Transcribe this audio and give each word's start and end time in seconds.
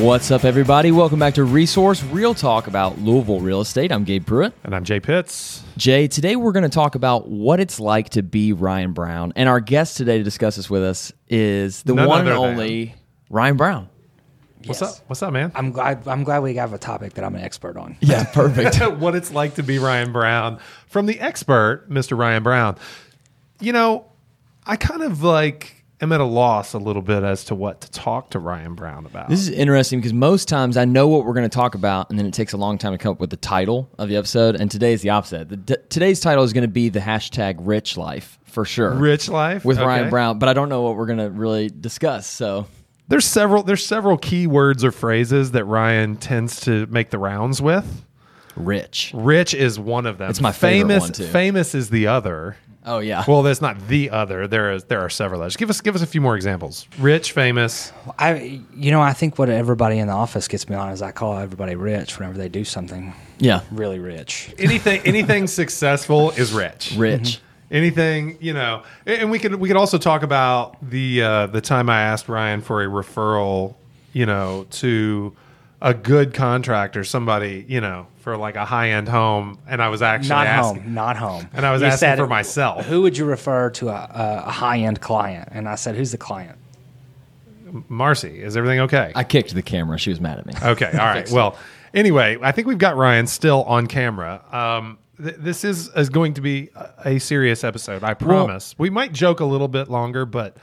What's 0.00 0.30
up, 0.30 0.44
everybody? 0.44 0.92
Welcome 0.92 1.18
back 1.18 1.34
to 1.34 1.44
Resource 1.44 2.02
Real 2.04 2.34
Talk 2.34 2.66
about 2.66 2.98
Louisville 2.98 3.40
real 3.40 3.60
estate. 3.60 3.90
I'm 3.90 4.04
Gabe 4.04 4.24
Pruitt. 4.24 4.52
And 4.62 4.74
I'm 4.74 4.84
Jay 4.84 5.00
Pitts. 5.00 5.62
Jay, 5.76 6.06
today 6.06 6.36
we're 6.36 6.52
going 6.52 6.62
to 6.62 6.68
talk 6.68 6.94
about 6.94 7.28
what 7.28 7.58
it's 7.58 7.80
like 7.80 8.10
to 8.10 8.22
be 8.22 8.52
Ryan 8.52 8.92
Brown. 8.92 9.32
And 9.34 9.48
our 9.48 9.60
guest 9.60 9.96
today 9.96 10.18
to 10.18 10.24
discuss 10.24 10.56
this 10.56 10.70
with 10.70 10.82
us 10.84 11.12
is 11.28 11.82
the 11.82 11.94
None 11.94 12.06
one 12.08 12.20
and 12.20 12.28
other 12.28 12.38
than- 12.46 12.50
only 12.52 12.94
Ryan 13.30 13.56
Brown. 13.56 13.88
What's 14.66 14.80
Yes. 14.80 14.98
up? 15.00 15.04
What's 15.08 15.22
up, 15.22 15.32
man? 15.32 15.52
I'm 15.54 15.72
glad. 15.72 16.06
I'm 16.06 16.24
glad 16.24 16.40
we 16.40 16.54
have 16.56 16.72
a 16.72 16.78
topic 16.78 17.14
that 17.14 17.24
I'm 17.24 17.34
an 17.34 17.42
expert 17.42 17.76
on. 17.76 17.96
Yeah, 18.00 18.24
perfect. 18.32 18.76
what 18.98 19.14
it's 19.14 19.32
like 19.32 19.54
to 19.54 19.62
be 19.62 19.78
Ryan 19.78 20.12
Brown 20.12 20.58
from 20.86 21.06
the 21.06 21.18
expert, 21.20 21.88
Mr. 21.90 22.16
Ryan 22.16 22.42
Brown. 22.42 22.76
You 23.60 23.72
know, 23.72 24.06
I 24.66 24.76
kind 24.76 25.02
of 25.02 25.22
like 25.22 25.77
am 26.00 26.12
at 26.12 26.20
a 26.20 26.24
loss 26.24 26.74
a 26.74 26.78
little 26.78 27.02
bit 27.02 27.22
as 27.24 27.44
to 27.46 27.54
what 27.54 27.80
to 27.80 27.90
talk 27.90 28.30
to 28.30 28.38
Ryan 28.38 28.74
Brown 28.74 29.04
about. 29.06 29.28
This 29.28 29.40
is 29.40 29.48
interesting 29.50 29.98
because 30.00 30.12
most 30.12 30.48
times 30.48 30.76
I 30.76 30.84
know 30.84 31.08
what 31.08 31.24
we're 31.24 31.32
going 31.34 31.48
to 31.48 31.54
talk 31.54 31.74
about, 31.74 32.10
and 32.10 32.18
then 32.18 32.26
it 32.26 32.34
takes 32.34 32.52
a 32.52 32.56
long 32.56 32.78
time 32.78 32.92
to 32.92 32.98
come 32.98 33.12
up 33.12 33.20
with 33.20 33.30
the 33.30 33.36
title 33.36 33.90
of 33.98 34.08
the 34.08 34.16
episode. 34.16 34.54
And 34.56 34.70
today 34.70 34.92
is 34.92 35.02
the 35.02 35.10
opposite. 35.10 35.48
The, 35.48 35.56
t- 35.56 35.82
today's 35.88 36.20
title 36.20 36.44
is 36.44 36.52
going 36.52 36.62
to 36.62 36.68
be 36.68 36.88
the 36.88 37.00
hashtag 37.00 37.56
Rich 37.58 37.96
Life 37.96 38.38
for 38.44 38.64
sure. 38.64 38.94
Rich 38.94 39.28
life 39.28 39.64
with 39.64 39.78
Okay. 39.78 39.86
Ryan 39.86 40.10
Brown, 40.10 40.38
but 40.38 40.48
I 40.48 40.52
don't 40.54 40.68
know 40.68 40.82
what 40.82 40.96
we're 40.96 41.06
going 41.06 41.18
to 41.18 41.30
really 41.30 41.68
discuss. 41.68 42.26
So 42.26 42.66
There's 43.08 43.26
several 43.26 43.62
there's 43.62 43.84
several 43.84 44.16
key 44.18 44.46
words 44.46 44.84
or 44.84 44.92
phrases 44.92 45.50
that 45.52 45.64
Ryan 45.64 46.16
tends 46.16 46.60
to 46.60 46.86
make 46.86 47.10
the 47.10 47.18
rounds 47.18 47.60
with. 47.60 48.04
rich. 48.56 49.12
Rich 49.14 49.54
is 49.54 49.78
one 49.78 50.06
of 50.06 50.18
them. 50.18 50.30
It's 50.30 50.40
my 50.40 50.52
favorite 50.52 51.02
famous. 51.16 51.32
Famous 51.32 51.74
is 51.74 51.90
the 51.90 52.06
other. 52.06 52.56
Oh 52.88 53.00
yeah. 53.00 53.22
Well, 53.28 53.42
that's 53.42 53.60
not 53.60 53.86
the 53.86 54.10
other. 54.10 54.48
There 54.48 54.72
is 54.72 54.84
there 54.84 55.00
are 55.00 55.10
several 55.10 55.42
others. 55.42 55.56
Give 55.56 55.68
us 55.68 55.80
give 55.82 55.94
us 55.94 56.00
a 56.00 56.06
few 56.06 56.22
more 56.22 56.36
examples. 56.36 56.88
Rich, 56.98 57.32
famous. 57.32 57.92
I, 58.18 58.62
you 58.74 58.90
know, 58.90 59.02
I 59.02 59.12
think 59.12 59.38
what 59.38 59.50
everybody 59.50 59.98
in 59.98 60.06
the 60.06 60.14
office 60.14 60.48
gets 60.48 60.68
me 60.68 60.74
on 60.74 60.90
is 60.90 61.02
I 61.02 61.12
call 61.12 61.36
everybody 61.36 61.74
rich 61.74 62.18
whenever 62.18 62.38
they 62.38 62.48
do 62.48 62.64
something 62.64 63.12
yeah. 63.38 63.60
really 63.70 63.98
rich. 63.98 64.54
Anything 64.58 65.02
anything 65.04 65.46
successful 65.60 66.30
is 66.30 66.52
rich. 66.52 66.94
Rich. 66.96 67.40
anything 67.70 68.38
you 68.40 68.54
know 68.54 68.82
and 69.04 69.30
we 69.30 69.38
could 69.38 69.54
we 69.56 69.68
could 69.68 69.76
also 69.76 69.98
talk 69.98 70.22
about 70.22 70.78
the 70.80 71.22
uh 71.22 71.46
the 71.48 71.60
time 71.60 71.90
i 71.90 72.00
asked 72.00 72.26
ryan 72.26 72.62
for 72.62 72.82
a 72.82 72.86
referral 72.86 73.74
you 74.14 74.24
know 74.24 74.66
to 74.70 75.36
a 75.82 75.92
good 75.92 76.32
contractor 76.32 77.04
somebody 77.04 77.66
you 77.68 77.78
know 77.78 78.06
for 78.28 78.36
like 78.36 78.56
a 78.56 78.64
high-end 78.66 79.08
home 79.08 79.58
and 79.66 79.80
i 79.80 79.88
was 79.88 80.02
actually 80.02 80.28
Not 80.28 80.46
asking 80.46 80.82
home. 80.82 80.94
Not 80.94 81.16
home. 81.16 81.48
And 81.54 81.64
I 81.64 81.72
was 81.72 81.82
asking 81.82 81.98
said, 81.98 82.18
for 82.18 82.26
myself. 82.26 82.84
Who 82.84 83.00
would 83.00 83.16
you 83.16 83.24
refer 83.24 83.70
to 83.70 83.88
a, 83.88 83.92
a, 83.92 84.42
a 84.48 84.50
high 84.50 84.80
end 84.80 85.00
client? 85.00 85.48
And 85.50 85.66
I 85.66 85.76
said, 85.76 85.94
"Who's 85.96 86.12
the 86.12 86.18
client?" 86.18 86.58
marcy 87.88 88.42
is 88.42 88.54
everything 88.56 88.80
okay 88.80 89.12
I 89.14 89.24
kicked 89.24 89.54
the 89.54 89.62
camera. 89.62 89.98
She 89.98 90.10
was 90.10 90.20
mad 90.20 90.38
at 90.38 90.44
me. 90.46 90.52
Okay. 90.62 90.90
All 90.92 90.98
right. 91.14 91.30
Well, 91.30 91.56
anyway, 91.94 92.36
I 92.42 92.52
think 92.52 92.66
we've 92.66 92.76
got 92.76 92.96
Ryan 92.96 93.26
still 93.26 93.62
on 93.64 93.86
camera. 93.86 94.42
Um, 94.52 94.98
th- 95.22 95.36
this 95.38 95.64
is, 95.64 95.88
is 95.96 96.10
going 96.10 96.34
to 96.34 96.42
be 96.42 96.68
a, 96.74 97.14
a 97.14 97.18
serious 97.18 97.64
episode. 97.64 98.04
I 98.04 98.12
promise. 98.12 98.74
we 98.78 98.90
might 98.90 99.12
joke 99.12 99.40
a 99.40 99.44
little 99.46 99.68
bit 99.68 99.88
longer, 99.88 100.26
but 100.26 100.56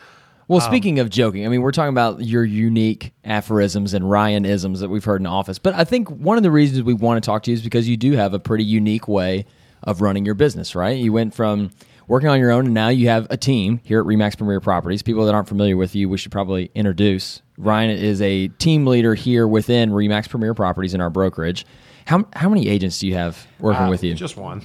Well, 0.48 0.62
um, 0.62 0.66
speaking 0.66 1.00
of 1.00 1.10
joking, 1.10 1.46
I 1.46 1.50
mean, 1.50 1.62
we're 1.62 1.72
talking 1.72 1.90
about 1.90 2.22
your 2.22 2.44
unique 2.44 3.14
aphorisms 3.24 3.94
and 3.94 4.10
Ryanisms 4.10 4.80
that 4.80 4.90
we've 4.90 5.04
heard 5.04 5.22
in 5.22 5.28
office. 5.28 5.60
But 5.60 5.74
I 5.74 5.84
think 5.84 6.10
one 6.10 6.38
of 6.38 6.44
the 6.44 6.52
reasons 6.52 6.84
we 6.84 6.94
want 6.94 7.24
to 7.24 7.26
talk 7.26 7.44
to 7.44 7.52
you 7.52 7.56
is 7.56 7.64
because 7.64 7.88
you 7.90 7.98
do 7.98 8.14
have 8.14 8.34
a 8.34 8.40
pretty 8.40 8.64
unique 8.64 9.08
way 9.08 9.46
of 9.84 10.02
running 10.02 10.26
your 10.26 10.36
business, 10.36 10.76
right? 10.76 10.98
You 10.98 11.14
went 11.14 11.34
from 11.34 11.72
working 12.08 12.30
on 12.30 12.40
your 12.40 12.52
own 12.52 12.66
and 12.66 12.74
now 12.74 12.90
you 12.90 13.10
have 13.10 13.28
a 13.30 13.38
team 13.38 13.80
here 13.84 14.00
at 14.00 14.06
Remax 14.06 14.38
Premier 14.38 14.60
Properties. 14.60 15.02
People 15.02 15.26
that 15.26 15.34
aren't 15.34 15.48
familiar 15.48 15.78
with 15.78 15.96
you, 15.96 16.10
we 16.10 16.18
should 16.18 16.32
probably 16.32 16.72
introduce. 16.76 17.42
Ryan 17.58 17.92
is 17.92 18.22
a 18.22 18.50
team 18.50 18.86
leader 18.86 19.16
here 19.16 19.48
within 19.48 19.92
Remax 19.92 20.30
Premier 20.30 20.54
Properties 20.54 20.94
in 20.94 21.02
our 21.02 21.10
brokerage. 21.10 21.66
How, 22.06 22.28
how 22.34 22.50
many 22.50 22.68
agents 22.68 23.00
do 23.00 23.08
you 23.08 23.16
have 23.16 23.48
working 23.60 23.84
uh, 23.84 23.90
with 23.90 24.04
you? 24.04 24.14
just 24.14 24.38
one. 24.38 24.62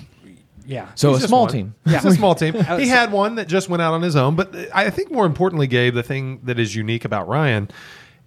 Yeah. 0.66 0.88
so 0.94 1.10
a 1.10 1.15
Just 1.16 1.28
small 1.28 1.43
one. 1.44 1.53
team. 1.53 1.75
It's 1.87 2.04
a 2.04 2.12
small 2.12 2.34
team. 2.34 2.54
He 2.78 2.88
had 2.88 3.12
one 3.12 3.34
that 3.37 3.48
just 3.48 3.69
went 3.69 3.82
out 3.82 3.94
on 3.94 4.03
his 4.03 4.16
own, 4.16 4.37
but 4.37 4.54
I 4.75 4.91
think 4.91 5.10
more 5.10 5.26
importantly, 5.26 5.66
Gabe, 5.66 5.94
the 5.94 6.03
thing 6.03 6.41
that 6.44 6.59
is 6.59 6.75
unique 6.76 7.04
about 7.04 7.28
Ryan 7.28 7.71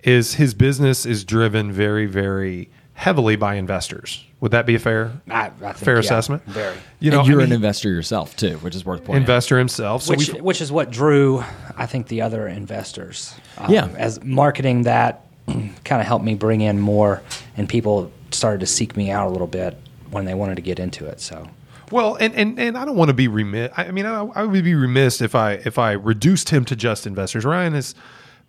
is 0.03 0.33
his 0.35 0.53
business 0.53 1.05
is 1.05 1.23
driven 1.23 1.71
very, 1.71 2.05
very 2.05 2.69
heavily 2.95 3.35
by 3.35 3.55
investors. 3.55 4.23
Would 4.41 4.51
that 4.51 4.65
be 4.65 4.75
a 4.75 4.79
fair, 4.79 5.13
I, 5.29 5.45
I 5.45 5.49
think, 5.49 5.77
fair 5.77 5.93
yeah, 5.95 5.99
assessment? 6.01 6.43
Very. 6.45 6.75
You 6.99 7.11
know, 7.11 7.19
and 7.21 7.27
you're 7.29 7.41
I 7.41 7.45
an 7.45 7.51
investor 7.53 7.89
yourself 7.89 8.35
too, 8.35 8.57
which 8.57 8.75
is 8.75 8.85
worth 8.85 8.99
pointing. 8.99 9.15
out. 9.15 9.21
investor 9.21 9.57
himself. 9.57 10.03
So 10.03 10.11
which, 10.15 10.27
which 10.33 10.61
is 10.61 10.71
what 10.71 10.91
drew, 10.91 11.43
I 11.77 11.85
think, 11.85 12.07
the 12.07 12.21
other 12.21 12.47
investors. 12.47 13.33
Um, 13.57 13.71
Yeah. 13.71 13.87
As 13.97 14.21
marketing 14.23 14.83
that 14.83 15.25
kind 15.47 16.01
of 16.01 16.05
helped 16.05 16.25
me 16.25 16.35
bring 16.35 16.59
in 16.61 16.79
more, 16.79 17.21
and 17.55 17.67
people 17.69 18.11
started 18.31 18.59
to 18.59 18.67
seek 18.67 18.97
me 18.97 19.09
out 19.11 19.27
a 19.27 19.29
little 19.31 19.47
bit 19.47 19.77
when 20.11 20.25
they 20.25 20.33
wanted 20.33 20.55
to 20.55 20.61
get 20.61 20.77
into 20.79 21.05
it. 21.05 21.21
So. 21.21 21.47
Well, 21.93 22.15
and, 22.15 22.33
and, 22.33 22.59
and 22.59 22.75
I 22.75 22.85
don't 22.85 22.95
want 22.95 23.09
to 23.09 23.13
be 23.13 23.27
remiss. 23.27 23.71
I 23.77 23.91
mean, 23.91 24.07
I, 24.07 24.23
I 24.23 24.43
would 24.45 24.63
be 24.63 24.73
remiss 24.73 25.21
if 25.21 25.35
I 25.35 25.53
if 25.53 25.77
I 25.77 25.91
reduced 25.91 26.49
him 26.49 26.65
to 26.65 26.75
just 26.75 27.05
investors. 27.05 27.45
Ryan 27.45 27.73
has 27.73 27.93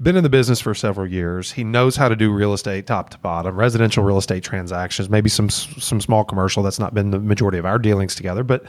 been 0.01 0.17
in 0.17 0.23
the 0.23 0.31
business 0.31 0.63
for 0.63 0.75
several 0.75 1.07
years. 1.07 1.53
He 1.53 1.63
knows 1.63 1.97
how 1.97 2.09
to 2.09 2.17
do 2.17 2.33
real 2.33 2.55
estate 2.55 2.87
top 2.87 3.11
to 3.11 3.19
bottom, 3.19 3.55
residential 3.55 4.03
real 4.03 4.17
estate 4.17 4.45
transactions, 4.45 5.11
maybe 5.11 5.29
some 5.29 5.51
some 5.51 6.01
small 6.01 6.25
commercial. 6.25 6.63
That's 6.63 6.79
not 6.79 6.95
been 6.95 7.11
the 7.11 7.21
majority 7.21 7.59
of 7.59 7.67
our 7.67 7.79
dealings 7.79 8.15
together, 8.15 8.45
but 8.45 8.65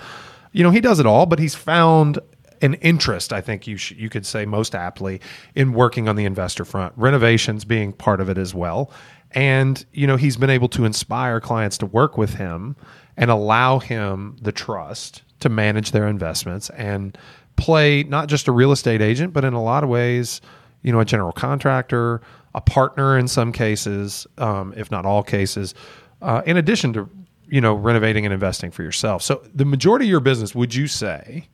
you 0.51 0.61
know, 0.61 0.71
he 0.71 0.81
does 0.81 0.99
it 0.99 1.05
all. 1.05 1.25
But 1.25 1.39
he's 1.39 1.55
found 1.55 2.19
an 2.61 2.73
interest, 2.75 3.31
I 3.31 3.39
think 3.39 3.67
you 3.67 3.77
sh- 3.77 3.93
you 3.93 4.09
could 4.09 4.25
say 4.25 4.45
most 4.45 4.75
aptly, 4.75 5.21
in 5.55 5.71
working 5.71 6.09
on 6.09 6.17
the 6.17 6.25
investor 6.25 6.65
front, 6.65 6.91
renovations 6.97 7.63
being 7.63 7.93
part 7.93 8.19
of 8.19 8.27
it 8.27 8.37
as 8.37 8.53
well. 8.53 8.91
And 9.31 9.85
you 9.93 10.05
know, 10.05 10.17
he's 10.17 10.35
been 10.35 10.49
able 10.49 10.67
to 10.69 10.83
inspire 10.83 11.39
clients 11.39 11.77
to 11.77 11.85
work 11.85 12.17
with 12.17 12.33
him 12.33 12.75
and 13.17 13.31
allow 13.31 13.79
him 13.79 14.35
the 14.41 14.51
trust 14.51 15.23
to 15.39 15.49
manage 15.49 15.91
their 15.91 16.07
investments 16.07 16.69
and 16.71 17.17
play 17.55 18.03
not 18.03 18.27
just 18.27 18.47
a 18.47 18.51
real 18.51 18.71
estate 18.71 19.01
agent, 19.01 19.33
but 19.33 19.45
in 19.45 19.53
a 19.53 19.61
lot 19.61 19.83
of 19.83 19.89
ways, 19.89 20.41
you 20.81 20.91
know, 20.91 20.99
a 20.99 21.05
general 21.05 21.31
contractor, 21.31 22.21
a 22.53 22.61
partner 22.61 23.17
in 23.17 23.27
some 23.27 23.51
cases, 23.51 24.27
um, 24.37 24.73
if 24.75 24.91
not 24.91 25.05
all 25.05 25.23
cases, 25.23 25.73
uh, 26.21 26.41
in 26.45 26.57
addition 26.57 26.93
to 26.93 27.09
you 27.47 27.61
know 27.61 27.73
renovating 27.73 28.25
and 28.25 28.33
investing 28.33 28.71
for 28.71 28.83
yourself. 28.83 29.21
So 29.21 29.41
the 29.53 29.65
majority 29.65 30.05
of 30.05 30.09
your 30.09 30.19
business, 30.19 30.55
would 30.55 30.73
you 30.73 30.87
say, 30.87 31.47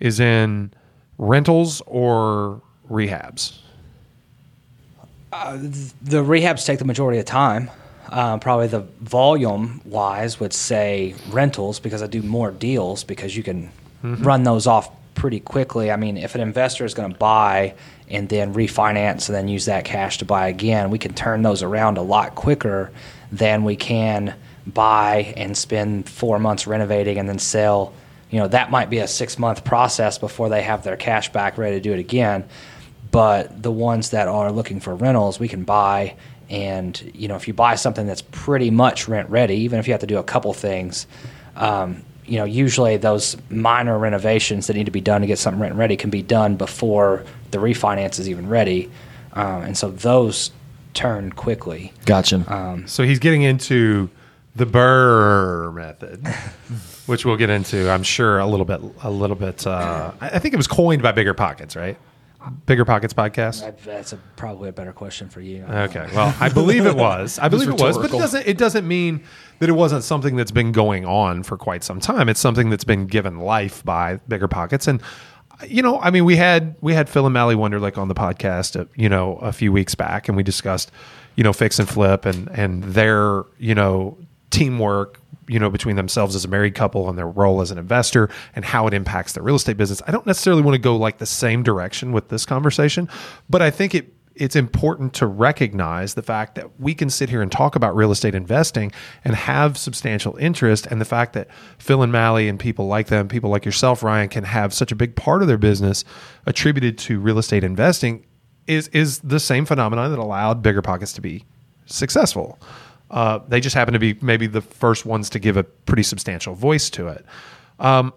is 0.00 0.20
in 0.20 0.72
rentals 1.18 1.82
or 1.86 2.62
rehabs? 2.90 3.58
the 6.00 6.22
rehabs 6.22 6.64
take 6.64 6.78
the 6.78 6.84
majority 6.84 7.18
of 7.18 7.24
time. 7.24 7.68
Uh, 8.08 8.38
probably 8.38 8.66
the 8.66 8.80
volume 9.00 9.80
wise 9.84 10.38
would 10.38 10.52
say 10.52 11.14
rentals 11.30 11.80
because 11.80 12.02
I 12.02 12.06
do 12.06 12.22
more 12.22 12.50
deals 12.50 13.02
because 13.04 13.36
you 13.36 13.42
can 13.42 13.70
run 14.02 14.42
those 14.42 14.66
off 14.66 14.90
pretty 15.14 15.40
quickly. 15.40 15.90
I 15.90 15.96
mean, 15.96 16.18
if 16.18 16.34
an 16.34 16.40
investor 16.40 16.84
is 16.84 16.92
going 16.92 17.10
to 17.10 17.18
buy 17.18 17.74
and 18.08 18.28
then 18.28 18.52
refinance 18.52 19.28
and 19.28 19.34
then 19.34 19.48
use 19.48 19.64
that 19.64 19.84
cash 19.84 20.18
to 20.18 20.24
buy 20.24 20.48
again, 20.48 20.90
we 20.90 20.98
can 20.98 21.14
turn 21.14 21.42
those 21.42 21.62
around 21.62 21.96
a 21.96 22.02
lot 22.02 22.34
quicker 22.34 22.90
than 23.32 23.64
we 23.64 23.76
can 23.76 24.34
buy 24.66 25.32
and 25.36 25.56
spend 25.56 26.08
four 26.08 26.38
months 26.38 26.66
renovating 26.66 27.18
and 27.18 27.28
then 27.28 27.38
sell. 27.38 27.94
You 28.30 28.40
know, 28.40 28.48
that 28.48 28.70
might 28.70 28.90
be 28.90 28.98
a 28.98 29.08
six 29.08 29.38
month 29.38 29.64
process 29.64 30.18
before 30.18 30.48
they 30.48 30.62
have 30.62 30.84
their 30.84 30.96
cash 30.96 31.32
back 31.32 31.56
ready 31.56 31.76
to 31.76 31.80
do 31.80 31.92
it 31.92 31.98
again 31.98 32.44
but 33.10 33.62
the 33.62 33.70
ones 33.70 34.10
that 34.10 34.26
are 34.26 34.50
looking 34.50 34.80
for 34.80 34.92
rentals 34.92 35.38
we 35.38 35.46
can 35.46 35.62
buy 35.62 36.16
and 36.54 37.12
you 37.14 37.26
know 37.28 37.36
if 37.36 37.48
you 37.48 37.54
buy 37.54 37.74
something 37.74 38.06
that's 38.06 38.22
pretty 38.22 38.70
much 38.70 39.08
rent 39.08 39.28
ready 39.28 39.56
even 39.56 39.78
if 39.78 39.86
you 39.86 39.92
have 39.92 40.00
to 40.00 40.06
do 40.06 40.18
a 40.18 40.22
couple 40.22 40.52
things 40.52 41.06
um, 41.56 42.02
you 42.24 42.38
know 42.38 42.44
usually 42.44 42.96
those 42.96 43.36
minor 43.50 43.98
renovations 43.98 44.66
that 44.66 44.74
need 44.74 44.86
to 44.86 44.92
be 44.92 45.00
done 45.00 45.20
to 45.20 45.26
get 45.26 45.38
something 45.38 45.60
rent 45.60 45.74
ready 45.74 45.96
can 45.96 46.10
be 46.10 46.22
done 46.22 46.56
before 46.56 47.24
the 47.50 47.58
refinance 47.58 48.18
is 48.18 48.28
even 48.28 48.48
ready 48.48 48.90
um, 49.32 49.62
and 49.62 49.76
so 49.76 49.90
those 49.90 50.52
turn 50.92 51.32
quickly 51.32 51.92
Gotcha. 52.06 52.44
So 52.86 53.02
he's 53.02 53.18
getting 53.18 53.42
into 53.42 54.08
the 54.56 54.64
BRRRR 54.64 55.74
method, 55.74 56.26
which 57.06 57.24
we'll 57.24 57.36
get 57.36 57.50
into, 57.50 57.90
I'm 57.90 58.04
sure, 58.04 58.38
a 58.38 58.46
little 58.46 58.64
bit. 58.64 58.80
A 59.02 59.10
little 59.10 59.34
bit. 59.36 59.66
Uh, 59.66 60.12
I 60.20 60.30
I 60.30 60.38
think 60.38 60.54
it 60.54 60.56
was 60.56 60.68
coined 60.68 61.02
by 61.02 61.10
Bigger 61.12 61.34
Pockets, 61.34 61.74
right? 61.74 61.96
Bigger 62.66 62.84
Pockets 62.84 63.14
podcast? 63.14 63.82
That's 63.84 64.12
a, 64.12 64.16
probably 64.36 64.68
a 64.68 64.72
better 64.72 64.92
question 64.92 65.28
for 65.28 65.40
you. 65.40 65.64
Okay. 65.64 66.08
Well, 66.14 66.34
I 66.40 66.48
believe 66.48 66.86
it 66.86 66.96
was. 66.96 67.38
I 67.38 67.48
believe 67.50 67.68
it 67.68 67.80
was, 67.80 67.96
but 67.96 68.12
it 68.12 68.18
doesn't. 68.18 68.46
It 68.46 68.58
doesn't 68.58 68.86
mean 68.86 69.24
that 69.58 69.68
it 69.68 69.72
wasn't 69.72 70.04
something 70.04 70.36
that's 70.36 70.50
been 70.50 70.72
going 70.72 71.04
on 71.04 71.42
for 71.42 71.56
quite 71.56 71.84
some 71.84 72.00
time. 72.00 72.28
It's 72.28 72.40
something 72.40 72.70
that's 72.70 72.84
been 72.84 73.06
given 73.06 73.38
life 73.38 73.84
by 73.84 74.16
Bigger 74.28 74.48
Pockets, 74.48 74.86
and 74.86 75.00
you 75.66 75.82
know, 75.82 76.00
I 76.00 76.10
mean, 76.10 76.24
we 76.24 76.36
had 76.36 76.76
we 76.80 76.94
had 76.94 77.08
Phil 77.08 77.26
and 77.26 77.32
Mally 77.32 77.54
Wonderlick 77.54 77.98
on 77.98 78.08
the 78.08 78.14
podcast, 78.14 78.78
uh, 78.80 78.86
you 78.96 79.08
know, 79.08 79.36
a 79.36 79.52
few 79.52 79.72
weeks 79.72 79.94
back, 79.94 80.28
and 80.28 80.36
we 80.36 80.42
discussed, 80.42 80.90
you 81.36 81.44
know, 81.44 81.52
fix 81.52 81.78
and 81.78 81.88
flip 81.88 82.26
and 82.26 82.48
and 82.50 82.82
their 82.84 83.44
you 83.58 83.74
know 83.74 84.18
teamwork 84.50 85.20
you 85.48 85.58
know 85.58 85.70
between 85.70 85.96
themselves 85.96 86.34
as 86.34 86.44
a 86.44 86.48
married 86.48 86.74
couple 86.74 87.08
and 87.08 87.18
their 87.18 87.28
role 87.28 87.60
as 87.60 87.70
an 87.70 87.78
investor 87.78 88.28
and 88.54 88.64
how 88.64 88.86
it 88.86 88.94
impacts 88.94 89.32
their 89.32 89.42
real 89.42 89.56
estate 89.56 89.76
business. 89.76 90.02
I 90.06 90.10
don't 90.10 90.26
necessarily 90.26 90.62
want 90.62 90.74
to 90.74 90.80
go 90.80 90.96
like 90.96 91.18
the 91.18 91.26
same 91.26 91.62
direction 91.62 92.12
with 92.12 92.28
this 92.28 92.46
conversation 92.46 93.08
but 93.48 93.62
i 93.62 93.70
think 93.70 93.94
it 93.94 94.12
it's 94.34 94.56
important 94.56 95.14
to 95.14 95.28
recognize 95.28 96.14
the 96.14 96.22
fact 96.22 96.56
that 96.56 96.80
we 96.80 96.92
can 96.92 97.08
sit 97.08 97.30
here 97.30 97.40
and 97.40 97.52
talk 97.52 97.76
about 97.76 97.94
real 97.94 98.10
estate 98.10 98.34
investing 98.34 98.90
and 99.24 99.36
have 99.36 99.78
substantial 99.78 100.36
interest 100.38 100.86
and 100.86 101.00
the 101.00 101.04
fact 101.04 101.34
that 101.34 101.48
phil 101.78 102.02
and 102.02 102.12
mally 102.12 102.48
and 102.48 102.58
people 102.58 102.86
like 102.86 103.08
them 103.08 103.28
people 103.28 103.50
like 103.50 103.64
yourself 103.64 104.02
ryan 104.02 104.28
can 104.28 104.44
have 104.44 104.74
such 104.74 104.90
a 104.92 104.96
big 104.96 105.14
part 105.14 105.42
of 105.42 105.48
their 105.48 105.58
business 105.58 106.04
attributed 106.46 106.98
to 106.98 107.20
real 107.20 107.38
estate 107.38 107.64
investing 107.64 108.24
is 108.66 108.88
is 108.88 109.20
the 109.20 109.40
same 109.40 109.64
phenomenon 109.64 110.10
that 110.10 110.18
allowed 110.18 110.62
bigger 110.62 110.82
pockets 110.82 111.12
to 111.12 111.20
be 111.20 111.44
successful 111.86 112.58
uh, 113.14 113.38
they 113.46 113.60
just 113.60 113.76
happen 113.76 113.94
to 113.94 114.00
be 114.00 114.18
maybe 114.20 114.48
the 114.48 114.60
first 114.60 115.06
ones 115.06 115.30
to 115.30 115.38
give 115.38 115.56
a 115.56 115.62
pretty 115.62 116.02
substantial 116.02 116.52
voice 116.52 116.90
to 116.90 117.06
it. 117.06 117.24
Um, 117.78 118.12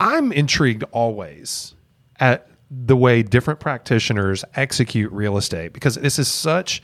I'm 0.00 0.32
intrigued 0.32 0.82
always 0.90 1.76
at 2.18 2.48
the 2.68 2.96
way 2.96 3.22
different 3.22 3.60
practitioners 3.60 4.44
execute 4.56 5.12
real 5.12 5.36
estate 5.36 5.72
because 5.72 5.94
this 5.94 6.18
is 6.18 6.26
such. 6.26 6.82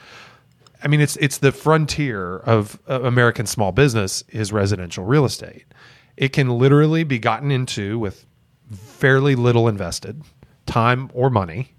I 0.84 0.88
mean, 0.88 1.00
it's 1.00 1.16
it's 1.16 1.38
the 1.38 1.50
frontier 1.50 2.38
of 2.38 2.78
American 2.86 3.46
small 3.46 3.72
business 3.72 4.22
is 4.28 4.52
residential 4.52 5.04
real 5.04 5.24
estate. 5.24 5.64
It 6.16 6.32
can 6.32 6.48
literally 6.48 7.02
be 7.02 7.18
gotten 7.18 7.50
into 7.50 7.98
with 7.98 8.24
fairly 8.72 9.34
little 9.34 9.66
invested 9.66 10.22
time 10.66 11.10
or 11.12 11.28
money. 11.28 11.74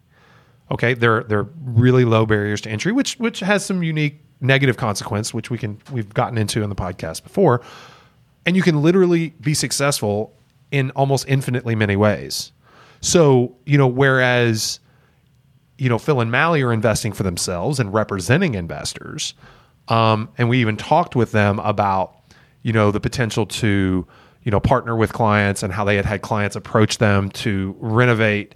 Okay, 0.71 0.93
there 0.93 1.23
there 1.23 1.39
are 1.39 1.49
really 1.63 2.03
low 2.03 2.25
barriers 2.25 2.59
to 2.61 2.69
entry, 2.69 2.91
which 2.91 3.15
which 3.15 3.39
has 3.39 3.65
some 3.65 3.81
unique 3.81 4.19
negative 4.43 4.77
consequence, 4.77 5.33
which 5.33 5.49
we 5.49 5.57
can 5.57 5.79
we've 5.91 6.13
gotten 6.13 6.37
into 6.37 6.61
in 6.63 6.69
the 6.69 6.75
podcast 6.75 7.23
before. 7.23 7.61
And 8.45 8.55
you 8.55 8.61
can 8.61 8.81
literally 8.81 9.29
be 9.41 9.53
successful 9.53 10.33
in 10.71 10.91
almost 10.91 11.25
infinitely 11.27 11.75
many 11.75 11.95
ways. 11.95 12.51
So, 12.99 13.55
you 13.65 13.77
know, 13.77 13.87
whereas 13.87 14.79
you 15.77 15.89
know, 15.89 15.97
Phil 15.97 16.21
and 16.21 16.31
Mally 16.31 16.61
are 16.61 16.71
investing 16.71 17.13
for 17.13 17.23
themselves 17.23 17.79
and 17.79 17.93
representing 17.93 18.55
investors. 18.55 19.33
Um, 19.87 20.29
and 20.37 20.47
we 20.47 20.59
even 20.59 20.77
talked 20.77 21.15
with 21.15 21.31
them 21.31 21.59
about, 21.59 22.15
you 22.61 22.71
know, 22.71 22.91
the 22.91 22.99
potential 22.99 23.45
to, 23.47 24.07
you 24.43 24.51
know, 24.51 24.59
partner 24.59 24.95
with 24.95 25.13
clients 25.13 25.63
and 25.63 25.73
how 25.73 25.83
they 25.83 25.95
had 25.95 26.05
had 26.05 26.21
clients 26.21 26.55
approach 26.55 26.99
them 26.99 27.29
to 27.31 27.75
renovate 27.79 28.55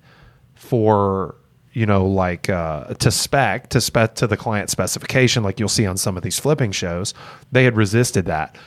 for, 0.55 1.35
you 1.77 1.85
know, 1.85 2.07
like 2.07 2.49
uh, 2.49 2.85
to 2.95 3.11
spec 3.11 3.69
to 3.69 3.79
spec 3.79 4.15
to 4.15 4.25
the 4.25 4.35
client 4.35 4.71
specification, 4.71 5.43
like 5.43 5.59
you'll 5.59 5.69
see 5.69 5.85
on 5.85 5.95
some 5.95 6.17
of 6.17 6.23
these 6.23 6.39
flipping 6.39 6.71
shows. 6.71 7.13
They 7.51 7.65
had 7.65 7.77
resisted 7.77 8.25
that. 8.25 8.57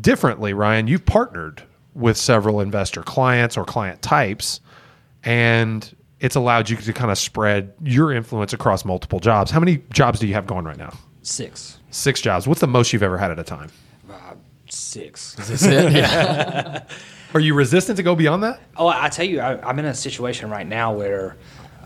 Differently, 0.00 0.54
Ryan, 0.54 0.86
you've 0.86 1.04
partnered 1.04 1.62
with 1.92 2.16
several 2.16 2.62
investor 2.62 3.02
clients 3.02 3.58
or 3.58 3.64
client 3.66 4.00
types, 4.00 4.62
and 5.22 5.94
it's 6.18 6.34
allowed 6.34 6.70
you 6.70 6.78
to 6.78 6.92
kind 6.94 7.10
of 7.10 7.18
spread 7.18 7.74
your 7.84 8.10
influence 8.10 8.54
across 8.54 8.86
multiple 8.86 9.20
jobs. 9.20 9.50
How 9.50 9.60
many 9.60 9.82
jobs 9.92 10.18
do 10.18 10.26
you 10.26 10.32
have 10.32 10.46
going 10.46 10.64
right 10.64 10.78
now? 10.78 10.94
Six. 11.20 11.78
Six 11.90 12.22
jobs. 12.22 12.48
What's 12.48 12.62
the 12.62 12.66
most 12.66 12.94
you've 12.94 13.02
ever 13.02 13.18
had 13.18 13.30
at 13.30 13.38
a 13.38 13.44
time? 13.44 13.70
Six. 14.70 15.38
Is 15.50 15.66
it? 15.66 15.92
Yeah. 15.92 16.84
Are 17.34 17.40
you 17.40 17.54
resistant 17.54 17.96
to 17.98 18.02
go 18.02 18.16
beyond 18.16 18.42
that? 18.42 18.60
Oh, 18.76 18.88
I 18.88 19.08
tell 19.08 19.24
you, 19.24 19.40
I, 19.40 19.60
I'm 19.68 19.78
in 19.78 19.84
a 19.84 19.94
situation 19.94 20.50
right 20.50 20.66
now 20.66 20.92
where 20.92 21.36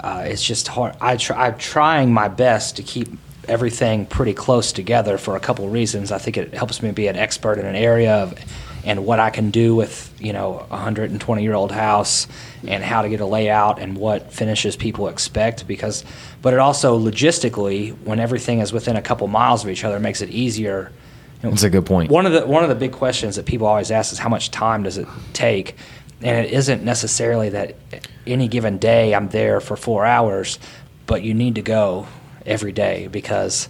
uh, 0.01 0.23
it's 0.27 0.43
just 0.43 0.69
hard. 0.69 0.97
I 1.01 1.17
try, 1.17 1.47
I'm 1.47 1.59
trying 1.59 2.13
my 2.13 2.29
best 2.29 2.77
to 2.77 2.83
keep 2.83 3.09
everything 3.47 4.07
pretty 4.07 4.33
close 4.35 4.73
together 4.73 5.19
for 5.19 5.37
a 5.37 5.41
couple 5.41 5.67
of 5.67 5.73
reasons. 5.73 6.11
I 6.11 6.19
think 6.19 6.37
it 6.37 6.55
helps 6.55 6.83
me 6.83 6.91
be 6.93 7.09
an 7.09 7.17
expert 7.17 7.59
in 7.59 7.67
an 7.67 7.77
area 7.77 8.15
of, 8.23 8.39
and 8.85 9.05
what 9.07 9.19
I 9.21 9.31
can 9.31 9.51
do 9.51 9.75
with 9.75 10.15
you 10.21 10.33
know 10.33 10.67
a 10.71 10.75
120 10.75 11.43
year 11.43 11.55
old 11.55 11.73
house 11.73 12.27
and 12.67 12.83
how 12.83 13.03
to 13.03 13.09
get 13.09 13.21
a 13.21 13.27
layout 13.27 13.79
and 13.79 13.97
what 13.97 14.33
finishes 14.33 14.77
people 14.77 15.09
expect 15.09 15.67
because 15.67 16.05
but 16.43 16.53
it 16.53 16.59
also 16.61 16.99
logistically 16.99 17.97
when 18.05 18.21
everything 18.21 18.61
is 18.61 18.73
within 18.73 18.97
a 18.97 19.03
couple 19.03 19.27
miles 19.27 19.65
of 19.65 19.71
each 19.71 19.85
other 19.85 19.99
makes 19.99 20.21
it 20.21 20.29
easier 20.31 20.93
That's 21.41 21.63
a 21.63 21.71
good 21.71 21.87
point. 21.87 22.11
one 22.11 22.27
of 22.27 22.33
the 22.33 22.47
one 22.47 22.63
of 22.63 22.69
the 22.69 22.75
big 22.75 22.93
questions 22.93 23.37
that 23.37 23.47
people 23.47 23.67
always 23.67 23.91
ask 23.91 24.13
is 24.13 24.19
how 24.19 24.29
much 24.29 24.51
time 24.51 24.83
does 24.83 24.99
it 24.99 25.09
take, 25.33 25.77
and 26.21 26.47
it 26.47 26.53
isn't 26.53 26.83
necessarily 26.83 27.51
that 27.51 27.77
any 28.27 28.49
given 28.49 28.79
day 28.79 29.15
I'm 29.15 29.29
there 29.29 29.61
for 29.61 29.77
four 29.77 30.05
hours, 30.05 30.59
but 31.07 31.23
you 31.23 31.35
need 31.35 31.57
to 31.57 31.63
go 31.63 32.07
every 32.47 32.73
day 32.73 33.09
because 33.09 33.69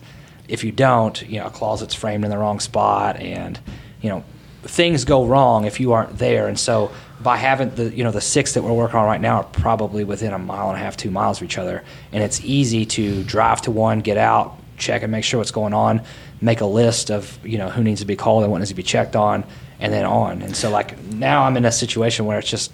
if 0.48 0.64
you 0.64 0.72
don't, 0.72 1.20
you 1.28 1.40
know, 1.40 1.46
a 1.46 1.50
closet's 1.50 1.94
framed 1.94 2.24
in 2.24 2.30
the 2.30 2.38
wrong 2.38 2.60
spot, 2.60 3.16
and 3.16 3.58
you 4.00 4.10
know, 4.10 4.24
things 4.62 5.04
go 5.04 5.24
wrong 5.26 5.64
if 5.64 5.80
you 5.80 5.92
aren't 5.92 6.18
there, 6.18 6.48
and 6.48 6.58
so. 6.58 6.90
By 7.22 7.38
having 7.38 7.70
the 7.74 7.94
you 7.94 8.04
know 8.04 8.10
the 8.10 8.20
six 8.20 8.52
that 8.52 8.62
we're 8.62 8.74
working 8.74 8.96
on 8.96 9.06
right 9.06 9.20
now 9.20 9.36
are 9.36 9.44
probably 9.44 10.04
within 10.04 10.34
a 10.34 10.38
mile 10.38 10.68
and 10.68 10.76
a 10.76 10.82
half, 10.82 10.94
two 10.94 11.10
miles 11.10 11.38
of 11.38 11.44
each 11.44 11.56
other, 11.56 11.82
and 12.12 12.22
it's 12.22 12.44
easy 12.44 12.84
to 12.84 13.22
drive 13.22 13.62
to 13.62 13.70
one, 13.70 14.00
get 14.00 14.18
out, 14.18 14.58
check 14.76 15.02
and 15.02 15.10
make 15.10 15.24
sure 15.24 15.38
what's 15.38 15.50
going 15.50 15.72
on, 15.72 16.02
make 16.40 16.60
a 16.60 16.66
list 16.66 17.10
of 17.10 17.38
you 17.46 17.56
know 17.56 17.70
who 17.70 17.82
needs 17.82 18.00
to 18.00 18.06
be 18.06 18.16
called 18.16 18.42
and 18.42 18.52
what 18.52 18.58
needs 18.58 18.70
to 18.70 18.74
be 18.74 18.82
checked 18.82 19.16
on, 19.16 19.44
and 19.84 19.92
then 19.92 20.06
on. 20.06 20.40
And 20.40 20.56
so 20.56 20.70
like 20.70 20.98
now 21.04 21.44
I'm 21.44 21.56
in 21.58 21.64
a 21.66 21.72
situation 21.72 22.24
where 22.24 22.38
it's 22.38 22.48
just 22.48 22.72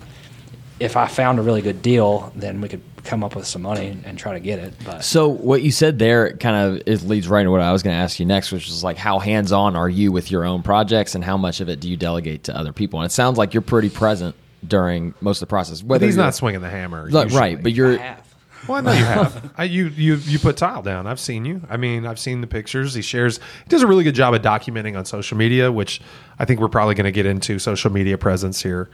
if 0.78 0.96
I 0.96 1.08
found 1.08 1.38
a 1.40 1.42
really 1.42 1.60
good 1.60 1.82
deal, 1.82 2.32
then 2.36 2.60
we 2.60 2.68
could 2.68 2.82
come 3.02 3.24
up 3.24 3.34
with 3.34 3.46
some 3.46 3.62
money 3.62 3.88
and, 3.88 4.06
and 4.06 4.18
try 4.18 4.34
to 4.34 4.40
get 4.40 4.60
it. 4.60 4.74
But 4.84 5.04
So 5.04 5.28
what 5.28 5.62
you 5.62 5.72
said 5.72 5.98
there 5.98 6.36
kind 6.36 6.56
of 6.56 6.82
it 6.86 7.02
leads 7.02 7.26
right 7.26 7.40
into 7.40 7.50
what 7.50 7.60
I 7.60 7.72
was 7.72 7.82
going 7.82 7.94
to 7.96 8.00
ask 8.00 8.20
you 8.20 8.26
next, 8.26 8.52
which 8.52 8.68
is 8.68 8.84
like 8.84 8.96
how 8.96 9.18
hands 9.18 9.50
on 9.50 9.74
are 9.74 9.88
you 9.88 10.12
with 10.12 10.30
your 10.30 10.44
own 10.44 10.62
projects, 10.62 11.16
and 11.16 11.24
how 11.24 11.36
much 11.36 11.60
of 11.60 11.68
it 11.68 11.80
do 11.80 11.90
you 11.90 11.96
delegate 11.96 12.44
to 12.44 12.56
other 12.56 12.72
people? 12.72 13.00
And 13.00 13.06
it 13.06 13.12
sounds 13.12 13.36
like 13.38 13.54
you're 13.54 13.60
pretty 13.60 13.90
present 13.90 14.36
during 14.66 15.14
most 15.20 15.38
of 15.38 15.48
the 15.48 15.50
process. 15.50 15.82
But 15.82 16.00
he's 16.00 16.16
not 16.16 16.34
swinging 16.34 16.60
the 16.60 16.70
hammer. 16.70 17.10
Look, 17.10 17.30
right, 17.30 17.60
but 17.60 17.72
you're 17.72 17.98
have. 17.98 18.29
Well, 18.68 18.78
I 18.78 18.80
know 18.80 18.92
you 18.92 19.04
have. 19.04 19.52
I, 19.56 19.64
you 19.64 19.88
you 19.88 20.16
you 20.16 20.38
put 20.38 20.56
tile 20.56 20.82
down. 20.82 21.06
I've 21.06 21.20
seen 21.20 21.44
you. 21.44 21.62
I 21.68 21.76
mean, 21.76 22.06
I've 22.06 22.18
seen 22.18 22.40
the 22.40 22.46
pictures. 22.46 22.94
He 22.94 23.02
shares. 23.02 23.38
He 23.38 23.68
does 23.68 23.82
a 23.82 23.86
really 23.86 24.04
good 24.04 24.14
job 24.14 24.34
of 24.34 24.42
documenting 24.42 24.96
on 24.98 25.04
social 25.04 25.36
media, 25.36 25.72
which 25.72 26.00
I 26.38 26.44
think 26.44 26.60
we're 26.60 26.68
probably 26.68 26.94
going 26.94 27.04
to 27.04 27.12
get 27.12 27.26
into 27.26 27.58
social 27.58 27.90
media 27.90 28.18
presence 28.18 28.62
here 28.62 28.88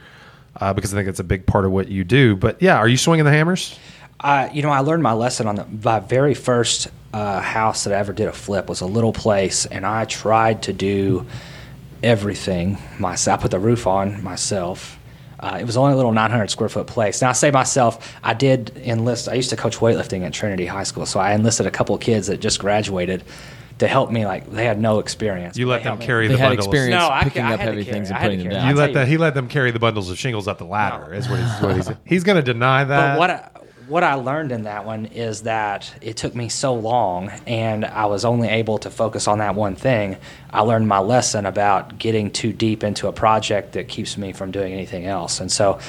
uh, 0.59 0.73
because 0.73 0.93
I 0.93 0.97
think 0.97 1.09
it's 1.09 1.19
a 1.19 1.23
big 1.23 1.45
part 1.45 1.65
of 1.65 1.71
what 1.71 1.89
you 1.89 2.03
do. 2.03 2.35
But 2.35 2.61
yeah, 2.61 2.77
are 2.77 2.87
you 2.87 2.97
swinging 2.97 3.25
the 3.25 3.31
hammers? 3.31 3.77
I, 4.19 4.49
you 4.49 4.63
know, 4.63 4.69
I 4.69 4.79
learned 4.79 5.03
my 5.03 5.13
lesson 5.13 5.47
on 5.47 5.55
the 5.55 5.65
my 5.65 5.99
very 5.99 6.33
first 6.33 6.87
uh, 7.13 7.39
house 7.39 7.83
that 7.83 7.93
I 7.93 7.97
ever 7.97 8.13
did 8.13 8.27
a 8.27 8.33
flip 8.33 8.67
was 8.67 8.81
a 8.81 8.85
little 8.85 9.13
place, 9.13 9.65
and 9.65 9.85
I 9.85 10.05
tried 10.05 10.63
to 10.63 10.73
do 10.73 11.25
everything 12.03 12.77
myself. 12.99 13.39
I 13.39 13.41
put 13.43 13.51
the 13.51 13.59
roof 13.59 13.85
on 13.87 14.23
myself. 14.23 14.96
Uh, 15.39 15.57
it 15.61 15.65
was 15.65 15.77
only 15.77 15.93
a 15.93 15.95
little 15.95 16.11
900 16.11 16.49
square 16.49 16.69
foot 16.69 16.87
place. 16.87 17.21
Now 17.21 17.29
I 17.29 17.33
say 17.33 17.51
myself, 17.51 18.15
I 18.23 18.33
did 18.33 18.75
enlist. 18.77 19.29
I 19.29 19.33
used 19.35 19.49
to 19.51 19.55
coach 19.55 19.77
weightlifting 19.77 20.23
at 20.23 20.33
Trinity 20.33 20.65
High 20.65 20.83
School, 20.83 21.05
so 21.05 21.19
I 21.19 21.33
enlisted 21.33 21.65
a 21.67 21.71
couple 21.71 21.93
of 21.95 22.01
kids 22.01 22.27
that 22.27 22.39
just 22.39 22.59
graduated 22.59 23.23
to 23.77 23.87
help 23.87 24.09
me. 24.11 24.25
Like 24.25 24.49
they 24.51 24.65
had 24.65 24.79
no 24.81 24.97
experience. 24.97 25.55
You 25.55 25.67
let 25.67 25.77
them 25.77 25.83
helped 25.83 25.99
me. 25.99 26.05
carry 26.07 26.27
they 26.27 26.33
the 26.33 26.39
had 26.39 26.47
bundles. 26.49 26.65
experience 26.67 26.99
No, 26.99 27.09
I- 27.09 27.23
picking 27.23 27.43
I 27.43 27.53
up 27.53 27.59
had 27.59 27.69
heavy 27.69 27.83
things 27.83 28.09
and 28.09 28.17
I 28.17 28.21
had 28.21 28.27
to 28.29 28.33
putting 28.37 28.49
them 28.49 28.53
down. 28.53 28.63
You 28.65 28.69
I'll 28.71 28.75
let 28.77 28.85
tell 28.87 28.93
that. 28.95 29.01
you. 29.01 29.11
He 29.11 29.17
let 29.17 29.33
them 29.35 29.47
carry 29.47 29.69
the 29.69 29.79
bundles 29.79 30.09
of 30.09 30.17
shingles 30.17 30.47
up 30.47 30.57
the 30.57 30.65
ladder. 30.65 31.11
No. 31.11 31.17
Is 31.17 31.29
what 31.29 31.39
he's. 31.39 31.61
What 31.61 31.75
he's 31.75 31.91
he's 32.05 32.23
going 32.23 32.37
to 32.37 32.41
deny 32.53 32.83
that. 32.83 33.13
But 33.13 33.19
what 33.19 33.29
I, 33.29 33.49
what 33.87 34.03
I 34.03 34.15
learned 34.15 34.51
in 34.51 34.63
that 34.63 34.85
one 34.85 35.05
is 35.07 35.43
that 35.43 35.93
it 36.01 36.17
took 36.17 36.35
me 36.35 36.49
so 36.49 36.73
long, 36.73 37.29
and 37.45 37.85
I 37.85 38.05
was 38.05 38.25
only 38.25 38.49
able 38.49 38.77
to 38.79 38.89
focus 38.89 39.27
on 39.27 39.39
that 39.39 39.55
one 39.55 39.75
thing. 39.75 40.17
I 40.51 40.61
learned 40.61 40.87
my 40.87 40.99
lesson 40.99 41.45
about 41.45 41.97
getting 41.97 42.31
too 42.31 42.51
deep 42.51 42.83
into 42.83 43.07
a 43.07 43.13
project 43.13 43.73
that 43.73 43.87
keeps 43.87 44.17
me 44.17 44.33
from 44.33 44.51
doing 44.51 44.73
anything 44.73 45.05
else, 45.05 45.39
and 45.39 45.51
so. 45.51 45.79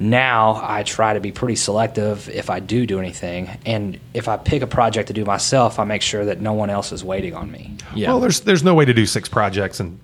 Now 0.00 0.60
I 0.60 0.82
try 0.82 1.14
to 1.14 1.20
be 1.20 1.30
pretty 1.30 1.54
selective 1.54 2.28
if 2.28 2.50
I 2.50 2.58
do 2.58 2.86
do 2.86 2.98
anything, 2.98 3.48
and 3.64 4.00
if 4.14 4.26
I 4.26 4.36
pick 4.36 4.62
a 4.62 4.66
project 4.66 5.08
to 5.08 5.12
do 5.12 5.24
myself, 5.24 5.78
I 5.78 5.84
make 5.84 6.02
sure 6.02 6.24
that 6.24 6.40
no 6.40 6.54
one 6.54 6.70
else 6.70 6.90
is 6.90 7.04
waiting 7.04 7.34
on 7.34 7.52
me. 7.52 7.76
Yeah. 7.94 8.08
Well, 8.08 8.18
there's 8.18 8.40
there's 8.40 8.64
no 8.64 8.74
way 8.74 8.84
to 8.84 8.94
do 8.94 9.06
six 9.06 9.28
projects 9.28 9.78
and 9.78 10.00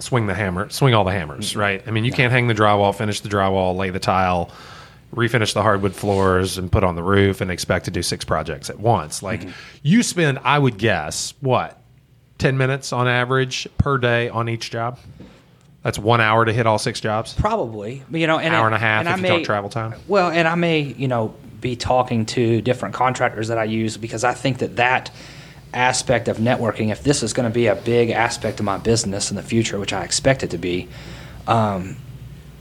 swing 0.00 0.26
the 0.26 0.34
hammer, 0.34 0.68
swing 0.70 0.94
all 0.94 1.04
the 1.04 1.12
hammers, 1.12 1.54
right? 1.54 1.82
I 1.86 1.92
mean, 1.92 2.04
you 2.04 2.10
can't 2.10 2.32
hang 2.32 2.48
the 2.48 2.54
drywall, 2.54 2.92
finish 2.92 3.20
the 3.20 3.28
drywall, 3.28 3.76
lay 3.76 3.90
the 3.90 4.00
tile, 4.00 4.50
refinish 5.14 5.54
the 5.54 5.62
hardwood 5.62 5.94
floors, 5.94 6.58
and 6.58 6.70
put 6.70 6.84
on 6.84 6.94
the 6.94 7.02
roof, 7.02 7.40
and 7.40 7.50
expect 7.50 7.86
to 7.86 7.90
do 7.90 8.02
six 8.02 8.24
projects 8.24 8.70
at 8.70 8.78
once. 8.78 9.22
Like 9.22 9.48
you 9.82 10.02
spend, 10.02 10.38
I 10.44 10.58
would 10.58 10.78
guess, 10.78 11.34
what 11.40 11.80
ten 12.38 12.56
minutes 12.56 12.92
on 12.92 13.08
average 13.08 13.68
per 13.78 13.98
day 13.98 14.28
on 14.28 14.48
each 14.48 14.70
job. 14.70 14.98
That's 15.82 15.98
one 15.98 16.20
hour 16.20 16.44
to 16.44 16.52
hit 16.52 16.66
all 16.66 16.78
six 16.78 17.00
jobs. 17.00 17.34
Probably, 17.34 18.02
you 18.10 18.26
know, 18.26 18.38
an 18.38 18.52
Hour 18.52 18.66
and 18.66 18.74
a 18.74 18.78
half 18.78 19.06
I 19.06 19.14
if 19.14 19.20
you 19.20 19.26
talk 19.28 19.44
travel 19.44 19.70
time. 19.70 19.94
Well, 20.08 20.30
and 20.30 20.46
I 20.48 20.54
may, 20.54 20.80
you 20.80 21.08
know, 21.08 21.34
be 21.60 21.76
talking 21.76 22.26
to 22.26 22.60
different 22.60 22.94
contractors 22.94 23.48
that 23.48 23.58
I 23.58 23.64
use 23.64 23.96
because 23.96 24.24
I 24.24 24.34
think 24.34 24.58
that 24.58 24.76
that 24.76 25.10
aspect 25.72 26.28
of 26.28 26.38
networking, 26.38 26.90
if 26.90 27.02
this 27.02 27.22
is 27.22 27.32
going 27.32 27.48
to 27.48 27.54
be 27.54 27.66
a 27.66 27.74
big 27.74 28.10
aspect 28.10 28.58
of 28.60 28.66
my 28.66 28.78
business 28.78 29.30
in 29.30 29.36
the 29.36 29.42
future, 29.42 29.78
which 29.78 29.92
I 29.92 30.04
expect 30.04 30.42
it 30.42 30.50
to 30.50 30.58
be, 30.58 30.88
um, 31.46 31.96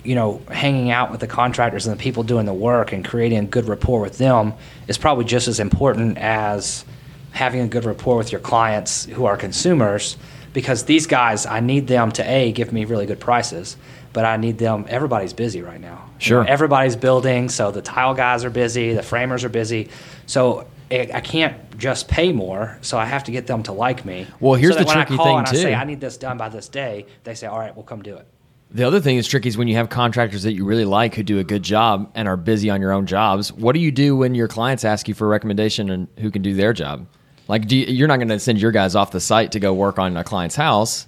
you 0.08 0.16
know, 0.16 0.42
hanging 0.50 0.90
out 0.90 1.12
with 1.12 1.20
the 1.20 1.28
contractors 1.28 1.86
and 1.86 1.98
the 1.98 2.02
people 2.02 2.24
doing 2.24 2.46
the 2.46 2.54
work 2.54 2.94
and 2.94 3.04
creating 3.04 3.40
a 3.40 3.44
good 3.44 3.68
rapport 3.68 4.00
with 4.00 4.18
them 4.18 4.54
is 4.88 4.98
probably 4.98 5.26
just 5.26 5.50
as 5.50 5.60
important 5.60 6.18
as 6.18 6.86
having 7.34 7.60
a 7.60 7.68
good 7.68 7.84
rapport 7.84 8.16
with 8.16 8.32
your 8.32 8.40
clients 8.40 9.04
who 9.06 9.26
are 9.26 9.36
consumers 9.36 10.16
because 10.54 10.86
these 10.86 11.08
guys, 11.08 11.46
I 11.46 11.60
need 11.60 11.88
them 11.88 12.12
to 12.14 12.24
A, 12.24 12.54
give 12.54 12.72
me 12.72 12.86
really 12.86 13.06
good 13.06 13.20
prices, 13.20 13.76
but 14.14 14.24
I 14.24 14.38
need 14.38 14.58
them, 14.58 14.86
everybody's 14.88 15.34
busy 15.34 15.62
right 15.62 15.80
now. 15.80 16.06
You 16.20 16.26
Sure. 16.26 16.44
know, 16.46 16.50
everybody's 16.50 16.96
building, 16.96 17.50
so 17.50 17.70
the 17.72 17.82
tile 17.82 18.14
guys 18.14 18.46
are 18.46 18.50
busy, 18.50 18.94
the 18.94 19.04
framers 19.04 19.44
are 19.44 19.50
busy. 19.50 19.90
So 20.26 20.66
I 20.90 21.10
I 21.16 21.20
can't 21.20 21.78
just 21.78 22.08
pay 22.08 22.32
more, 22.32 22.78
so 22.82 22.98
I 22.98 23.06
have 23.06 23.26
to 23.26 23.32
get 23.32 23.46
them 23.46 23.62
to 23.64 23.74
like 23.74 24.06
me. 24.06 24.26
Well, 24.40 24.54
here's 24.56 24.76
so 24.76 24.80
the 24.80 24.86
when 24.86 24.96
tricky 24.96 25.14
I 25.16 25.18
call 25.18 25.26
thing, 25.26 25.38
and 25.40 25.48
I 25.48 25.52
say. 25.52 25.76
I 25.76 25.84
need 25.84 26.00
this 26.00 26.16
done 26.18 26.38
by 26.38 26.48
this 26.50 26.70
day, 26.70 27.06
they 27.26 27.36
say, 27.36 27.46
"All 27.48 27.60
right, 27.60 27.76
we'll 27.76 27.84
come 27.84 28.02
do 28.02 28.16
it." 28.16 28.26
The 28.70 28.84
other 28.84 29.00
thing 29.00 29.16
that's 29.16 29.28
tricky 29.28 29.48
is 29.48 29.58
when 29.58 29.68
you 29.68 29.76
have 29.76 29.90
contractors 29.90 30.44
that 30.44 30.54
you 30.54 30.66
really 30.66 30.86
like 30.86 31.16
who 31.16 31.24
do 31.24 31.40
a 31.40 31.44
good 31.44 31.64
job 31.64 32.12
and 32.16 32.28
are 32.28 32.36
busy 32.36 32.70
on 32.70 32.82
your 32.82 32.92
own 32.92 33.06
jobs. 33.06 33.52
What 33.54 33.74
do 33.74 33.80
you 33.80 33.92
do 33.92 34.16
when 34.16 34.36
your 34.36 34.48
clients 34.48 34.84
ask 34.84 35.08
you 35.08 35.14
for 35.14 35.26
a 35.26 35.30
recommendation 35.30 35.90
and 35.90 36.08
who 36.20 36.30
can 36.32 36.42
do 36.42 36.54
their 36.54 36.74
job? 36.74 37.08
Like, 37.48 37.72
you, 37.72 37.86
you're 37.86 38.10
not 38.10 38.18
going 38.18 38.28
to 38.28 38.40
send 38.40 38.60
your 38.60 38.72
guys 38.72 38.94
off 38.94 39.12
the 39.12 39.22
site 39.22 39.54
to 39.54 39.60
go 39.62 39.74
work 39.74 39.98
on 39.98 40.18
a 40.18 40.24
client's 40.24 40.56
house. 40.56 41.08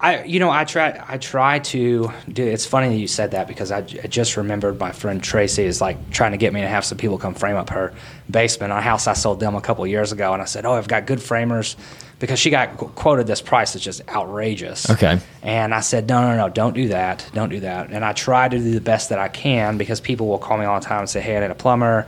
I, 0.00 0.24
you 0.24 0.40
know, 0.40 0.50
I 0.50 0.64
try. 0.64 1.02
I 1.08 1.18
try 1.18 1.58
to 1.58 2.10
do. 2.30 2.46
It's 2.46 2.66
funny 2.66 2.88
that 2.88 2.96
you 2.96 3.08
said 3.08 3.30
that 3.30 3.48
because 3.48 3.72
I 3.72 3.80
just 3.80 4.36
remembered 4.36 4.78
my 4.78 4.92
friend 4.92 5.22
Tracy 5.22 5.64
is 5.64 5.80
like 5.80 6.10
trying 6.10 6.32
to 6.32 6.36
get 6.36 6.52
me 6.52 6.60
to 6.60 6.68
have 6.68 6.84
some 6.84 6.98
people 6.98 7.16
come 7.18 7.34
frame 7.34 7.56
up 7.56 7.70
her 7.70 7.94
basement. 8.30 8.72
on 8.72 8.78
A 8.78 8.82
house 8.82 9.06
I 9.06 9.14
sold 9.14 9.40
them 9.40 9.54
a 9.54 9.60
couple 9.60 9.86
years 9.86 10.12
ago, 10.12 10.34
and 10.34 10.42
I 10.42 10.44
said, 10.44 10.66
"Oh, 10.66 10.74
I've 10.74 10.88
got 10.88 11.06
good 11.06 11.22
framers," 11.22 11.76
because 12.18 12.38
she 12.38 12.50
got 12.50 12.76
qu- 12.78 12.88
quoted 12.88 13.26
this 13.26 13.40
price 13.42 13.72
that's 13.74 13.84
just 13.84 14.02
outrageous. 14.08 14.88
Okay. 14.90 15.18
And 15.42 15.74
I 15.74 15.80
said, 15.80 16.08
"No, 16.08 16.20
no, 16.22 16.36
no, 16.36 16.48
don't 16.48 16.74
do 16.74 16.88
that. 16.88 17.28
Don't 17.34 17.50
do 17.50 17.60
that." 17.60 17.90
And 17.90 18.04
I 18.04 18.12
try 18.12 18.48
to 18.48 18.58
do 18.58 18.70
the 18.72 18.80
best 18.80 19.10
that 19.10 19.18
I 19.18 19.28
can 19.28 19.76
because 19.78 20.00
people 20.00 20.26
will 20.28 20.38
call 20.38 20.58
me 20.58 20.64
all 20.64 20.78
the 20.80 20.86
time 20.86 21.00
and 21.00 21.10
say, 21.10 21.20
"Hey, 21.20 21.36
I 21.36 21.40
need 21.40 21.50
a 21.50 21.54
plumber." 21.54 22.06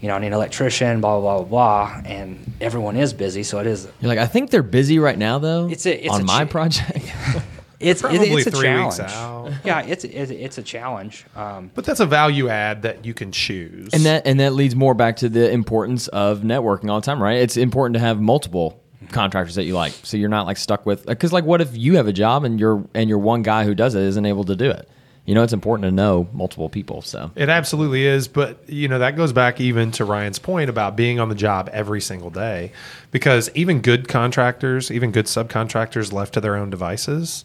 You 0.00 0.08
know, 0.08 0.16
I 0.16 0.18
need 0.18 0.26
an 0.28 0.32
electrician, 0.34 1.00
blah 1.00 1.18
blah 1.18 1.38
blah 1.38 1.44
blah, 1.44 2.00
blah. 2.02 2.10
and 2.10 2.52
everyone 2.60 2.96
is 2.96 3.12
busy, 3.14 3.42
so 3.42 3.58
it 3.60 3.66
is. 3.66 3.88
You're 4.00 4.08
like, 4.08 4.18
I 4.18 4.26
think 4.26 4.50
they're 4.50 4.62
busy 4.62 4.98
right 4.98 5.16
now, 5.16 5.38
though. 5.38 5.68
It's 5.70 5.86
a- 5.86 6.04
it's 6.04 6.12
on 6.14 6.20
a 6.20 6.24
my 6.24 6.44
ch- 6.44 6.50
project. 6.50 6.98
It's 7.80 8.00
Probably 8.00 8.30
it's 8.30 8.46
a 8.46 8.50
three 8.50 8.62
challenge. 8.68 8.98
weeks 8.98 9.12
out. 9.12 9.52
Yeah, 9.62 9.82
it's 9.82 10.04
it's, 10.04 10.30
it's 10.30 10.56
a 10.58 10.62
challenge. 10.62 11.26
Um, 11.36 11.70
But 11.74 11.84
that's 11.84 12.00
a 12.00 12.06
value 12.06 12.48
add 12.48 12.82
that 12.82 13.04
you 13.04 13.12
can 13.12 13.30
choose. 13.30 13.90
and 13.92 14.04
that 14.04 14.26
and 14.26 14.40
that 14.40 14.54
leads 14.54 14.74
more 14.74 14.94
back 14.94 15.16
to 15.16 15.28
the 15.28 15.50
importance 15.50 16.08
of 16.08 16.40
networking 16.40 16.88
all 16.88 17.00
the 17.00 17.04
time, 17.04 17.22
right? 17.22 17.36
It's 17.38 17.56
important 17.58 17.94
to 17.94 18.00
have 18.00 18.20
multiple 18.20 18.80
contractors 19.10 19.54
that 19.54 19.64
you 19.64 19.74
like, 19.74 19.92
so 20.02 20.16
you're 20.16 20.28
not 20.28 20.46
like 20.46 20.56
stuck 20.56 20.86
with. 20.86 21.06
Because 21.06 21.32
like, 21.32 21.44
what 21.44 21.60
if 21.60 21.76
you 21.76 21.96
have 21.96 22.06
a 22.06 22.12
job 22.12 22.44
and 22.44 22.58
you're 22.58 22.84
and 22.94 23.08
your 23.08 23.18
one 23.18 23.42
guy 23.42 23.64
who 23.64 23.74
does 23.74 23.94
it 23.94 24.02
isn't 24.02 24.26
able 24.26 24.44
to 24.44 24.56
do 24.56 24.70
it? 24.70 24.88
You 25.26 25.34
know, 25.34 25.42
it's 25.42 25.54
important 25.54 25.88
to 25.88 25.90
know 25.90 26.28
multiple 26.34 26.68
people. 26.68 27.00
So 27.00 27.30
It 27.34 27.48
absolutely 27.48 28.04
is, 28.04 28.28
but 28.28 28.68
you 28.68 28.88
know 28.88 28.98
that 28.98 29.16
goes 29.16 29.32
back 29.32 29.60
even 29.60 29.90
to 29.92 30.04
Ryan's 30.04 30.38
point 30.38 30.68
about 30.68 30.96
being 30.96 31.18
on 31.18 31.28
the 31.30 31.34
job 31.34 31.70
every 31.72 32.00
single 32.00 32.30
day, 32.30 32.72
because 33.10 33.50
even 33.54 33.80
good 33.80 34.06
contractors, 34.06 34.90
even 34.90 35.12
good 35.12 35.26
subcontractors 35.26 36.12
left 36.12 36.34
to 36.34 36.40
their 36.40 36.56
own 36.56 36.68
devices, 36.68 37.44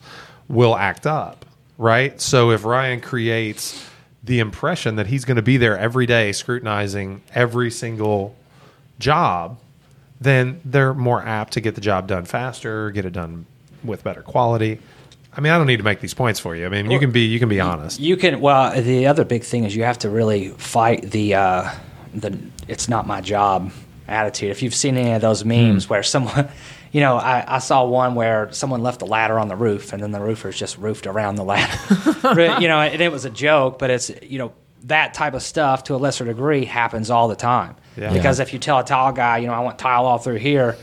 will 0.49 0.75
act 0.75 1.07
up, 1.07 1.45
right? 1.77 2.19
So 2.19 2.51
if 2.51 2.65
Ryan 2.65 2.99
creates 2.99 3.85
the 4.21 4.39
impression 4.39 4.97
that 4.97 5.07
he's 5.07 5.23
going 5.23 5.37
to 5.37 5.41
be 5.41 5.55
there 5.55 5.77
every 5.77 6.05
day 6.05 6.33
scrutinizing 6.33 7.21
every 7.33 7.71
single 7.71 8.35
job, 8.99 9.57
then 10.21 10.61
they're 10.65 10.93
more 10.93 11.21
apt 11.21 11.53
to 11.53 11.61
get 11.61 11.75
the 11.75 11.81
job 11.81 12.07
done 12.07 12.25
faster, 12.25 12.91
get 12.91 13.05
it 13.05 13.11
done 13.13 13.45
with 13.83 14.03
better 14.03 14.21
quality. 14.21 14.79
I 15.31 15.41
mean, 15.41 15.53
I 15.53 15.57
don't 15.57 15.67
need 15.67 15.77
to 15.77 15.83
make 15.83 16.01
these 16.01 16.13
points 16.13 16.39
for 16.39 16.55
you. 16.55 16.65
I 16.65 16.69
mean, 16.69 16.89
you 16.89 16.99
can 16.99 17.11
be 17.11 17.21
you 17.21 17.39
can 17.39 17.49
be 17.49 17.59
honest. 17.59 17.99
you 17.99 18.17
can. 18.17 18.41
Well, 18.41 18.81
the 18.81 19.07
other 19.07 19.23
big 19.23 19.43
thing 19.43 19.63
is 19.63 19.75
you 19.75 19.83
have 19.83 19.99
to 19.99 20.09
really 20.09 20.49
fight 20.49 21.03
the 21.11 21.35
uh, 21.35 21.71
the 22.13 22.37
"it's 22.67 22.89
not 22.89 23.07
my 23.07 23.21
job" 23.21 23.71
attitude. 24.07 24.49
If 24.49 24.63
you've 24.63 24.75
seen 24.75 24.97
any 24.97 25.11
of 25.11 25.21
those 25.21 25.45
memes 25.45 25.87
where 25.87 26.03
someone, 26.15 26.49
you 26.91 26.99
know, 26.99 27.15
I, 27.15 27.55
I 27.55 27.59
saw 27.59 27.85
one 27.85 28.15
where 28.15 28.51
someone 28.51 28.81
left 28.81 29.01
a 29.03 29.05
ladder 29.05 29.39
on 29.39 29.47
the 29.47 29.55
roof 29.55 29.93
and 29.93 30.01
then 30.01 30.11
the 30.11 30.19
roofers 30.19 30.57
just 30.57 30.77
roofed 30.77 31.05
around 31.05 31.35
the 31.35 31.43
ladder. 31.43 32.59
you 32.59 32.67
know, 32.67 32.79
and 32.79 32.99
it 32.99 33.11
was 33.11 33.23
a 33.23 33.29
joke, 33.29 33.77
but 33.79 33.91
it's 33.91 34.11
you 34.23 34.39
know 34.39 34.51
that 34.85 35.13
type 35.13 35.35
of 35.35 35.43
stuff 35.43 35.83
to 35.85 35.95
a 35.95 35.97
lesser 35.97 36.25
degree 36.25 36.65
happens 36.65 37.09
all 37.09 37.27
the 37.27 37.35
time. 37.35 37.75
Yeah. 37.97 38.13
Because 38.13 38.39
if 38.39 38.53
you 38.53 38.59
tell 38.59 38.79
a 38.79 38.83
tile 38.85 39.11
guy, 39.11 39.39
you 39.39 39.47
know, 39.47 39.53
I 39.53 39.59
want 39.59 39.77
tile 39.79 40.05
all 40.05 40.17
through 40.17 40.37
here, 40.37 40.77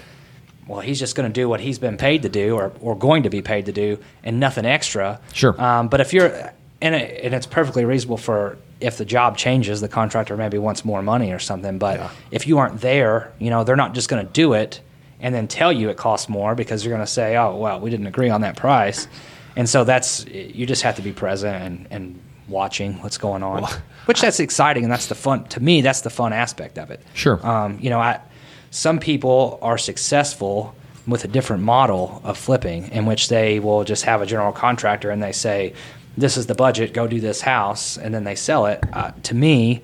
well, 0.67 0.81
he's 0.81 0.99
just 0.99 1.15
going 1.15 1.29
to 1.31 1.33
do 1.33 1.49
what 1.49 1.61
he's 1.61 1.79
been 1.79 1.97
paid 1.97 2.23
to 2.23 2.29
do 2.29 2.57
or, 2.57 2.73
or 2.81 2.97
going 2.97 3.23
to 3.23 3.31
be 3.31 3.41
paid 3.43 3.67
to 3.67 3.73
do 3.73 3.99
and 4.25 4.41
nothing 4.41 4.67
extra. 4.67 5.21
Sure. 5.33 5.59
Um, 5.61 5.89
but 5.89 6.01
if 6.01 6.13
you're, 6.13 6.53
and, 6.83 6.95
it, 6.95 7.25
and 7.25 7.35
it's 7.35 7.47
perfectly 7.47 7.85
reasonable 7.85 8.17
for 8.17 8.59
if 8.81 8.99
the 8.99 9.05
job 9.05 9.39
changes, 9.39 9.81
the 9.81 9.89
contractor 9.89 10.37
maybe 10.37 10.59
wants 10.59 10.85
more 10.85 11.03
money 11.03 11.33
or 11.33 11.39
something. 11.39 11.79
But 11.79 11.99
Yeah. 11.99 12.11
if 12.31 12.47
you 12.47 12.59
aren't 12.59 12.81
there, 12.81 13.33
you 13.39 13.49
know, 13.51 13.65
they're 13.65 13.77
not 13.77 13.95
just 13.95 14.09
going 14.09 14.27
to 14.27 14.33
do 14.33 14.53
it 14.55 14.81
and 15.21 15.35
then 15.35 15.49
tell 15.49 15.73
you 15.73 15.89
it 15.89 15.97
costs 15.97 16.29
more 16.29 16.55
because 16.55 16.85
you're 16.85 16.93
going 16.95 17.07
to 17.07 17.11
say, 17.11 17.37
oh, 17.37 17.57
well, 17.57 17.81
we 17.81 17.89
didn't 17.89 18.07
agree 18.07 18.29
on 18.29 18.43
that 18.43 18.57
price. 18.57 19.09
And 19.55 19.67
so 19.67 19.85
that's, 19.85 20.27
you 20.27 20.67
just 20.67 20.83
have 20.83 20.97
to 20.97 21.03
be 21.03 21.13
present 21.13 21.63
and, 21.63 21.87
and 21.91 22.21
watching 22.49 22.95
what's 23.03 23.19
going 23.19 23.43
on, 23.43 23.65
which 24.07 24.21
that's 24.21 24.41
exciting. 24.41 24.85
And 24.85 24.93
that's 24.93 25.07
the 25.07 25.15
fun, 25.15 25.45
to 25.49 25.61
me, 25.61 25.81
that's 25.81 26.03
the 26.03 26.11
fun 26.11 26.33
aspect 26.33 26.79
of 26.79 26.91
it. 26.91 27.01
Sure. 27.15 27.45
Um, 27.47 27.79
you 27.81 27.91
know, 27.91 28.01
I, 28.01 28.21
some 28.71 28.99
people 28.99 29.59
are 29.63 29.79
successful 29.79 30.75
with 31.07 31.25
a 31.25 31.29
different 31.29 31.63
model 31.63 32.21
of 32.25 32.37
flipping 32.37 32.89
in 32.89 33.07
which 33.07 33.29
they 33.29 33.61
will 33.61 33.85
just 33.85 34.05
have 34.05 34.23
a 34.23 34.27
general 34.27 34.53
contractor 34.53 35.11
and 35.11 35.23
they 35.23 35.33
say, 35.33 35.73
this 36.17 36.37
is 36.37 36.47
the 36.47 36.55
budget, 36.55 36.93
go 36.93 37.07
do 37.07 37.21
this 37.21 37.41
house, 37.41 37.99
and 37.99 38.15
then 38.15 38.25
they 38.25 38.35
sell 38.35 38.67
it. 38.67 38.83
Uh, 38.93 39.13
to 39.23 39.35
me, 39.35 39.83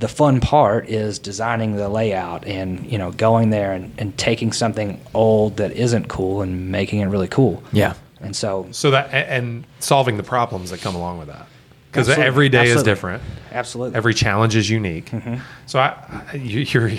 the 0.00 0.08
fun 0.08 0.40
part 0.40 0.88
is 0.88 1.18
designing 1.18 1.76
the 1.76 1.88
layout 1.88 2.46
and, 2.46 2.90
you 2.90 2.98
know, 2.98 3.12
going 3.12 3.50
there 3.50 3.72
and, 3.72 3.94
and 3.98 4.16
taking 4.18 4.52
something 4.52 5.00
old 5.14 5.58
that 5.58 5.72
isn't 5.72 6.08
cool 6.08 6.42
and 6.42 6.70
making 6.72 7.00
it 7.00 7.06
really 7.06 7.28
cool. 7.28 7.62
yeah, 7.72 7.94
And 8.20 8.34
so, 8.34 8.66
So 8.70 8.90
that 8.90 9.12
and 9.12 9.64
solving 9.78 10.16
the 10.16 10.22
problems 10.22 10.70
that 10.70 10.80
come 10.80 10.96
along 10.96 11.18
with 11.18 11.28
that, 11.28 11.46
because 11.94 12.08
Absolutely. 12.08 12.26
every 12.26 12.48
day 12.48 12.66
is 12.70 12.82
different. 12.82 13.22
absolutely. 13.52 13.96
Every 13.96 14.14
challenge 14.14 14.56
is 14.56 14.68
unique. 14.68 15.10
Mm-hmm. 15.10 15.36
So 15.66 15.78
I, 15.78 16.22
I 16.32 16.34
you, 16.34 16.60
you're, 16.60 16.90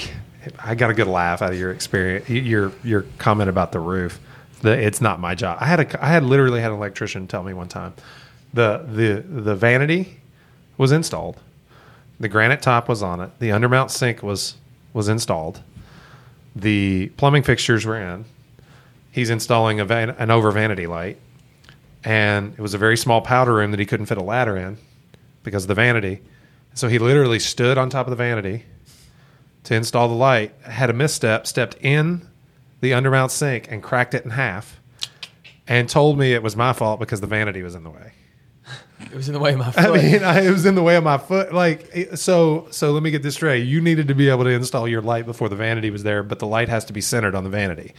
I 0.63 0.73
got 0.75 0.89
a 0.89 0.93
good 0.93 1.07
laugh 1.07 1.41
out 1.41 1.51
of 1.51 1.59
your 1.59 1.71
experience. 1.71 2.29
Your 2.29 2.71
your 2.81 3.01
comment 3.17 3.49
about 3.49 3.73
the 3.73 3.81
roof. 3.81 4.21
The 4.61 4.71
it's 4.71 5.01
not 5.01 5.19
my 5.19 5.35
job. 5.35 5.57
I 5.59 5.65
had 5.65 5.81
a 5.81 6.03
I 6.03 6.07
had 6.07 6.23
literally 6.23 6.61
had 6.61 6.71
an 6.71 6.77
electrician 6.77 7.27
tell 7.27 7.43
me 7.43 7.53
one 7.53 7.67
time, 7.67 7.93
the 8.53 8.85
the 8.87 9.21
the 9.27 9.53
vanity 9.53 10.21
was 10.77 10.93
installed, 10.93 11.41
the 12.17 12.29
granite 12.29 12.61
top 12.61 12.87
was 12.87 13.03
on 13.03 13.19
it, 13.19 13.31
the 13.39 13.49
undermount 13.49 13.91
sink 13.91 14.23
was 14.23 14.55
was 14.93 15.09
installed, 15.09 15.61
the 16.55 17.07
plumbing 17.17 17.43
fixtures 17.43 17.85
were 17.85 17.97
in. 17.99 18.23
He's 19.11 19.29
installing 19.29 19.81
a 19.81 19.85
van, 19.85 20.11
an 20.11 20.31
over 20.31 20.51
vanity 20.51 20.87
light 20.87 21.17
and 22.05 22.53
it 22.53 22.61
was 22.61 22.75
a 22.75 22.77
very 22.77 22.95
small 22.95 23.19
powder 23.19 23.55
room 23.55 23.71
that 23.71 23.79
he 23.79 23.85
couldn't 23.85 24.05
fit 24.05 24.17
a 24.17 24.23
ladder 24.23 24.55
in 24.55 24.77
because 25.43 25.63
of 25.63 25.67
the 25.67 25.73
vanity. 25.73 26.21
So 26.75 26.87
he 26.87 26.99
literally 26.99 27.39
stood 27.39 27.77
on 27.77 27.89
top 27.89 28.05
of 28.05 28.11
the 28.11 28.15
vanity 28.15 28.65
to 29.63 29.73
install 29.75 30.07
the 30.07 30.13
light, 30.13 30.53
had 30.61 30.91
a 30.91 30.93
misstep, 30.93 31.47
stepped 31.47 31.75
in 31.81 32.27
the 32.81 32.91
undermount 32.91 33.31
sink 33.31 33.71
and 33.71 33.81
cracked 33.81 34.13
it 34.13 34.23
in 34.23 34.31
half, 34.31 34.79
and 35.67 35.89
told 35.89 36.19
me 36.19 36.33
it 36.33 36.43
was 36.43 36.55
my 36.55 36.73
fault 36.73 36.99
because 36.99 37.21
the 37.21 37.27
vanity 37.27 37.63
was 37.63 37.73
in 37.73 37.83
the 37.83 37.89
way. 37.89 38.13
it 38.99 39.13
was 39.13 39.27
in 39.27 39.33
the 39.33 39.39
way 39.39 39.53
of 39.53 39.59
my 39.59 39.71
foot. 39.71 39.85
I 39.85 39.91
mean, 39.91 40.23
I, 40.23 40.41
it 40.45 40.51
was 40.51 40.65
in 40.67 40.75
the 40.75 40.83
way 40.83 40.97
of 40.97 41.03
my 41.03 41.17
foot. 41.17 41.53
Like, 41.53 41.89
so, 42.15 42.67
so 42.69 42.91
let 42.91 43.01
me 43.01 43.09
get 43.09 43.23
this 43.23 43.33
straight. 43.33 43.65
You 43.65 43.81
needed 43.81 44.07
to 44.09 44.13
be 44.15 44.29
able 44.29 44.43
to 44.43 44.51
install 44.51 44.87
your 44.87 45.01
light 45.01 45.25
before 45.25 45.49
the 45.49 45.55
vanity 45.55 45.89
was 45.89 46.03
there, 46.03 46.21
but 46.21 46.37
the 46.37 46.47
light 46.47 46.69
has 46.69 46.85
to 46.85 46.93
be 46.93 47.01
centered 47.01 47.33
on 47.33 47.43
the 47.43 47.49
vanity. 47.49 47.95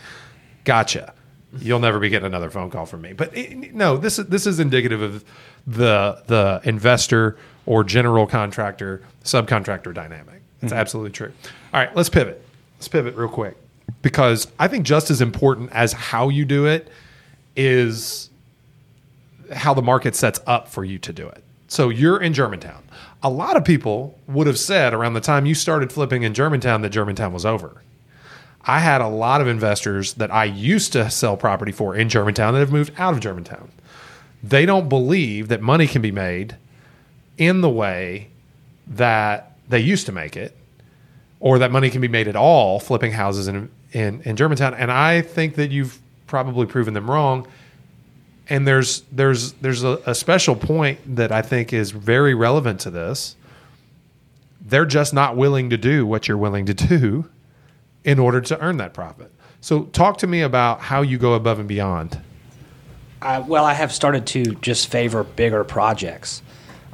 Gotcha. 0.62 1.12
You'll 1.58 1.80
never 1.80 1.98
be 1.98 2.08
getting 2.08 2.26
another 2.26 2.50
phone 2.50 2.70
call 2.70 2.86
from 2.86 3.02
me. 3.02 3.12
But 3.12 3.36
it, 3.36 3.74
no, 3.74 3.96
this 3.96 4.18
is 4.18 4.26
this 4.26 4.46
is 4.46 4.60
indicative 4.60 5.00
of 5.00 5.24
the 5.66 6.22
the 6.26 6.60
investor 6.64 7.38
or 7.66 7.84
general 7.84 8.26
contractor 8.26 9.02
subcontractor 9.24 9.94
dynamic. 9.94 10.42
It's 10.62 10.72
mm-hmm. 10.72 10.80
absolutely 10.80 11.12
true. 11.12 11.32
All 11.72 11.80
right, 11.80 11.94
let's 11.94 12.08
pivot. 12.08 12.42
Let's 12.76 12.88
pivot 12.88 13.14
real 13.14 13.28
quick 13.28 13.56
because 14.02 14.48
I 14.58 14.68
think 14.68 14.84
just 14.84 15.10
as 15.10 15.20
important 15.20 15.70
as 15.72 15.92
how 15.92 16.28
you 16.28 16.44
do 16.44 16.66
it 16.66 16.88
is 17.54 18.30
how 19.52 19.74
the 19.74 19.82
market 19.82 20.14
sets 20.14 20.40
up 20.46 20.68
for 20.68 20.84
you 20.84 20.98
to 20.98 21.12
do 21.12 21.26
it. 21.26 21.42
So 21.68 21.88
you're 21.88 22.20
in 22.20 22.32
Germantown. 22.32 22.82
A 23.22 23.30
lot 23.30 23.56
of 23.56 23.64
people 23.64 24.18
would 24.28 24.46
have 24.46 24.58
said 24.58 24.94
around 24.94 25.14
the 25.14 25.20
time 25.20 25.46
you 25.46 25.54
started 25.54 25.92
flipping 25.92 26.22
in 26.22 26.34
Germantown 26.34 26.82
that 26.82 26.90
Germantown 26.90 27.32
was 27.32 27.44
over. 27.44 27.82
I 28.66 28.80
had 28.80 29.00
a 29.00 29.08
lot 29.08 29.40
of 29.40 29.46
investors 29.46 30.14
that 30.14 30.32
I 30.32 30.44
used 30.44 30.92
to 30.94 31.08
sell 31.08 31.36
property 31.36 31.70
for 31.70 31.94
in 31.94 32.08
Germantown 32.08 32.52
that 32.54 32.60
have 32.60 32.72
moved 32.72 32.92
out 32.98 33.14
of 33.14 33.20
Germantown. 33.20 33.70
They 34.42 34.66
don't 34.66 34.88
believe 34.88 35.48
that 35.48 35.62
money 35.62 35.86
can 35.86 36.02
be 36.02 36.10
made 36.10 36.56
in 37.38 37.60
the 37.60 37.70
way 37.70 38.28
that 38.88 39.56
they 39.68 39.78
used 39.78 40.06
to 40.06 40.12
make 40.12 40.36
it 40.36 40.56
or 41.38 41.58
that 41.60 41.70
money 41.70 41.90
can 41.90 42.00
be 42.00 42.08
made 42.08 42.26
at 42.26 42.34
all 42.34 42.80
flipping 42.80 43.12
houses 43.12 43.46
in 43.46 43.70
in, 43.92 44.20
in 44.22 44.36
Germantown. 44.36 44.74
And 44.74 44.90
I 44.90 45.22
think 45.22 45.54
that 45.54 45.70
you've 45.70 45.98
probably 46.26 46.66
proven 46.66 46.92
them 46.92 47.10
wrong. 47.10 47.46
And 48.48 48.66
there's 48.66 49.02
there's 49.12 49.52
there's 49.54 49.84
a, 49.84 50.00
a 50.06 50.14
special 50.14 50.56
point 50.56 51.16
that 51.16 51.30
I 51.30 51.42
think 51.42 51.72
is 51.72 51.92
very 51.92 52.34
relevant 52.34 52.80
to 52.80 52.90
this. 52.90 53.36
They're 54.60 54.86
just 54.86 55.14
not 55.14 55.36
willing 55.36 55.70
to 55.70 55.76
do 55.76 56.04
what 56.04 56.26
you're 56.26 56.36
willing 56.36 56.66
to 56.66 56.74
do 56.74 57.28
in 58.06 58.18
order 58.18 58.40
to 58.40 58.58
earn 58.60 58.78
that 58.78 58.94
profit. 58.94 59.30
So 59.60 59.84
talk 59.86 60.18
to 60.18 60.26
me 60.26 60.40
about 60.40 60.80
how 60.80 61.02
you 61.02 61.18
go 61.18 61.34
above 61.34 61.58
and 61.58 61.68
beyond. 61.68 62.18
I, 63.20 63.40
well, 63.40 63.64
I 63.64 63.74
have 63.74 63.92
started 63.92 64.26
to 64.28 64.54
just 64.54 64.88
favor 64.88 65.24
bigger 65.24 65.64
projects. 65.64 66.40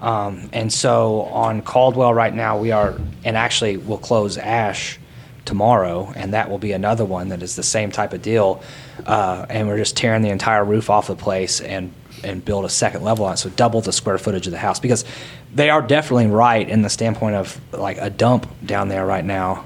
Um, 0.00 0.48
and 0.52 0.72
so 0.72 1.22
on 1.22 1.62
Caldwell 1.62 2.14
right 2.14 2.34
now, 2.34 2.58
we 2.58 2.72
are, 2.72 2.98
and 3.24 3.36
actually 3.36 3.76
we'll 3.76 3.98
close 3.98 4.38
Ash 4.38 4.98
tomorrow, 5.44 6.12
and 6.16 6.32
that 6.32 6.48
will 6.48 6.58
be 6.58 6.72
another 6.72 7.04
one 7.04 7.28
that 7.28 7.42
is 7.42 7.56
the 7.56 7.62
same 7.62 7.90
type 7.90 8.12
of 8.14 8.22
deal. 8.22 8.62
Uh, 9.04 9.44
and 9.50 9.68
we're 9.68 9.76
just 9.76 9.96
tearing 9.96 10.22
the 10.22 10.30
entire 10.30 10.64
roof 10.64 10.88
off 10.90 11.06
the 11.06 11.16
place 11.16 11.60
and 11.60 11.92
and 12.24 12.44
build 12.44 12.64
a 12.64 12.68
second 12.68 13.02
level 13.02 13.24
on 13.24 13.32
it, 13.32 13.36
so 13.38 13.50
double 13.50 13.80
the 13.80 13.92
square 13.92 14.16
footage 14.16 14.46
of 14.46 14.52
the 14.52 14.58
house 14.58 14.78
because 14.78 15.04
they 15.52 15.70
are 15.70 15.82
definitely 15.82 16.28
right 16.28 16.68
in 16.68 16.82
the 16.82 16.88
standpoint 16.88 17.34
of 17.34 17.60
like 17.72 17.98
a 17.98 18.10
dump 18.10 18.46
down 18.64 18.88
there 18.88 19.04
right 19.04 19.24
now. 19.24 19.64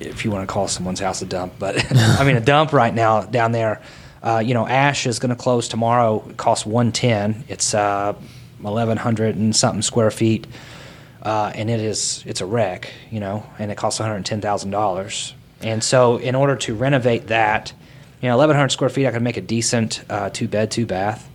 If 0.00 0.24
you 0.24 0.30
want 0.30 0.46
to 0.48 0.52
call 0.52 0.68
someone's 0.68 1.00
house 1.00 1.22
a 1.22 1.26
dump, 1.26 1.54
but 1.58 1.76
I 1.96 2.24
mean 2.24 2.36
a 2.36 2.40
dump 2.40 2.72
right 2.72 2.94
now 2.94 3.22
down 3.22 3.52
there. 3.52 3.80
Uh, 4.22 4.38
you 4.38 4.54
know, 4.54 4.66
Ash 4.66 5.06
is 5.06 5.18
going 5.18 5.30
to 5.30 5.36
close 5.36 5.68
tomorrow. 5.68 6.24
It 6.30 6.36
costs 6.36 6.64
one 6.64 6.92
ten. 6.92 7.44
It's 7.48 7.74
uh, 7.74 8.14
eleven 8.64 8.96
hundred 8.96 9.36
and 9.36 9.54
something 9.54 9.82
square 9.82 10.10
feet, 10.10 10.46
uh, 11.22 11.52
and 11.54 11.68
it 11.68 11.80
is 11.80 12.24
it's 12.26 12.40
a 12.40 12.46
wreck. 12.46 12.92
You 13.10 13.20
know, 13.20 13.46
and 13.58 13.70
it 13.70 13.76
costs 13.76 14.00
one 14.00 14.08
hundred 14.08 14.24
ten 14.26 14.40
thousand 14.40 14.70
dollars. 14.70 15.34
And 15.60 15.82
so, 15.82 16.16
in 16.16 16.34
order 16.34 16.56
to 16.56 16.74
renovate 16.74 17.28
that, 17.28 17.72
you 18.20 18.28
know, 18.28 18.34
eleven 18.34 18.56
hundred 18.56 18.70
square 18.70 18.90
feet, 18.90 19.06
I 19.06 19.12
could 19.12 19.22
make 19.22 19.36
a 19.36 19.42
decent 19.42 20.02
uh, 20.08 20.30
two 20.30 20.48
bed, 20.48 20.70
two 20.70 20.86
bath, 20.86 21.28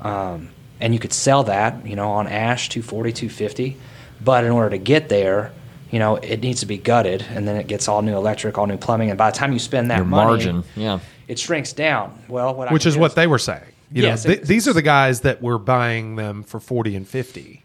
um, 0.00 0.50
and 0.80 0.92
you 0.94 1.00
could 1.00 1.12
sell 1.12 1.44
that. 1.44 1.86
You 1.86 1.96
know, 1.96 2.10
on 2.12 2.26
Ash, 2.26 2.68
240, 2.70 3.12
250. 3.12 3.76
But 4.22 4.44
in 4.44 4.50
order 4.50 4.70
to 4.70 4.78
get 4.78 5.08
there, 5.08 5.52
you 5.94 6.00
know, 6.00 6.16
it 6.16 6.40
needs 6.40 6.58
to 6.58 6.66
be 6.66 6.76
gutted, 6.76 7.22
and 7.22 7.46
then 7.46 7.54
it 7.54 7.68
gets 7.68 7.86
all 7.86 8.02
new 8.02 8.16
electric, 8.16 8.58
all 8.58 8.66
new 8.66 8.76
plumbing, 8.76 9.10
and 9.10 9.16
by 9.16 9.30
the 9.30 9.36
time 9.36 9.52
you 9.52 9.60
spend 9.60 9.92
that 9.92 9.98
Your 9.98 10.04
money, 10.04 10.26
margin, 10.26 10.64
yeah. 10.74 10.98
it 11.28 11.38
shrinks 11.38 11.72
down. 11.72 12.18
Well, 12.26 12.52
what 12.52 12.72
which 12.72 12.82
can 12.82 12.88
is 12.88 12.94
do 12.96 13.00
what 13.00 13.14
they 13.14 13.28
were 13.28 13.38
saying. 13.38 13.62
You 13.92 14.02
Yes, 14.02 14.24
know, 14.24 14.34
th- 14.34 14.44
these 14.48 14.66
are 14.66 14.72
the 14.72 14.82
guys 14.82 15.20
that 15.20 15.40
were 15.40 15.56
buying 15.56 16.16
them 16.16 16.42
for 16.42 16.58
forty 16.58 16.96
and 16.96 17.06
50 17.06 17.62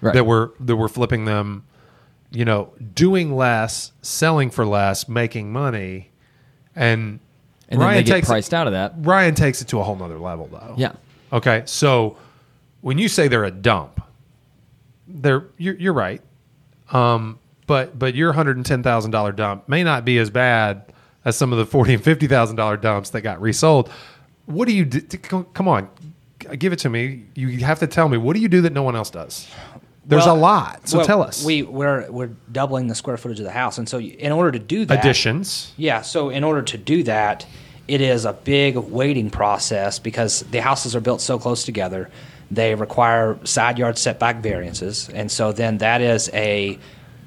Right. 0.00 0.14
That 0.14 0.24
were 0.24 0.52
that 0.58 0.74
were 0.74 0.88
flipping 0.88 1.26
them. 1.26 1.62
You 2.32 2.44
know, 2.44 2.72
doing 2.94 3.36
less, 3.36 3.92
selling 4.02 4.50
for 4.50 4.64
less, 4.66 5.08
making 5.08 5.52
money, 5.52 6.10
and 6.74 7.20
And 7.68 7.80
then 7.80 7.94
they 7.94 8.02
get 8.02 8.24
priced 8.24 8.52
out 8.54 8.66
of 8.66 8.72
that. 8.72 8.94
Ryan 8.98 9.34
takes 9.36 9.62
it 9.62 9.68
to 9.68 9.78
a 9.78 9.84
whole 9.84 9.94
nother 9.96 10.18
level, 10.18 10.48
though. 10.50 10.74
Yeah. 10.76 10.92
Okay, 11.32 11.62
so 11.66 12.16
when 12.80 12.98
you 12.98 13.08
say 13.08 13.28
they're 13.28 13.44
a 13.44 13.50
dump, 13.50 14.00
they're 15.06 15.44
you're, 15.58 15.74
you're 15.74 15.92
right. 15.92 16.20
Um, 16.92 17.38
but 17.70 17.96
but 17.96 18.16
your 18.16 18.32
hundred 18.32 18.56
and 18.56 18.66
ten 18.66 18.82
thousand 18.82 19.12
dollar 19.12 19.30
dump 19.30 19.68
may 19.68 19.84
not 19.84 20.04
be 20.04 20.18
as 20.18 20.28
bad 20.28 20.92
as 21.24 21.36
some 21.36 21.52
of 21.52 21.58
the 21.58 21.64
forty 21.64 21.94
and 21.94 22.02
fifty 22.02 22.26
thousand 22.26 22.56
dollar 22.56 22.76
dumps 22.76 23.10
that 23.10 23.20
got 23.20 23.40
resold. 23.40 23.88
What 24.46 24.66
do 24.66 24.74
you 24.74 24.84
do? 24.84 25.00
come 25.18 25.68
on, 25.68 25.88
give 26.58 26.72
it 26.72 26.80
to 26.80 26.90
me. 26.90 27.26
You 27.36 27.58
have 27.58 27.78
to 27.78 27.86
tell 27.86 28.08
me. 28.08 28.18
What 28.18 28.34
do 28.34 28.40
you 28.40 28.48
do 28.48 28.60
that 28.62 28.72
no 28.72 28.82
one 28.82 28.96
else 28.96 29.08
does? 29.08 29.48
There's 30.04 30.26
Well, 30.26 30.34
a 30.34 30.38
lot. 30.38 30.88
So 30.88 30.98
well, 30.98 31.06
tell 31.06 31.22
us. 31.22 31.44
We 31.44 31.62
we're 31.62 32.10
we're 32.10 32.30
doubling 32.50 32.88
the 32.88 32.96
square 32.96 33.16
footage 33.16 33.38
of 33.38 33.44
the 33.44 33.52
house, 33.52 33.78
and 33.78 33.88
so 33.88 34.00
in 34.00 34.32
order 34.32 34.50
to 34.50 34.58
do 34.58 34.84
that, 34.86 34.98
additions. 34.98 35.72
Yeah, 35.76 36.00
so 36.00 36.28
in 36.28 36.42
order 36.42 36.62
to 36.62 36.76
do 36.76 37.04
that, 37.04 37.46
it 37.86 38.00
is 38.00 38.24
a 38.24 38.32
big 38.32 38.76
waiting 38.78 39.30
process 39.30 40.00
because 40.00 40.40
the 40.50 40.60
houses 40.60 40.96
are 40.96 41.00
built 41.00 41.20
so 41.20 41.38
close 41.38 41.62
together. 41.62 42.10
They 42.50 42.74
require 42.74 43.38
side 43.44 43.78
yard 43.78 43.96
setback 43.96 44.42
variances, 44.42 45.08
and 45.10 45.30
so 45.30 45.52
then 45.52 45.78
that 45.78 46.00
is 46.00 46.28
a 46.32 46.80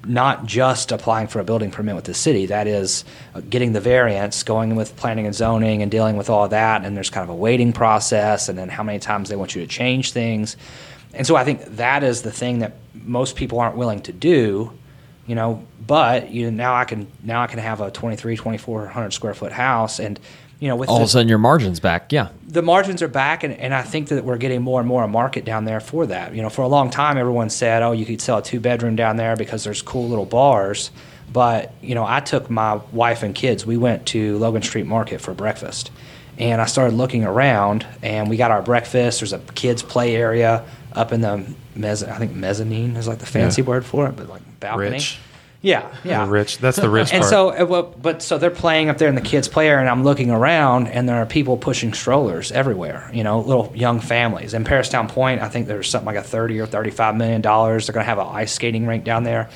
not 0.06 0.46
just 0.46 0.92
applying 0.92 1.28
for 1.28 1.40
a 1.40 1.44
building 1.44 1.72
permit 1.72 1.96
with 1.96 2.06
the 2.06 2.14
city. 2.14 2.46
That 2.48 2.68
is 2.68 3.06
uh, 3.34 3.42
getting 3.42 3.74
the 3.74 3.80
variance, 3.80 4.44
going 4.44 4.76
with 4.76 4.96
planning 4.96 5.26
and 5.26 5.36
zoning, 5.36 5.82
and 5.82 5.90
dealing 5.90 6.18
with 6.18 6.30
all 6.30 6.48
that. 6.50 6.84
And 6.84 6.96
there's 6.96 7.10
kind 7.10 7.24
of 7.24 7.30
a 7.30 7.36
waiting 7.36 7.74
process, 7.74 8.50
and 8.50 8.58
then 8.58 8.70
how 8.70 8.84
many 8.84 9.00
times 9.00 9.30
they 9.30 9.36
want 9.36 9.56
you 9.56 9.62
to 9.62 9.68
change 9.68 10.12
things. 10.12 10.58
And 11.14 11.26
so 11.28 11.36
I 11.36 11.44
think 11.44 11.64
that 11.78 12.04
is 12.04 12.24
the 12.24 12.32
thing 12.32 12.60
that 12.60 12.74
most 12.94 13.36
people 13.36 13.60
aren't 13.60 13.78
willing 13.78 14.02
to 14.02 14.14
do 14.14 14.74
you 15.28 15.36
know 15.36 15.66
but 15.86 16.32
you 16.32 16.52
now 16.52 16.76
i 16.76 16.86
can 16.86 17.08
now 17.24 17.42
i 17.42 17.48
can 17.48 17.60
have 17.60 17.82
a 17.82 17.92
23 17.92 18.36
2400 18.36 19.12
square 19.12 19.34
foot 19.34 19.52
house 19.52 20.00
and 20.00 20.20
you 20.60 20.68
know 20.68 20.76
with 20.76 20.90
All 20.90 20.98
the, 20.98 21.04
of 21.04 21.08
a 21.08 21.12
sudden, 21.12 21.28
your 21.28 21.38
margin's 21.38 21.80
back. 21.80 22.12
Yeah. 22.12 22.30
the 22.48 22.62
margins 22.62 23.02
are 23.02 23.08
back 23.08 23.44
and, 23.44 23.54
and 23.54 23.74
i 23.74 23.82
think 23.82 24.08
that 24.10 24.24
we're 24.24 24.38
getting 24.38 24.62
more 24.62 24.80
and 24.80 24.88
more 24.88 25.04
a 25.04 25.08
market 25.08 25.44
down 25.46 25.66
there 25.66 25.80
for 25.80 26.06
that 26.08 26.34
you 26.36 26.42
know 26.42 26.50
for 26.50 26.62
a 26.62 26.68
long 26.68 26.90
time 26.90 27.18
everyone 27.18 27.50
said 27.50 27.82
oh 27.84 27.92
you 27.92 28.06
could 28.06 28.22
sell 28.22 28.38
a 28.38 28.42
two 28.44 28.60
bedroom 28.60 28.96
down 28.96 29.18
there 29.18 29.36
because 29.36 29.64
there's 29.64 29.82
cool 29.82 30.08
little 30.08 30.26
bars 30.26 30.92
but 31.32 31.74
you 31.82 31.96
know 31.96 32.06
i 32.06 32.20
took 32.20 32.50
my 32.50 32.76
wife 32.92 33.24
and 33.24 33.34
kids 33.36 33.66
we 33.66 33.78
went 33.78 34.06
to 34.06 34.38
logan 34.38 34.62
street 34.62 34.86
market 34.86 35.20
for 35.20 35.34
breakfast 35.34 35.90
and 36.38 36.62
i 36.62 36.66
started 36.66 36.96
looking 36.96 37.24
around 37.26 37.86
and 38.02 38.30
we 38.30 38.38
got 38.38 38.52
our 38.52 38.62
breakfast 38.62 39.20
there's 39.20 39.34
a 39.34 39.40
kids 39.56 39.82
play 39.84 40.16
area 40.16 40.64
up 40.94 41.12
in 41.12 41.22
the 41.22 41.44
mezz- 41.76 42.08
i 42.08 42.18
think 42.20 42.34
mezzanine 42.34 42.96
is 42.96 43.08
like 43.08 43.18
the 43.20 43.26
fancy 43.26 43.62
Yeah. 43.64 43.68
word 43.70 43.86
for 43.86 44.08
it 44.08 44.16
but 44.16 44.30
like 44.30 44.42
balcony 44.60 44.92
Rich. 44.92 45.20
Yeah 45.64 45.92
yeah 46.04 46.26
The 46.26 46.32
rich. 46.32 46.58
That's 46.60 46.78
the 46.78 46.90
rich 46.90 47.12
and 47.14 47.22
part. 47.22 47.30
so, 47.30 47.50
uh, 47.50 47.66
well, 47.66 47.84
but 47.84 48.22
so 48.22 48.38
they're 48.38 48.52
playing 48.52 48.90
up 48.90 49.00
there 49.00 49.10
in 49.10 49.16
the 49.16 49.22
kids' 49.22 49.48
play 49.48 49.70
area, 49.70 49.80
and 49.80 49.90
I'm 49.90 50.04
looking 50.04 50.30
around, 50.30 50.88
and 50.90 51.10
there 51.10 51.16
are 51.16 51.26
people 51.26 51.58
pushing 51.58 51.94
strollers 51.94 52.52
everywhere. 52.52 53.10
You 53.12 53.24
know, 53.24 53.40
little 53.40 53.72
young 53.74 54.00
families. 54.02 54.54
In 54.54 54.66
Paristown 54.66 55.08
Point, 55.08 55.42
I 55.42 55.50
think 55.50 55.66
there's 55.68 55.90
something 55.90 56.06
like 56.06 56.18
a 56.18 56.22
30 56.22 56.60
or 56.60 56.68
35 56.68 57.16
million 57.16 57.42
dollars. 57.42 57.88
They're 57.88 57.94
going 57.94 58.04
to 58.04 58.10
have 58.10 58.20
an 58.20 58.28
ice 58.30 58.52
skating 58.54 58.86
rink 58.86 59.06
down 59.06 59.24
there, 59.24 59.50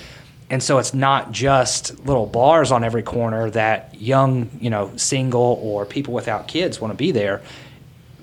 and 0.50 0.64
so 0.64 0.78
it's 0.78 0.94
not 0.94 1.34
just 1.34 2.00
little 2.06 2.26
bars 2.26 2.72
on 2.72 2.86
every 2.86 3.04
corner 3.04 3.50
that 3.52 3.94
young, 4.00 4.50
you 4.62 4.70
know, 4.70 4.96
single 4.96 5.60
or 5.62 5.86
people 5.86 6.14
without 6.14 6.48
kids 6.48 6.80
want 6.80 6.94
to 6.94 6.98
be 6.98 7.12
there. 7.12 7.42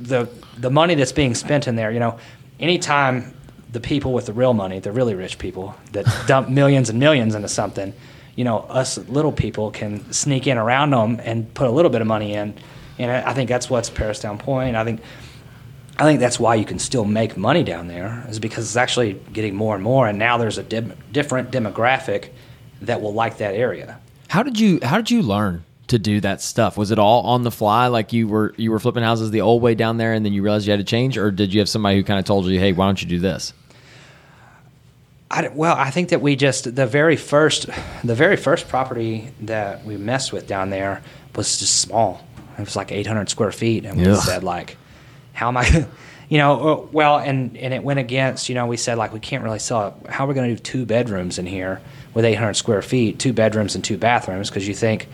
The 0.00 0.28
the 0.56 0.70
money 0.70 0.94
that's 0.94 1.12
being 1.12 1.34
spent 1.34 1.68
in 1.68 1.76
there, 1.76 1.92
you 1.92 2.00
know, 2.00 2.18
anytime 2.58 3.34
the 3.74 3.80
people 3.80 4.12
with 4.12 4.26
the 4.26 4.32
real 4.32 4.54
money, 4.54 4.78
the 4.78 4.92
really 4.92 5.14
rich 5.14 5.38
people 5.38 5.74
that 5.92 6.06
dump 6.26 6.48
millions 6.48 6.88
and 6.88 6.98
millions 6.98 7.34
into 7.34 7.48
something, 7.48 7.92
you 8.36 8.44
know, 8.44 8.60
us 8.60 8.96
little 8.96 9.32
people 9.32 9.70
can 9.70 10.10
sneak 10.12 10.46
in 10.46 10.56
around 10.56 10.90
them 10.90 11.20
and 11.22 11.52
put 11.52 11.66
a 11.66 11.70
little 11.70 11.90
bit 11.90 12.00
of 12.00 12.06
money 12.06 12.34
in. 12.34 12.54
And 12.98 13.10
I 13.10 13.34
think 13.34 13.48
that's 13.48 13.68
what's 13.68 13.90
Paristown 13.90 14.38
Point. 14.38 14.76
I 14.76 14.84
think 14.84 15.00
I 15.98 16.04
think 16.04 16.20
that's 16.20 16.40
why 16.40 16.54
you 16.56 16.64
can 16.64 16.78
still 16.78 17.04
make 17.04 17.36
money 17.36 17.62
down 17.62 17.86
there 17.88 18.24
is 18.28 18.40
because 18.40 18.64
it's 18.64 18.76
actually 18.76 19.14
getting 19.32 19.54
more 19.54 19.74
and 19.74 19.84
more. 19.84 20.08
And 20.08 20.18
now 20.18 20.38
there's 20.38 20.58
a 20.58 20.62
dim- 20.62 20.96
different 21.12 21.52
demographic 21.52 22.30
that 22.82 23.00
will 23.00 23.14
like 23.14 23.38
that 23.38 23.54
area. 23.54 24.00
How 24.28 24.42
did 24.42 24.58
you 24.58 24.78
How 24.82 24.96
did 24.96 25.10
you 25.10 25.22
learn 25.22 25.64
to 25.88 25.98
do 25.98 26.20
that 26.20 26.40
stuff? 26.40 26.76
Was 26.76 26.90
it 26.90 26.98
all 26.98 27.22
on 27.22 27.42
the 27.42 27.50
fly, 27.50 27.88
like 27.88 28.12
you 28.12 28.28
were 28.28 28.54
you 28.56 28.70
were 28.70 28.78
flipping 28.78 29.02
houses 29.02 29.32
the 29.32 29.40
old 29.40 29.62
way 29.62 29.74
down 29.74 29.96
there, 29.96 30.12
and 30.12 30.24
then 30.24 30.32
you 30.32 30.42
realized 30.42 30.66
you 30.66 30.70
had 30.72 30.78
to 30.80 30.84
change, 30.84 31.18
or 31.18 31.30
did 31.30 31.52
you 31.52 31.60
have 31.60 31.68
somebody 31.68 31.96
who 31.96 32.04
kind 32.04 32.18
of 32.18 32.24
told 32.24 32.46
you, 32.46 32.58
"Hey, 32.58 32.72
why 32.72 32.86
don't 32.86 33.00
you 33.02 33.08
do 33.08 33.18
this"? 33.18 33.52
I, 35.30 35.48
well, 35.48 35.74
I 35.76 35.90
think 35.90 36.10
that 36.10 36.20
we 36.20 36.36
just 36.36 36.74
the 36.74 36.86
very 36.86 37.16
first, 37.16 37.66
the 38.04 38.14
very 38.14 38.36
first 38.36 38.68
property 38.68 39.30
that 39.42 39.84
we 39.84 39.96
messed 39.96 40.32
with 40.32 40.46
down 40.46 40.70
there 40.70 41.02
was 41.34 41.58
just 41.58 41.80
small. 41.80 42.24
It 42.56 42.60
was 42.60 42.76
like 42.76 42.92
800 42.92 43.28
square 43.28 43.50
feet, 43.50 43.84
and 43.84 43.98
we 43.98 44.06
Ugh. 44.06 44.16
said 44.16 44.44
like, 44.44 44.76
"How 45.32 45.48
am 45.48 45.56
I?" 45.56 45.86
You 46.26 46.38
know, 46.38 46.68
uh, 46.68 46.86
well, 46.90 47.18
and 47.18 47.54
and 47.58 47.74
it 47.74 47.84
went 47.84 48.00
against. 48.00 48.48
You 48.48 48.54
know, 48.54 48.66
we 48.66 48.78
said 48.78 48.96
like 48.96 49.12
we 49.12 49.20
can't 49.20 49.44
really 49.44 49.58
sell 49.58 49.88
it. 49.88 50.10
How 50.10 50.24
are 50.24 50.28
we 50.28 50.34
going 50.34 50.48
to 50.48 50.54
do 50.56 50.58
two 50.58 50.86
bedrooms 50.86 51.38
in 51.38 51.44
here 51.44 51.82
with 52.14 52.24
800 52.24 52.54
square 52.54 52.80
feet, 52.80 53.18
two 53.18 53.34
bedrooms 53.34 53.74
and 53.74 53.84
two 53.84 53.98
bathrooms? 53.98 54.48
Because 54.48 54.66
you 54.66 54.74
think, 54.74 55.06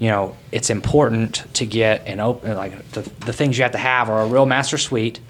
you 0.00 0.08
know, 0.08 0.36
it's 0.50 0.68
important 0.68 1.44
to 1.54 1.66
get 1.66 2.04
an 2.08 2.18
open 2.18 2.56
like 2.56 2.90
the, 2.90 3.02
the 3.24 3.32
things 3.32 3.56
you 3.56 3.62
have 3.62 3.72
to 3.72 3.78
have 3.78 4.10
are 4.10 4.22
a 4.22 4.26
real 4.26 4.44
master 4.44 4.76
suite, 4.76 5.20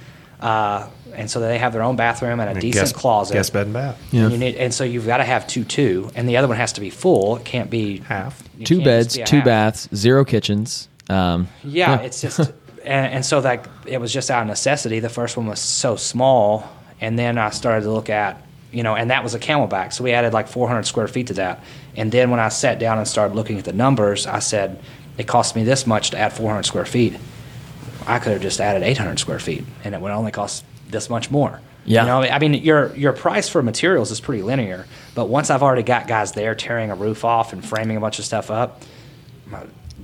uh, 0.40 0.88
and 1.14 1.30
so 1.30 1.40
they 1.40 1.58
have 1.58 1.72
their 1.72 1.82
own 1.82 1.96
bathroom 1.96 2.40
and 2.40 2.48
a 2.48 2.52
And 2.52 2.60
decent 2.60 2.84
guest- 2.86 2.94
closet. 2.94 3.34
Guest 3.34 3.52
bed 3.52 3.66
and 3.66 3.72
bath. 3.72 3.98
And, 4.12 4.32
you 4.32 4.38
need, 4.38 4.56
and 4.56 4.72
so 4.74 4.84
you've 4.84 5.06
got 5.06 5.18
to 5.18 5.24
have 5.24 5.46
two 5.46 5.64
two, 5.64 6.10
and 6.14 6.28
the 6.28 6.36
other 6.36 6.48
one 6.48 6.56
has 6.56 6.72
to 6.74 6.80
be 6.80 6.90
full. 6.90 7.36
It 7.36 7.44
can't 7.44 7.70
be 7.70 7.98
Half. 7.98 8.42
Two 8.64 8.82
beds, 8.82 9.16
be 9.16 9.24
two 9.24 9.36
half. 9.36 9.44
baths, 9.44 9.88
zero 9.94 10.24
kitchens. 10.24 10.88
Um, 11.08 11.48
Yeah, 11.64 12.00
it's 12.00 12.20
just, 12.20 12.38
and, 12.84 13.14
and 13.14 13.24
so 13.26 13.38
like 13.38 13.64
it 13.86 13.98
was 14.00 14.12
just 14.12 14.30
out 14.30 14.42
of 14.42 14.48
necessity. 14.48 15.00
The 15.00 15.08
first 15.08 15.36
one 15.36 15.46
was 15.46 15.60
so 15.60 15.96
small, 15.96 16.68
and 17.00 17.18
then 17.18 17.38
I 17.38 17.50
started 17.50 17.84
to 17.84 17.90
look 17.92 18.10
at, 18.10 18.42
you 18.72 18.82
know, 18.82 18.94
and 18.94 19.10
that 19.10 19.22
was 19.22 19.34
a 19.34 19.38
camelback. 19.38 19.92
So 19.92 20.04
we 20.04 20.12
added 20.12 20.32
like 20.34 20.48
400 20.48 20.84
square 20.84 21.08
feet 21.08 21.28
to 21.28 21.34
that. 21.34 21.62
And 21.96 22.10
then 22.12 22.30
when 22.30 22.40
I 22.40 22.48
sat 22.50 22.78
down 22.78 22.98
and 22.98 23.06
started 23.08 23.34
looking 23.34 23.58
at 23.58 23.64
the 23.64 23.72
numbers, 23.72 24.26
I 24.26 24.40
said, 24.40 24.80
it 25.16 25.26
cost 25.26 25.56
me 25.56 25.64
this 25.64 25.86
much 25.86 26.10
to 26.10 26.18
add 26.18 26.32
400 26.34 26.64
square 26.64 26.84
feet. 26.84 27.14
I 28.06 28.18
could 28.18 28.32
have 28.32 28.42
just 28.42 28.60
added 28.60 28.82
800 28.82 29.18
square 29.18 29.38
feet, 29.38 29.64
and 29.84 29.94
it 29.94 30.00
would 30.00 30.12
only 30.12 30.32
cost 30.32 30.64
this 30.88 31.10
much 31.10 31.30
more. 31.30 31.60
Yeah. 31.84 32.02
You 32.02 32.06
know, 32.08 32.20
I 32.22 32.38
mean, 32.38 32.54
your 32.54 32.94
your 32.96 33.12
price 33.12 33.48
for 33.48 33.62
materials 33.62 34.10
is 34.10 34.20
pretty 34.20 34.42
linear, 34.42 34.86
but 35.14 35.26
once 35.28 35.50
I've 35.50 35.62
already 35.62 35.84
got 35.84 36.08
guys 36.08 36.32
there 36.32 36.54
tearing 36.54 36.90
a 36.90 36.96
roof 36.96 37.24
off 37.24 37.52
and 37.52 37.64
framing 37.64 37.96
a 37.96 38.00
bunch 38.00 38.18
of 38.18 38.24
stuff 38.24 38.50
up, 38.50 38.82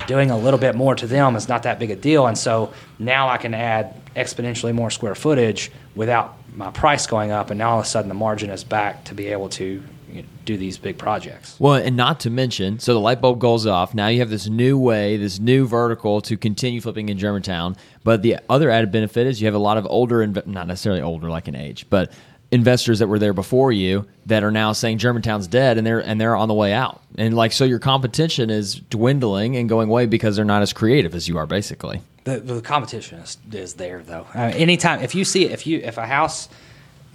doing 0.06 0.30
a 0.30 0.38
little 0.38 0.60
bit 0.60 0.74
more 0.74 0.94
to 0.94 1.06
them 1.06 1.36
is 1.36 1.48
not 1.48 1.64
that 1.64 1.78
big 1.78 1.90
a 1.90 1.96
deal, 1.96 2.26
and 2.26 2.38
so 2.38 2.72
now 2.98 3.28
I 3.28 3.36
can 3.36 3.54
add 3.54 3.94
exponentially 4.14 4.74
more 4.74 4.90
square 4.90 5.14
footage 5.14 5.70
without 5.94 6.36
my 6.54 6.70
price 6.70 7.06
going 7.06 7.30
up, 7.30 7.50
and 7.50 7.58
now 7.58 7.70
all 7.70 7.80
of 7.80 7.84
a 7.84 7.88
sudden 7.88 8.08
the 8.08 8.14
margin 8.14 8.50
is 8.50 8.64
back 8.64 9.04
to 9.04 9.14
be 9.14 9.28
able 9.28 9.48
to 9.50 9.82
you 10.10 10.22
know, 10.22 10.28
do 10.44 10.56
these 10.56 10.76
big 10.76 10.98
projects. 10.98 11.58
Well, 11.58 11.74
and 11.74 11.96
not 11.96 12.20
to 12.20 12.30
mention, 12.30 12.78
so 12.78 12.92
the 12.92 13.00
light 13.00 13.20
bulb 13.20 13.38
goes 13.38 13.66
off. 13.66 13.94
Now 13.94 14.08
you 14.08 14.20
have 14.20 14.30
this 14.30 14.48
new 14.48 14.78
way, 14.78 15.16
this 15.16 15.38
new 15.38 15.66
vertical 15.66 16.20
to 16.22 16.36
continue 16.36 16.80
flipping 16.80 17.08
in 17.08 17.18
Germantown. 17.18 17.76
But 18.04 18.22
the 18.22 18.38
other 18.48 18.70
added 18.70 18.90
benefit 18.90 19.26
is 19.26 19.40
you 19.40 19.46
have 19.46 19.54
a 19.54 19.58
lot 19.58 19.76
of 19.76 19.86
older, 19.88 20.26
inve- 20.26 20.46
not 20.46 20.66
necessarily 20.66 21.00
older 21.02 21.28
like 21.28 21.46
in 21.48 21.54
age, 21.54 21.86
but 21.88 22.12
investors 22.50 22.98
that 22.98 23.06
were 23.06 23.18
there 23.18 23.32
before 23.32 23.72
you 23.72 24.06
that 24.26 24.44
are 24.44 24.50
now 24.50 24.72
saying 24.72 24.98
Germantown's 24.98 25.46
dead 25.46 25.78
and 25.78 25.86
they're 25.86 26.00
and 26.00 26.20
they're 26.20 26.36
on 26.36 26.48
the 26.48 26.54
way 26.54 26.72
out. 26.72 27.00
And 27.16 27.34
like 27.34 27.52
so, 27.52 27.64
your 27.64 27.78
competition 27.78 28.50
is 28.50 28.74
dwindling 28.74 29.56
and 29.56 29.68
going 29.68 29.88
away 29.88 30.06
because 30.06 30.36
they're 30.36 30.44
not 30.44 30.62
as 30.62 30.72
creative 30.72 31.14
as 31.14 31.28
you 31.28 31.38
are, 31.38 31.46
basically. 31.46 32.02
The, 32.24 32.40
the 32.40 32.60
competition 32.60 33.18
is, 33.20 33.38
is 33.52 33.74
there 33.74 34.02
though. 34.02 34.26
Uh, 34.34 34.52
anytime 34.54 35.00
if 35.02 35.14
you 35.14 35.24
see 35.24 35.46
if 35.46 35.66
you 35.66 35.78
if 35.78 35.96
a 35.98 36.06
house 36.06 36.48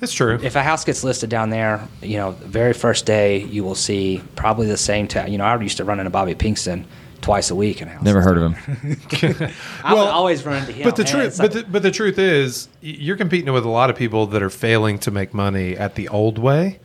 It's 0.01 0.11
true. 0.13 0.39
if 0.41 0.55
a 0.55 0.63
house 0.63 0.83
gets 0.85 1.03
listed 1.03 1.29
down 1.29 1.49
there, 1.49 1.87
you 2.01 2.17
know, 2.17 2.31
the 2.33 2.47
very 2.47 2.73
first 2.73 3.05
day 3.05 3.43
you 3.43 3.63
will 3.63 3.75
see 3.75 4.21
probably 4.35 4.67
the 4.67 4.75
same. 4.77 5.07
Ta- 5.07 5.25
you 5.25 5.37
know, 5.37 5.45
I 5.45 5.59
used 5.61 5.77
to 5.77 5.83
run 5.85 5.99
into 5.99 6.09
Bobby 6.09 6.33
Pinkston 6.35 6.85
twice 7.21 7.49
a 7.49 7.55
week 7.55 7.81
in 7.81 7.87
a 7.87 7.91
house. 7.91 8.03
Never 8.03 8.21
heard 8.21 8.37
of 8.37 8.53
him. 8.55 8.97
I 9.83 9.93
would 9.93 10.07
always 10.07 10.45
run 10.45 10.57
into 10.61 10.71
him. 10.71 10.83
but 10.83 10.95
the 10.95 11.01
and 11.03 11.11
truth, 11.11 11.25
it's 11.27 11.39
like- 11.39 11.51
but 11.51 11.65
the, 11.65 11.71
but 11.71 11.83
the 11.83 11.91
truth 11.91 12.17
is, 12.19 12.67
you're 12.81 13.17
competing 13.17 13.51
with 13.53 13.65
a 13.65 13.69
lot 13.69 13.89
of 13.89 13.95
people 13.95 14.27
that 14.27 14.41
are 14.43 14.49
failing 14.49 14.99
to 14.99 15.11
make 15.11 15.33
money 15.33 15.75
at 15.77 15.95
the 15.95 16.07
old 16.09 16.37
way. 16.37 16.79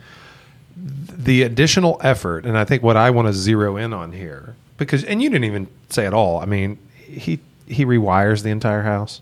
The 0.77 1.43
additional 1.43 2.01
effort, 2.03 2.45
and 2.47 2.57
I 2.59 2.65
think 2.65 2.83
what 2.83 2.97
I 2.97 3.11
want 3.11 3.29
to 3.29 3.35
zero 3.35 3.77
in 3.77 3.93
on 3.93 4.13
here, 4.13 4.57
because 4.79 5.05
and 5.05 5.23
you 5.23 5.29
didn't 5.31 5.45
even 5.45 5.69
say 5.91 6.07
it 6.07 6.15
all. 6.15 6.41
I 6.41 6.47
mean, 6.47 6.79
he 6.97 7.39
he 7.67 7.85
rewires 7.85 8.43
the 8.43 8.51
entire 8.51 8.83
house. 8.83 9.21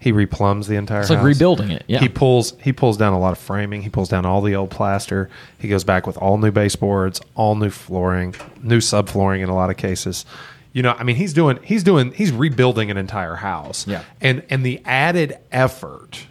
He 0.00 0.12
replumbs 0.12 0.68
the 0.68 0.76
entire 0.76 1.00
It's 1.00 1.08
house. 1.08 1.16
like 1.16 1.24
rebuilding 1.24 1.70
it, 1.70 1.82
yeah. 1.88 1.98
He 1.98 2.08
pulls 2.08 2.54
he 2.60 2.72
pulls 2.72 2.96
down 2.96 3.12
a 3.12 3.18
lot 3.18 3.32
of 3.32 3.38
framing. 3.38 3.82
He 3.82 3.88
pulls 3.88 4.08
down 4.08 4.24
all 4.24 4.40
the 4.40 4.54
old 4.54 4.70
plaster. 4.70 5.28
He 5.58 5.68
goes 5.68 5.82
back 5.84 6.06
with 6.06 6.16
all 6.18 6.38
new 6.38 6.52
baseboards, 6.52 7.20
all 7.34 7.56
new 7.56 7.70
flooring, 7.70 8.34
new 8.62 8.78
subflooring 8.78 9.42
in 9.42 9.48
a 9.48 9.54
lot 9.54 9.70
of 9.70 9.76
cases. 9.76 10.24
You 10.72 10.82
know, 10.82 10.94
I 10.96 11.02
mean, 11.02 11.16
he's 11.16 11.32
doing 11.32 11.58
he's 11.64 11.82
doing 11.82 12.12
he's 12.12 12.30
rebuilding 12.30 12.90
an 12.90 12.96
entire 12.96 13.34
house. 13.36 13.86
Yeah. 13.88 14.04
And 14.20 14.44
and 14.50 14.64
the 14.64 14.80
added 14.84 15.38
effort 15.50 16.26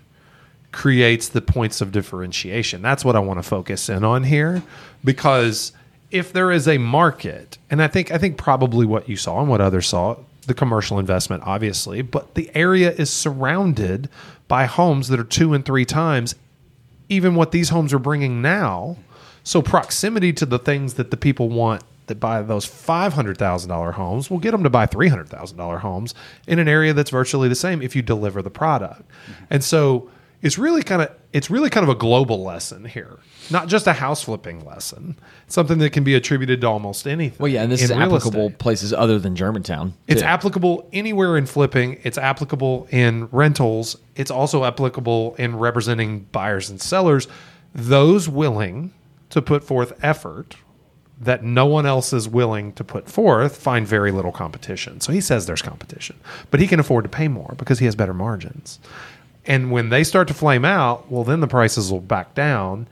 creates 0.72 1.30
the 1.30 1.42
points 1.42 1.82
of 1.82 1.92
differentiation. 1.92 2.82
That's 2.82 3.04
what 3.04 3.16
I 3.16 3.20
want 3.20 3.40
to 3.40 3.44
focus 3.44 3.90
in 3.90 4.04
on 4.04 4.24
here 4.24 4.62
because 5.04 5.72
if 6.12 6.32
there 6.32 6.52
is 6.52 6.68
a 6.68 6.78
market, 6.78 7.58
and 7.70 7.82
I 7.82 7.88
think 7.88 8.12
I 8.12 8.18
think 8.18 8.38
probably 8.38 8.86
what 8.86 9.10
you 9.10 9.18
saw 9.18 9.42
and 9.42 9.50
what 9.50 9.60
others 9.60 9.88
saw, 9.88 10.16
the 10.48 10.54
commercial 10.54 10.98
investment 10.98 11.44
obviously, 11.46 12.02
but 12.02 12.34
the 12.34 12.50
area 12.56 12.92
is 12.92 13.10
surrounded 13.10 14.10
by 14.48 14.66
homes 14.66 15.10
that 15.10 15.20
are 15.20 15.26
two 15.26 15.54
and 15.54 15.66
three 15.66 15.86
times 15.86 16.36
even 17.10 17.36
what 17.36 17.52
these 17.52 17.70
homes 17.70 17.94
are 17.94 18.00
bringing 18.00 18.42
now. 18.42 18.98
So 19.44 19.62
proximity 19.62 20.34
to 20.34 20.46
the 20.46 20.60
things 20.60 20.96
that 20.96 21.10
the 21.12 21.18
people 21.18 21.48
want 21.48 21.84
that 22.08 22.20
buy 22.20 22.42
those 22.42 22.66
five 22.66 23.14
hundred 23.14 23.38
thousand 23.38 23.70
dollar 23.70 23.92
homes 23.92 24.30
will 24.30 24.40
get 24.40 24.52
them 24.52 24.64
to 24.64 24.70
buy 24.70 24.86
three 24.86 25.08
hundred 25.08 25.30
thousand 25.30 25.58
dollar 25.58 25.78
homes 25.78 26.14
in 26.48 26.60
an 26.60 26.68
area 26.68 26.94
that's 26.94 27.12
virtually 27.12 27.48
the 27.48 27.56
same 27.56 27.82
if 27.82 27.96
you 27.96 28.02
deliver 28.02 28.42
the 28.42 28.50
product. 28.50 29.04
And 29.50 29.64
so 29.64 30.10
it's 30.42 30.58
really 30.58 30.84
kind 30.84 31.02
of 31.02 31.12
it's 31.34 31.50
really 31.50 31.70
kind 31.70 31.84
of 31.84 31.90
a 31.90 31.96
global 31.96 32.44
lesson 32.44 32.86
here, 32.86 33.20
not 33.50 33.68
just 33.68 33.88
a 33.88 33.94
house 33.94 34.24
flipping 34.24 34.66
lesson. 34.66 35.18
Something 35.48 35.80
that 35.80 35.92
can 35.92 36.04
be 36.04 36.16
attributed 36.16 36.62
to 36.62 36.68
almost 36.68 37.08
anything. 37.08 37.38
Well, 37.40 37.52
yeah, 37.52 37.64
and 37.64 37.72
this 37.72 37.82
is 37.82 37.92
applicable 37.92 38.48
estate. 38.48 38.60
places 38.60 38.94
other 38.94 39.20
than 39.20 39.36
Germantown. 39.36 39.94
It's 40.08 40.22
too. 40.22 40.28
applicable 40.28 40.90
anywhere 40.94 41.38
in 41.38 41.46
flipping. 41.46 42.00
It's 42.04 42.18
applicable 42.18 42.88
in 42.92 43.28
rentals. 43.32 43.98
It's 44.16 44.32
also 44.32 44.64
applicable 44.64 45.36
in 45.38 45.58
representing 45.58 46.22
buyers 46.32 46.70
and 46.70 46.82
sellers. 46.82 47.28
Those 47.74 48.30
willing 48.30 48.94
to 49.30 49.42
put 49.42 49.64
forth 49.64 49.94
effort 50.04 50.56
that 51.20 51.44
no 51.44 51.66
one 51.66 51.86
else 51.86 52.14
is 52.14 52.30
willing 52.30 52.72
to 52.74 52.84
put 52.84 53.10
forth 53.10 53.58
find 53.58 53.88
very 53.88 54.12
little 54.12 54.32
competition. 54.32 55.02
So 55.02 55.12
he 55.12 55.20
says 55.20 55.46
there's 55.48 55.62
competition, 55.64 56.16
but 56.52 56.60
he 56.60 56.68
can 56.68 56.80
afford 56.80 57.06
to 57.06 57.10
pay 57.10 57.28
more 57.28 57.56
because 57.58 57.80
he 57.80 57.86
has 57.86 57.96
better 57.96 58.14
margins. 58.14 58.80
And 59.48 59.72
when 59.72 59.90
they 59.90 60.04
start 60.04 60.28
to 60.28 60.34
flame 60.34 60.66
out, 60.66 61.10
well, 61.10 61.24
then 61.24 61.40
the 61.40 61.48
prices 61.48 61.92
will 61.92 62.02
back 62.02 62.36
down, 62.36 62.88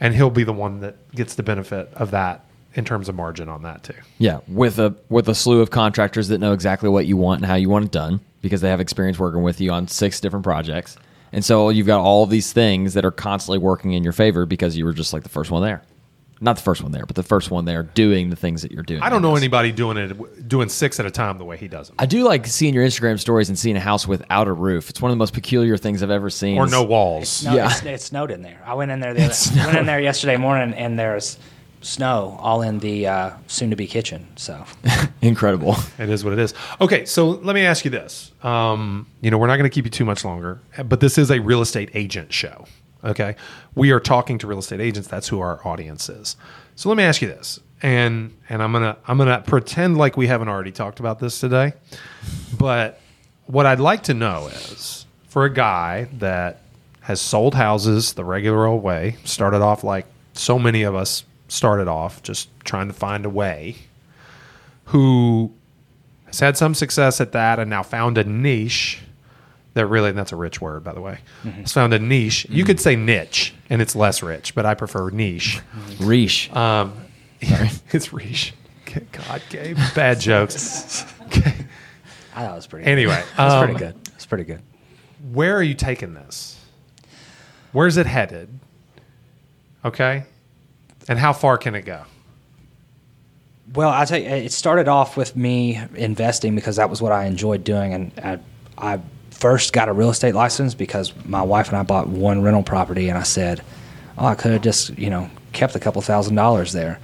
and 0.00 0.14
he'll 0.14 0.30
be 0.30 0.44
the 0.44 0.52
one 0.52 0.80
that 0.80 0.96
gets 1.14 1.36
the 1.36 1.42
benefit 1.42 1.88
of 1.94 2.10
that 2.10 2.44
in 2.74 2.84
terms 2.84 3.08
of 3.08 3.14
margin 3.14 3.48
on 3.48 3.62
that 3.62 3.82
too. 3.84 3.94
Yeah, 4.18 4.40
with 4.48 4.78
a 4.78 4.94
with 5.08 5.28
a 5.28 5.34
slew 5.34 5.60
of 5.60 5.70
contractors 5.70 6.28
that 6.28 6.38
know 6.38 6.52
exactly 6.52 6.88
what 6.88 7.06
you 7.06 7.16
want 7.16 7.40
and 7.40 7.46
how 7.46 7.54
you 7.54 7.68
want 7.68 7.86
it 7.86 7.90
done 7.92 8.20
because 8.40 8.60
they 8.60 8.68
have 8.68 8.80
experience 8.80 9.18
working 9.18 9.42
with 9.42 9.60
you 9.60 9.70
on 9.70 9.86
six 9.88 10.20
different 10.20 10.44
projects. 10.44 10.96
And 11.32 11.44
so 11.44 11.70
you've 11.70 11.86
got 11.86 12.00
all 12.00 12.24
of 12.24 12.30
these 12.30 12.52
things 12.52 12.94
that 12.94 13.04
are 13.04 13.10
constantly 13.10 13.58
working 13.58 13.92
in 13.92 14.02
your 14.02 14.12
favor 14.12 14.44
because 14.44 14.76
you 14.76 14.84
were 14.84 14.92
just 14.92 15.12
like 15.12 15.22
the 15.22 15.28
first 15.28 15.50
one 15.50 15.62
there. 15.62 15.82
Not 16.42 16.56
the 16.56 16.62
first 16.62 16.82
one 16.82 16.90
there, 16.92 17.06
but 17.06 17.14
the 17.16 17.22
first 17.22 17.50
one 17.50 17.64
there 17.64 17.84
doing 17.84 18.28
the 18.30 18.36
things 18.36 18.62
that 18.62 18.72
you're 18.72 18.82
doing. 18.82 19.00
I 19.00 19.08
don't 19.08 19.22
know 19.22 19.30
this. 19.34 19.42
anybody 19.42 19.70
doing 19.72 19.96
it 19.96 20.48
doing 20.48 20.68
six 20.68 20.98
at 21.00 21.06
a 21.06 21.10
time 21.10 21.38
the 21.38 21.44
way 21.44 21.56
he 21.56 21.68
does 21.68 21.86
them, 21.88 21.96
I 21.98 22.06
do 22.06 22.24
like 22.24 22.46
seeing 22.48 22.74
your 22.74 22.84
Instagram 22.84 23.18
stories 23.20 23.48
and 23.48 23.58
seeing 23.58 23.76
a 23.76 23.80
house 23.80 24.08
without 24.08 24.48
a 24.48 24.52
roof. 24.52 24.90
It's 24.90 25.00
one 25.00 25.10
of 25.10 25.14
the 25.14 25.18
most 25.20 25.32
peculiar 25.34 25.76
things 25.76 26.02
I've 26.02 26.10
ever 26.10 26.28
seen. 26.30 26.58
or 26.58 26.66
no 26.66 26.82
walls. 26.94 27.44
No, 27.44 27.54
Yeah. 27.54 27.70
it's, 27.70 27.82
it 27.84 28.00
snowed 28.00 28.30
in 28.32 28.42
there. 28.42 28.60
I 28.66 28.74
went 28.74 28.90
in 28.90 28.98
there. 29.00 29.14
The 29.14 29.24
other, 29.24 29.66
went 29.66 29.78
in 29.78 29.86
there 29.86 30.00
yesterday 30.00 30.36
morning, 30.36 30.74
and 30.74 30.98
there's 30.98 31.38
snow 31.80 32.36
all 32.40 32.62
in 32.62 32.78
the 32.80 33.06
uh, 33.06 33.30
soon-to-be 33.46 33.86
kitchen. 33.86 34.26
So 34.36 34.64
Incredible. 35.22 35.76
It 35.98 36.08
is 36.10 36.24
what 36.24 36.32
it 36.32 36.38
is. 36.38 36.54
Okay, 36.80 37.04
so 37.04 37.28
let 37.30 37.54
me 37.54 37.62
ask 37.62 37.84
you 37.84 37.90
this. 37.90 38.32
Um, 38.42 39.06
you 39.20 39.30
know, 39.30 39.38
we're 39.38 39.46
not 39.46 39.56
going 39.58 39.70
to 39.70 39.74
keep 39.74 39.84
you 39.84 39.90
too 39.90 40.04
much 40.04 40.24
longer, 40.24 40.60
but 40.84 41.00
this 41.00 41.18
is 41.18 41.30
a 41.30 41.38
real 41.40 41.60
estate 41.60 41.90
agent 41.94 42.32
show. 42.32 42.66
Okay, 43.04 43.36
we 43.74 43.90
are 43.90 44.00
talking 44.00 44.38
to 44.38 44.46
real 44.46 44.60
estate 44.60 44.80
agents. 44.80 45.08
That's 45.08 45.28
who 45.28 45.40
our 45.40 45.66
audience 45.66 46.08
is. 46.08 46.36
So 46.76 46.88
let 46.88 46.96
me 46.96 47.04
ask 47.04 47.20
you 47.20 47.28
this, 47.28 47.58
and 47.82 48.36
and 48.48 48.62
I'm 48.62 48.72
gonna 48.72 48.96
I'm 49.06 49.18
gonna 49.18 49.42
pretend 49.46 49.98
like 49.98 50.16
we 50.16 50.28
haven't 50.28 50.48
already 50.48 50.72
talked 50.72 51.00
about 51.00 51.18
this 51.18 51.40
today, 51.40 51.74
but 52.56 53.00
what 53.46 53.66
I'd 53.66 53.80
like 53.80 54.04
to 54.04 54.14
know 54.14 54.46
is 54.48 55.04
for 55.28 55.44
a 55.44 55.52
guy 55.52 56.08
that 56.18 56.60
has 57.02 57.20
sold 57.20 57.54
houses 57.54 58.12
the 58.12 58.24
regular 58.24 58.66
old 58.66 58.82
way, 58.82 59.16
started 59.24 59.60
off 59.60 59.82
like 59.82 60.06
so 60.34 60.58
many 60.58 60.82
of 60.82 60.94
us 60.94 61.24
started 61.48 61.88
off, 61.88 62.22
just 62.22 62.48
trying 62.64 62.86
to 62.86 62.94
find 62.94 63.26
a 63.26 63.30
way, 63.30 63.76
who 64.86 65.52
has 66.26 66.40
had 66.40 66.56
some 66.56 66.74
success 66.74 67.20
at 67.20 67.32
that 67.32 67.58
and 67.58 67.68
now 67.68 67.82
found 67.82 68.16
a 68.16 68.24
niche 68.24 69.00
that 69.74 69.86
really 69.86 70.10
and 70.10 70.18
that's 70.18 70.32
a 70.32 70.36
rich 70.36 70.60
word 70.60 70.84
by 70.84 70.92
the 70.92 71.00
way. 71.00 71.18
Has 71.44 71.72
found 71.72 71.94
a 71.94 71.98
niche. 71.98 72.46
You 72.50 72.64
could 72.64 72.80
say 72.80 72.96
niche 72.96 73.54
and 73.70 73.80
it's 73.82 73.96
less 73.96 74.22
rich 74.22 74.54
but 74.54 74.66
i 74.66 74.74
prefer 74.74 75.10
niche. 75.10 75.60
Reesh. 75.98 76.54
um, 76.54 76.94
it's 77.40 78.12
niche 78.12 78.54
god 79.12 79.42
gabe 79.48 79.78
bad 79.94 80.20
jokes. 80.28 81.04
Okay. 81.26 81.54
I 82.34 82.42
thought 82.44 82.52
it 82.52 82.56
was 82.56 82.66
pretty. 82.66 82.86
anyway 82.86 83.22
That's 83.36 83.54
um, 83.54 83.64
pretty 83.64 83.78
good. 83.78 83.94
It's 84.14 84.26
pretty 84.26 84.44
good. 84.44 84.62
where 85.32 85.56
are 85.56 85.62
you 85.62 85.74
taking 85.74 86.14
this? 86.14 86.58
Where's 87.72 87.96
it 87.96 88.06
headed? 88.06 88.48
Okay? 89.84 90.24
And 91.08 91.18
how 91.18 91.32
far 91.32 91.58
can 91.58 91.74
it 91.74 91.82
go? 91.82 92.02
Well, 93.74 93.88
I 93.88 94.04
tell 94.04 94.18
you, 94.18 94.28
it 94.28 94.52
started 94.52 94.86
off 94.88 95.16
with 95.16 95.34
me 95.34 95.80
investing 95.94 96.54
because 96.54 96.76
that 96.76 96.90
was 96.90 97.00
what 97.00 97.12
I 97.12 97.24
enjoyed 97.24 97.64
doing, 97.64 97.94
and 97.94 98.12
I, 98.22 98.38
I 98.76 99.00
first 99.42 99.72
got 99.72 99.88
a 99.88 99.92
real 99.92 100.10
estate 100.10 100.36
license 100.36 100.72
because 100.72 101.12
my 101.26 101.42
wife 101.42 101.66
and 101.66 101.76
I 101.76 101.82
bought 101.82 102.06
one 102.06 102.42
rental 102.42 102.62
property, 102.62 103.08
and 103.08 103.18
I 103.18 103.24
said, 103.24 103.60
"Oh, 104.16 104.26
I 104.26 104.36
could 104.36 104.52
have 104.52 104.62
just 104.62 104.96
you 104.96 105.10
know 105.10 105.28
kept 105.52 105.74
a 105.74 105.80
couple 105.80 106.00
thousand 106.00 106.36
dollars 106.36 106.72
there," 106.72 107.00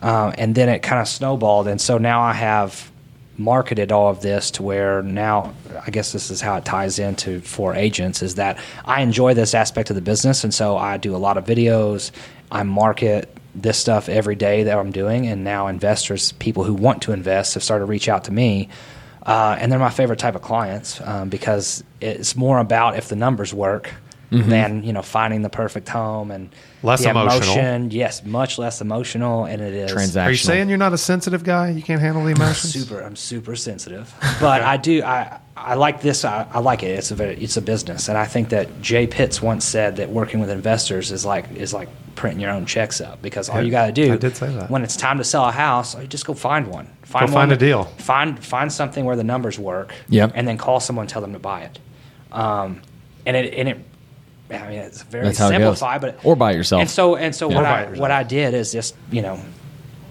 uh, 0.00 0.32
and 0.38 0.54
then 0.54 0.70
it 0.70 0.78
kind 0.80 1.02
of 1.02 1.06
snowballed, 1.06 1.68
and 1.68 1.78
so 1.78 1.98
now 1.98 2.22
I 2.22 2.32
have 2.32 2.90
marketed 3.36 3.92
all 3.92 4.08
of 4.08 4.22
this 4.22 4.50
to 4.52 4.62
where 4.62 5.02
now 5.02 5.52
I 5.86 5.90
guess 5.90 6.12
this 6.12 6.30
is 6.30 6.40
how 6.40 6.56
it 6.56 6.64
ties 6.64 6.98
into 7.00 7.40
for 7.40 7.74
agents 7.74 8.22
is 8.22 8.36
that 8.36 8.58
I 8.84 9.02
enjoy 9.02 9.34
this 9.34 9.54
aspect 9.54 9.90
of 9.90 9.96
the 9.96 10.02
business 10.02 10.44
and 10.44 10.54
so 10.54 10.76
I 10.76 10.98
do 10.98 11.16
a 11.16 11.18
lot 11.18 11.36
of 11.36 11.44
videos 11.44 12.12
I 12.52 12.62
market 12.62 13.36
this 13.52 13.76
stuff 13.76 14.08
every 14.08 14.36
day 14.36 14.62
that 14.62 14.78
I'm 14.78 14.92
doing 14.92 15.26
and 15.26 15.42
now 15.42 15.66
investors 15.66 16.30
people 16.30 16.62
who 16.62 16.74
want 16.74 17.02
to 17.02 17.12
invest 17.12 17.54
have 17.54 17.64
started 17.64 17.86
to 17.86 17.90
reach 17.90 18.08
out 18.08 18.22
to 18.24 18.32
me 18.32 18.68
uh, 19.26 19.56
and 19.58 19.70
they're 19.70 19.78
my 19.78 19.90
favorite 19.90 20.18
type 20.18 20.34
of 20.34 20.42
clients 20.42 21.00
um, 21.00 21.28
because 21.28 21.82
it's 22.00 22.36
more 22.36 22.58
about 22.58 22.96
if 22.96 23.08
the 23.08 23.16
numbers 23.16 23.52
work 23.54 23.92
than 24.30 24.82
you 24.82 24.92
know 24.92 25.00
finding 25.02 25.42
the 25.42 25.48
perfect 25.48 25.88
home 25.88 26.32
and 26.32 26.50
Less 26.82 27.04
the 27.04 27.10
emotional. 27.10 27.54
emotion. 27.54 27.90
Yes, 27.92 28.24
much 28.24 28.58
less 28.58 28.80
emotional, 28.80 29.44
and 29.44 29.62
it 29.62 29.72
is 29.72 29.92
Transactional. 29.92 30.24
Are 30.26 30.30
you 30.30 30.36
saying 30.36 30.68
you're 30.68 30.76
not 30.78 30.92
a 30.92 30.98
sensitive 30.98 31.44
guy? 31.44 31.70
You 31.70 31.82
can't 31.82 32.00
handle 32.00 32.24
the 32.24 32.30
emotions? 32.32 32.72
super. 32.72 33.00
I'm 33.00 33.14
super 33.14 33.54
sensitive, 33.54 34.12
but 34.40 34.60
I 34.72 34.76
do. 34.76 35.04
I 35.04 35.38
I 35.56 35.74
like 35.74 36.00
this. 36.00 36.24
I, 36.24 36.46
I 36.52 36.58
like 36.58 36.82
it. 36.82 36.88
It's 36.98 37.10
a 37.10 37.14
very, 37.14 37.36
it's 37.36 37.56
a 37.56 37.62
business, 37.62 38.08
and 38.08 38.18
I 38.18 38.24
think 38.26 38.48
that 38.48 38.82
Jay 38.82 39.06
Pitts 39.06 39.40
once 39.40 39.64
said 39.64 39.96
that 39.96 40.10
working 40.10 40.40
with 40.40 40.50
investors 40.50 41.12
is 41.12 41.24
like 41.24 41.50
is 41.52 41.72
like 41.72 41.88
printing 42.16 42.40
your 42.40 42.50
own 42.50 42.66
checks 42.66 43.00
up 43.00 43.20
because 43.22 43.48
all 43.48 43.56
Yeah, 43.56 43.62
you 43.62 43.70
got 43.70 43.86
to 43.86 43.92
do 43.92 44.12
I 44.12 44.16
did 44.16 44.36
say 44.36 44.52
that. 44.54 44.70
when 44.70 44.82
it's 44.82 44.96
time 44.96 45.18
to 45.18 45.24
sell 45.24 45.44
a 45.44 45.52
house, 45.52 45.96
you 45.98 46.06
just 46.08 46.26
go 46.26 46.34
find 46.34 46.66
one. 46.66 46.86
Find 47.02 47.28
Go 47.28 47.34
one 47.34 47.42
find 47.42 47.52
a 47.52 47.56
deal. 47.56 47.84
Find 47.84 48.38
find 48.44 48.72
something 48.72 49.04
where 49.04 49.14
the 49.16 49.24
numbers 49.24 49.58
work. 49.58 49.92
Yep. 50.08 50.32
and 50.34 50.46
then 50.48 50.58
call 50.58 50.80
someone, 50.80 51.04
and 51.04 51.10
tell 51.10 51.22
them 51.22 51.32
to 51.34 51.38
buy 51.38 51.62
it. 51.62 51.78
Um, 52.32 52.82
and 53.26 53.36
it 53.36 53.54
and 53.54 53.68
it. 53.68 53.78
I 54.50 54.68
mean, 54.68 54.78
it's 54.80 55.02
very 55.02 55.24
That's 55.26 55.38
how 55.38 55.46
it 55.48 55.52
simplified, 55.52 56.00
but 56.00 56.24
Or 56.24 56.36
buy 56.36 56.52
it 56.52 56.56
yourself. 56.56 56.80
And 56.80 56.90
so 56.90 57.14
and 57.16 57.34
so 57.34 57.48
Yeah. 57.48 57.56
what 57.56 57.64
I 57.64 57.84
what 57.98 58.10
I 58.10 58.24
did 58.24 58.54
is 58.54 58.72
just 58.72 58.94
you 59.10 59.22
know, 59.22 59.38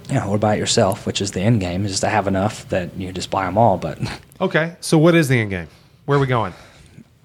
you 0.10 0.16
know, 0.16 0.30
or 0.30 0.38
buy 0.38 0.56
it 0.56 0.60
yourself, 0.60 1.06
which 1.06 1.22
is 1.22 1.32
the 1.32 1.42
end 1.42 1.60
game, 1.62 1.86
is 1.86 2.00
to 2.02 2.10
have 2.10 2.28
enough 2.28 2.68
that 2.70 2.96
you 2.98 3.12
just 3.12 3.30
buy 3.30 3.46
them 3.46 3.58
all. 3.58 3.78
But 3.78 4.00
Okay, 4.42 4.76
so 4.82 4.98
what 4.98 5.16
is 5.16 5.28
the 5.28 5.40
end 5.40 5.52
game? 5.52 5.68
Where 6.06 6.18
are 6.18 6.22
we 6.22 6.28
going? 6.28 6.54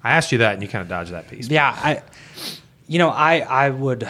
I 0.03 0.11
asked 0.11 0.31
you 0.31 0.37
that, 0.37 0.53
and 0.53 0.61
you 0.61 0.69
kind 0.69 0.81
of 0.81 0.87
dodged 0.87 1.11
that 1.11 1.27
piece. 1.27 1.49
yeah, 1.49 1.77
I, 1.77 2.01
you 2.87 2.99
know, 2.99 3.09
I 3.09 3.39
I 3.39 3.69
would 3.69 4.07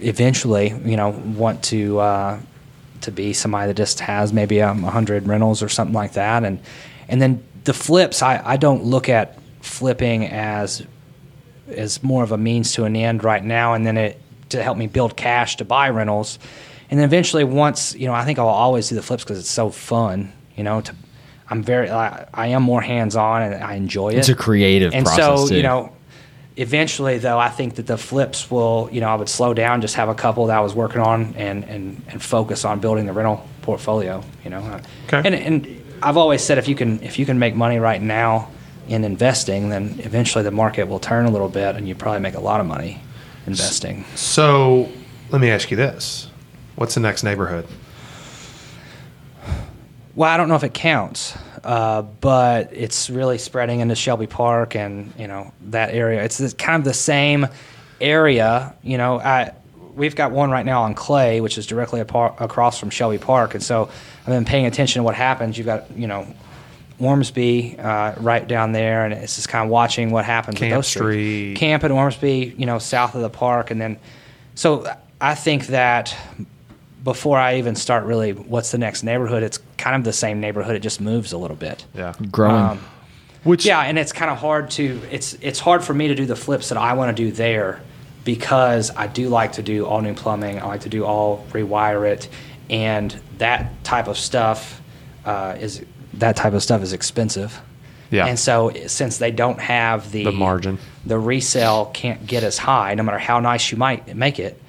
eventually, 0.00 0.68
you 0.84 0.96
know, 0.96 1.10
want 1.10 1.62
to 1.64 1.98
uh, 1.98 2.40
to 3.02 3.10
be 3.10 3.32
somebody 3.32 3.68
that 3.68 3.76
just 3.76 4.00
has 4.00 4.32
maybe 4.32 4.60
um, 4.60 4.84
a 4.84 4.90
hundred 4.90 5.26
rentals 5.26 5.62
or 5.62 5.68
something 5.68 5.94
like 5.94 6.12
that, 6.14 6.44
and 6.44 6.60
and 7.08 7.20
then 7.22 7.42
the 7.64 7.72
flips, 7.72 8.22
I 8.22 8.42
I 8.44 8.56
don't 8.56 8.84
look 8.84 9.08
at 9.08 9.38
flipping 9.60 10.26
as 10.26 10.84
as 11.68 12.02
more 12.02 12.22
of 12.24 12.32
a 12.32 12.38
means 12.38 12.72
to 12.74 12.84
an 12.84 12.96
end 12.96 13.24
right 13.24 13.44
now, 13.44 13.74
and 13.74 13.86
then 13.86 13.96
it 13.96 14.20
to 14.50 14.62
help 14.62 14.76
me 14.76 14.86
build 14.86 15.16
cash 15.16 15.56
to 15.56 15.64
buy 15.64 15.88
rentals, 15.88 16.38
and 16.90 16.98
then 16.98 17.04
eventually 17.04 17.44
once 17.44 17.94
you 17.94 18.06
know, 18.06 18.12
I 18.14 18.24
think 18.24 18.38
I'll 18.38 18.48
always 18.48 18.88
do 18.88 18.94
the 18.96 19.02
flips 19.02 19.24
because 19.24 19.38
it's 19.38 19.50
so 19.50 19.70
fun, 19.70 20.32
you 20.56 20.64
know. 20.64 20.80
To 20.82 20.94
I'm 21.48 21.62
very 21.62 21.90
I, 21.90 22.26
I 22.34 22.48
am 22.48 22.62
more 22.62 22.80
hands 22.82 23.16
on 23.16 23.42
and 23.42 23.62
I 23.64 23.74
enjoy 23.74 24.10
it. 24.10 24.18
It's 24.18 24.28
a 24.28 24.34
creative 24.34 24.92
and 24.94 25.04
process, 25.04 25.40
so 25.40 25.48
too. 25.48 25.56
you 25.56 25.62
know, 25.62 25.92
eventually 26.56 27.18
though, 27.18 27.38
I 27.38 27.48
think 27.48 27.76
that 27.76 27.86
the 27.86 27.96
flips 27.96 28.50
will 28.50 28.88
you 28.92 29.00
know 29.00 29.08
I 29.08 29.14
would 29.14 29.28
slow 29.28 29.54
down, 29.54 29.80
just 29.80 29.94
have 29.94 30.08
a 30.08 30.14
couple 30.14 30.46
that 30.46 30.56
I 30.56 30.60
was 30.60 30.74
working 30.74 31.00
on, 31.00 31.34
and 31.36 31.64
and 31.64 32.02
and 32.08 32.22
focus 32.22 32.64
on 32.64 32.80
building 32.80 33.06
the 33.06 33.12
rental 33.12 33.46
portfolio. 33.62 34.22
You 34.44 34.50
know, 34.50 34.80
Okay. 35.06 35.22
and 35.24 35.34
and 35.34 35.82
I've 36.02 36.16
always 36.16 36.42
said 36.42 36.58
if 36.58 36.66
you 36.68 36.74
can 36.74 37.02
if 37.02 37.18
you 37.18 37.26
can 37.26 37.38
make 37.38 37.54
money 37.54 37.78
right 37.78 38.00
now 38.02 38.48
in 38.88 39.04
investing, 39.04 39.68
then 39.68 40.00
eventually 40.02 40.42
the 40.42 40.50
market 40.50 40.88
will 40.88 40.98
turn 40.98 41.26
a 41.26 41.30
little 41.30 41.48
bit, 41.48 41.76
and 41.76 41.86
you 41.88 41.94
probably 41.94 42.20
make 42.20 42.34
a 42.34 42.40
lot 42.40 42.60
of 42.60 42.66
money 42.66 43.00
investing. 43.46 44.04
So 44.16 44.88
let 45.30 45.40
me 45.40 45.50
ask 45.50 45.70
you 45.70 45.76
this: 45.76 46.29
What's 46.80 46.94
the 46.94 47.00
next 47.00 47.24
neighborhood? 47.24 47.66
Well, 50.14 50.30
I 50.30 50.38
don't 50.38 50.48
know 50.48 50.54
if 50.54 50.64
it 50.64 50.72
counts, 50.72 51.36
uh, 51.62 52.00
but 52.00 52.70
it's 52.72 53.10
really 53.10 53.36
spreading 53.36 53.80
into 53.80 53.94
Shelby 53.94 54.26
Park 54.26 54.74
and 54.74 55.12
you 55.18 55.26
know 55.26 55.52
that 55.66 55.92
area. 55.92 56.24
It's 56.24 56.38
this- 56.38 56.54
kind 56.54 56.80
of 56.80 56.84
the 56.86 56.94
same 56.94 57.48
area. 58.00 58.74
You 58.82 58.96
know, 58.96 59.20
I, 59.20 59.52
we've 59.94 60.16
got 60.16 60.32
one 60.32 60.50
right 60.50 60.64
now 60.64 60.84
on 60.84 60.94
Clay, 60.94 61.42
which 61.42 61.58
is 61.58 61.66
directly 61.66 62.00
apart, 62.00 62.36
across 62.38 62.78
from 62.78 62.88
Shelby 62.88 63.18
Park, 63.18 63.52
and 63.52 63.62
so 63.62 63.90
I've 64.22 64.28
been 64.28 64.46
paying 64.46 64.64
attention 64.64 65.00
to 65.00 65.02
what 65.02 65.14
happens. 65.14 65.58
You've 65.58 65.66
got 65.66 65.84
you 65.94 66.06
know. 66.06 66.26
Ormsby, 66.98 67.78
uh, 67.78 68.14
right 68.18 68.46
down 68.46 68.72
there, 68.72 69.04
and 69.06 69.14
it's 69.14 69.36
just 69.36 69.48
kind 69.50 69.64
of 69.64 69.70
watching 69.70 70.10
what 70.10 70.26
happens 70.26 70.58
Camp 70.58 70.70
with 70.70 70.78
those 70.78 70.86
streets. 70.86 71.04
Street. 71.04 71.56
Camp 71.56 71.84
at 71.84 71.90
Ormsby, 71.90 72.54
you 72.58 72.66
know, 72.66 72.78
south 72.78 73.14
of 73.14 73.22
the 73.22 73.30
park, 73.30 73.70
and 73.70 73.80
then, 73.80 73.98
so 74.54 74.86
I 75.18 75.34
think 75.34 75.68
that 75.68 76.14
before 77.02 77.38
I 77.38 77.56
even 77.58 77.74
start 77.74 78.04
really 78.04 78.32
what's 78.32 78.70
the 78.72 78.78
next 78.78 79.02
neighborhood, 79.02 79.42
it's 79.42 79.58
kind 79.78 79.96
of 79.96 80.04
the 80.04 80.12
same 80.12 80.40
neighborhood. 80.40 80.76
It 80.76 80.80
just 80.80 81.00
moves 81.00 81.32
a 81.32 81.38
little 81.38 81.56
bit. 81.56 81.84
Yeah, 81.94 82.14
Growing. 82.30 82.56
Um, 82.62 82.80
which 83.44 83.64
yeah, 83.64 83.80
and 83.80 83.98
it's 83.98 84.12
kind 84.12 84.30
of 84.30 84.36
hard 84.38 84.70
to 84.72 85.00
it's 85.10 85.34
it's 85.40 85.58
hard 85.58 85.82
for 85.82 85.94
me 85.94 86.08
to 86.08 86.14
do 86.14 86.26
the 86.26 86.36
flips 86.36 86.68
that 86.68 86.78
I 86.78 86.92
want 86.92 87.16
to 87.16 87.22
do 87.24 87.32
there 87.32 87.80
because 88.24 88.90
I 88.94 89.06
do 89.06 89.28
like 89.28 89.52
to 89.52 89.62
do 89.62 89.86
all 89.86 90.02
new 90.02 90.14
plumbing. 90.14 90.60
I 90.60 90.66
like 90.66 90.82
to 90.82 90.88
do 90.90 91.04
all 91.06 91.46
rewire 91.52 92.06
it, 92.10 92.28
and 92.68 93.10
that 93.38 93.82
type 93.82 94.08
of 94.08 94.18
stuff 94.18 94.82
uh, 95.24 95.56
is 95.58 95.82
that 96.14 96.36
type 96.36 96.52
of 96.52 96.62
stuff 96.62 96.82
is 96.82 96.92
expensive. 96.92 97.58
Yeah. 98.10 98.26
And 98.26 98.38
so 98.38 98.72
since 98.88 99.18
they 99.18 99.30
don't 99.30 99.60
have 99.60 100.10
the 100.10 100.24
The 100.24 100.32
margin. 100.32 100.78
the 101.06 101.18
resale 101.18 101.86
can't 101.94 102.26
get 102.26 102.42
as 102.42 102.58
high, 102.58 102.94
no 102.94 103.02
matter 103.04 103.18
how 103.20 103.40
nice 103.40 103.70
you 103.70 103.78
might 103.78 104.14
make 104.16 104.38
it. 104.38 104.60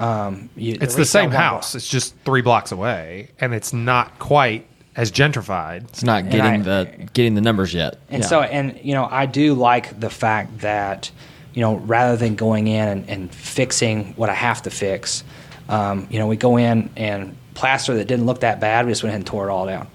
Um, 0.00 0.48
you, 0.56 0.78
it's 0.80 0.94
the 0.94 1.04
same 1.04 1.30
house. 1.30 1.74
up. 1.74 1.78
It's 1.78 1.88
just 1.88 2.14
three 2.24 2.40
blocks 2.42 2.72
away, 2.72 3.28
and 3.40 3.52
it's 3.54 3.72
not 3.72 4.18
quite 4.18 4.66
as 4.96 5.12
gentrified. 5.12 5.84
it's 5.84 6.02
not 6.02 6.24
getting 6.30 6.62
I- 6.62 6.64
the 6.84 7.08
getting 7.12 7.34
the 7.34 7.40
numbers 7.40 7.72
yet. 7.72 7.98
And 8.08 8.22
Yeah. 8.22 8.28
so, 8.28 8.40
and 8.42 8.78
you 8.82 8.94
know, 8.94 9.06
I 9.10 9.26
do 9.26 9.54
like 9.54 9.98
the 10.00 10.10
fact 10.10 10.60
that, 10.60 11.10
you 11.54 11.60
know, 11.60 11.76
rather 11.76 12.16
than 12.16 12.34
going 12.34 12.66
in 12.66 12.88
and, 12.88 13.08
and 13.08 13.34
fixing 13.34 14.14
what 14.14 14.28
I 14.30 14.34
have 14.34 14.62
to 14.62 14.70
fix, 14.70 15.22
um, 15.68 16.06
you 16.10 16.18
know, 16.18 16.26
we 16.26 16.36
go 16.36 16.56
in 16.56 16.90
and 16.96 17.36
plaster 17.54 17.94
that 17.96 18.06
didn't 18.08 18.26
look 18.26 18.40
that 18.40 18.58
bad. 18.60 18.86
We 18.86 18.92
just 18.92 19.02
went 19.02 19.10
ahead 19.10 19.20
and 19.20 19.26
tore 19.26 19.48
it 19.48 19.52
all 19.52 19.66
down. 19.66 19.86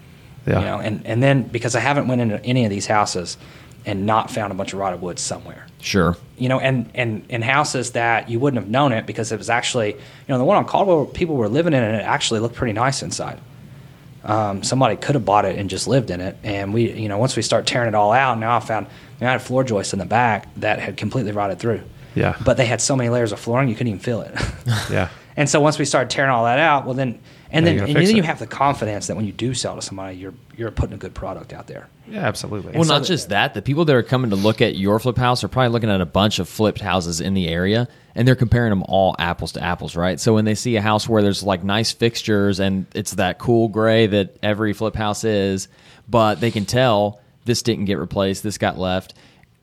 Yeah. 0.48 0.60
You 0.60 0.66
know, 0.66 0.80
and, 0.80 1.06
and 1.06 1.22
then 1.24 1.44
because 1.44 1.76
I 1.76 1.80
haven't 1.80 2.08
went 2.08 2.22
into 2.22 2.44
any 2.46 2.64
of 2.66 2.70
these 2.70 2.86
houses 2.88 3.38
and 3.86 4.06
not 4.06 4.30
found 4.32 4.52
a 4.52 4.56
bunch 4.56 4.74
of 4.74 4.80
rotted 4.80 5.02
wood 5.02 5.20
somewhere. 5.20 5.66
sure. 5.82 6.16
You 6.38 6.50
know, 6.50 6.60
and, 6.60 6.90
and, 6.94 7.26
and 7.30 7.44
houses 7.44 7.92
that 7.92 8.30
you 8.30 8.40
wouldn't 8.40 8.62
have 8.62 8.70
known 8.70 8.92
it 8.92 9.06
because 9.06 9.32
it 9.32 9.38
was 9.38 9.50
actually, 9.50 9.94
you 9.94 10.00
know, 10.28 10.38
the 10.38 10.44
one 10.44 10.58
on 10.58 10.66
Caldwell, 10.66 11.06
people 11.06 11.36
were 11.36 11.48
living 11.48 11.74
in 11.74 11.82
it 11.82 11.88
and 11.88 11.96
it 11.96 12.04
actually 12.04 12.42
looked 12.42 12.56
pretty 12.56 12.74
nice 12.74 13.02
inside 13.02 13.40
um, 14.26 14.64
somebody 14.64 14.96
could 14.96 15.16
have 15.16 15.24
bought 15.24 15.46
it 15.46 15.58
and 15.58 15.70
just 15.70 15.88
lived 15.88 16.10
in 16.10 16.20
it. 16.20 16.36
And 16.44 16.74
we, 16.74 16.92
you 16.92 17.08
know, 17.08 17.18
once 17.18 17.36
we 17.36 17.42
start 17.42 17.68
tearing 17.68 17.88
it 17.88 17.96
all 17.96 18.12
out, 18.12 18.38
now 18.40 18.58
I 18.58 18.60
found 18.60 18.88
I 19.22 19.26
had 19.26 19.42
floor 19.42 19.64
joists 19.64 19.94
in 19.94 20.00
the 20.00 20.06
back 20.06 20.54
that 20.58 20.80
had 20.80 20.98
completely 20.98 21.32
rotted 21.32 21.60
through. 21.60 21.82
Yeah. 22.16 22.36
But 22.44 22.58
they 22.58 22.66
had 22.66 22.82
so 22.82 22.96
many 22.96 23.10
layers 23.10 23.32
of 23.32 23.40
flooring 23.40 23.70
you 23.70 23.76
couldn't 23.76 23.94
even 23.94 24.00
feel 24.00 24.22
it. 24.22 24.36
Yeah, 24.90 25.10
and 25.38 25.50
so 25.50 25.62
once 25.62 25.78
we 25.78 25.86
started 25.86 26.10
tearing 26.10 26.32
all 26.32 26.46
that 26.46 26.60
out, 26.60 26.86
well 26.86 26.94
then, 26.96 27.20
and 27.58 27.66
then 27.68 27.76
you 27.76 27.84
and 27.84 27.96
then 27.96 28.04
it. 28.04 28.16
you 28.16 28.24
have 28.24 28.40
the 28.40 28.48
confidence 28.48 29.08
that 29.08 29.16
when 29.16 29.26
you 29.26 29.32
do 29.32 29.54
sell 29.54 29.76
to 29.76 29.82
somebody, 29.82 30.18
you're 30.18 30.34
you're 30.58 30.72
putting 30.72 30.94
a 30.94 30.98
good 30.98 31.14
product 31.14 31.54
out 31.54 31.68
there. 31.68 31.88
yeah, 32.08 32.20
absolutely. 32.28 32.74
Well, 32.74 32.84
so 32.84 32.94
not 32.94 33.02
that- 33.02 33.08
just 33.08 33.30
that. 33.30 33.54
The 33.54 33.62
people 33.62 33.86
that 33.86 33.96
are 33.96 34.04
coming 34.04 34.30
to 34.30 34.36
look 34.36 34.62
at 34.62 34.76
your 34.76 35.00
flip 35.00 35.18
house 35.18 35.44
are 35.44 35.48
probably 35.48 35.70
looking 35.70 35.90
at 35.90 36.02
a 36.02 36.06
bunch 36.06 36.40
of 36.40 36.48
flipped 36.50 36.82
houses 36.82 37.22
in 37.22 37.34
the 37.34 37.48
area, 37.48 37.88
and 38.14 38.28
they're 38.28 38.36
comparing 38.36 38.70
them 38.70 38.84
all 38.88 39.16
apples 39.20 39.54
to 39.54 39.64
apples, 39.64 39.96
right? 39.96 40.20
So 40.20 40.34
when 40.34 40.46
they 40.46 40.56
see 40.56 40.76
a 40.76 40.82
house 40.82 41.08
where 41.10 41.22
there's 41.22 41.44
like 41.44 41.64
nice 41.64 41.92
fixtures 41.92 42.60
and 42.60 42.86
it's 42.94 43.12
that 43.16 43.40
cool 43.40 43.68
gray 43.68 44.08
that 44.08 44.38
every 44.44 44.74
flip 44.74 44.96
house 44.96 45.24
is, 45.24 45.68
but 46.08 46.40
they 46.40 46.52
can 46.52 46.66
tell 46.66 47.20
this 47.46 47.62
didn't 47.62 47.86
get 47.86 47.98
replaced, 47.98 48.44
this 48.44 48.58
got 48.58 48.78
left. 48.78 49.14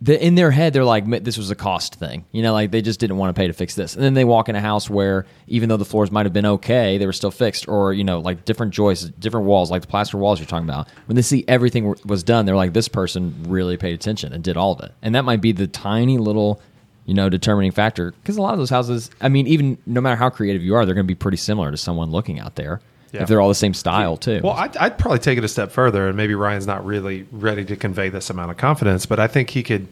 The, 0.04 0.20
in 0.20 0.34
their 0.34 0.50
head, 0.50 0.72
they're 0.72 0.84
like, 0.84 1.06
this 1.22 1.38
was 1.38 1.52
a 1.52 1.54
cost 1.54 1.94
thing. 1.94 2.24
You 2.32 2.42
know, 2.42 2.52
like 2.52 2.72
they 2.72 2.82
just 2.82 2.98
didn't 2.98 3.18
want 3.18 3.34
to 3.34 3.40
pay 3.40 3.46
to 3.46 3.52
fix 3.52 3.76
this. 3.76 3.94
And 3.94 4.02
then 4.02 4.14
they 4.14 4.24
walk 4.24 4.48
in 4.48 4.56
a 4.56 4.60
house 4.60 4.90
where 4.90 5.26
even 5.46 5.68
though 5.68 5.76
the 5.76 5.84
floors 5.84 6.10
might 6.10 6.26
have 6.26 6.32
been 6.32 6.44
okay, 6.44 6.98
they 6.98 7.06
were 7.06 7.12
still 7.12 7.30
fixed 7.30 7.68
or, 7.68 7.92
you 7.92 8.02
know, 8.02 8.18
like 8.18 8.44
different 8.44 8.74
joists, 8.74 9.04
different 9.04 9.46
walls, 9.46 9.70
like 9.70 9.82
the 9.82 9.88
plaster 9.88 10.18
walls 10.18 10.40
you're 10.40 10.46
talking 10.46 10.68
about. 10.68 10.88
When 11.06 11.14
they 11.14 11.22
see 11.22 11.44
everything 11.46 11.94
was 12.04 12.24
done, 12.24 12.46
they're 12.46 12.56
like, 12.56 12.72
this 12.72 12.88
person 12.88 13.44
really 13.46 13.76
paid 13.76 13.94
attention 13.94 14.32
and 14.32 14.42
did 14.42 14.56
all 14.56 14.72
of 14.72 14.80
it. 14.80 14.92
And 15.02 15.14
that 15.14 15.24
might 15.24 15.40
be 15.40 15.52
the 15.52 15.68
tiny 15.68 16.18
little, 16.18 16.60
you 17.06 17.14
know, 17.14 17.28
determining 17.28 17.70
factor. 17.70 18.10
Because 18.10 18.36
a 18.36 18.42
lot 18.42 18.54
of 18.54 18.58
those 18.58 18.70
houses, 18.70 19.08
I 19.20 19.28
mean, 19.28 19.46
even 19.46 19.78
no 19.86 20.00
matter 20.00 20.16
how 20.16 20.30
creative 20.30 20.62
you 20.62 20.74
are, 20.74 20.84
they're 20.84 20.96
going 20.96 21.06
to 21.06 21.08
be 21.08 21.14
pretty 21.14 21.36
similar 21.36 21.70
to 21.70 21.76
someone 21.76 22.10
looking 22.10 22.40
out 22.40 22.56
there 22.56 22.80
Yeah. 23.12 23.22
if 23.22 23.28
they're 23.28 23.40
all 23.40 23.48
the 23.48 23.54
same 23.54 23.74
style, 23.74 24.16
too. 24.16 24.40
Well, 24.42 24.54
I'd, 24.54 24.76
I'd 24.78 24.98
probably 24.98 25.18
take 25.18 25.36
it 25.38 25.44
a 25.44 25.48
step 25.48 25.70
further, 25.70 26.08
and 26.08 26.16
maybe 26.16 26.34
Ryan's 26.34 26.66
not 26.66 26.84
really 26.84 27.26
ready 27.30 27.64
to 27.66 27.76
convey 27.76 28.08
this 28.08 28.30
amount 28.30 28.50
of 28.50 28.56
confidence, 28.56 29.04
but 29.06 29.20
I 29.20 29.26
think 29.26 29.50
he 29.50 29.62
could. 29.62 29.86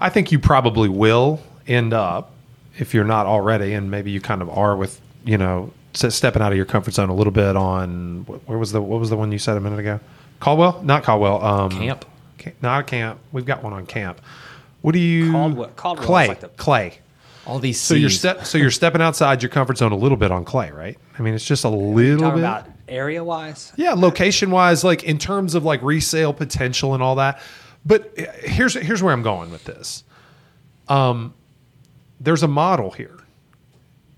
I 0.00 0.08
think 0.10 0.32
you 0.32 0.38
probably 0.40 0.88
will 0.88 1.40
end 1.68 1.92
up, 1.92 2.32
if 2.78 2.92
you're 2.92 3.04
not 3.04 3.26
already, 3.26 3.74
and 3.74 3.90
maybe 3.90 4.10
you 4.10 4.20
kind 4.20 4.42
of 4.42 4.50
are 4.50 4.76
with, 4.76 5.00
you 5.24 5.38
know, 5.38 5.72
stepping 5.94 6.42
out 6.42 6.50
of 6.50 6.56
your 6.56 6.66
comfort 6.66 6.92
zone 6.94 7.08
a 7.08 7.14
little 7.14 7.32
bit 7.32 7.54
on 7.56 8.24
where 8.46 8.58
was 8.58 8.72
the 8.72 8.82
what 8.82 8.98
was 8.98 9.08
the 9.10 9.16
one 9.16 9.30
you 9.30 9.38
said 9.38 9.56
a 9.56 9.60
minute 9.60 9.78
ago? 9.78 10.00
Caldwell, 10.40 10.82
not 10.82 11.04
Caldwell. 11.04 11.42
Um, 11.44 11.70
Camp? 11.70 12.04
Not 12.60 12.80
a 12.80 12.82
camp. 12.82 13.20
We've 13.32 13.46
got 13.46 13.62
one 13.62 13.72
on 13.72 13.86
camp. 13.86 14.20
What 14.82 14.92
do 14.92 14.98
you? 14.98 15.30
Caldwell- 15.30 15.68
Caldwell's 15.76 16.06
Clay. 16.06 16.28
like 16.28 16.40
the- 16.40 16.48
Clay. 16.48 16.98
All 17.46 17.58
these 17.58 17.80
So 17.80 17.94
you're 17.94 18.10
step. 18.10 18.46
So 18.46 18.58
you're 18.58 18.70
stepping 18.70 19.02
outside 19.02 19.42
your 19.42 19.50
comfort 19.50 19.78
zone 19.78 19.92
a 19.92 19.96
little 19.96 20.16
bit 20.16 20.30
on 20.30 20.44
Clay, 20.44 20.70
right? 20.70 20.98
I 21.18 21.22
mean, 21.22 21.34
it's 21.34 21.44
just 21.44 21.64
a 21.64 21.68
little 21.68 22.30
bit. 22.30 22.38
about 22.38 22.66
area 22.88 23.22
wise, 23.24 23.72
Yeah, 23.76 23.94
location 23.94 24.50
wise, 24.50 24.84
like 24.84 25.04
in 25.04 25.18
terms 25.18 25.54
of 25.54 25.64
like 25.64 25.82
resale 25.82 26.32
potential 26.32 26.94
and 26.94 27.02
all 27.02 27.16
that. 27.16 27.40
But 27.84 28.18
uh, 28.18 28.24
here's 28.40 28.74
here's 28.74 29.02
where 29.02 29.12
I'm 29.12 29.22
going 29.22 29.50
with 29.50 29.64
this. 29.64 30.04
Um, 30.88 31.34
there's 32.20 32.42
a 32.42 32.48
model 32.48 32.90
here. 32.90 33.18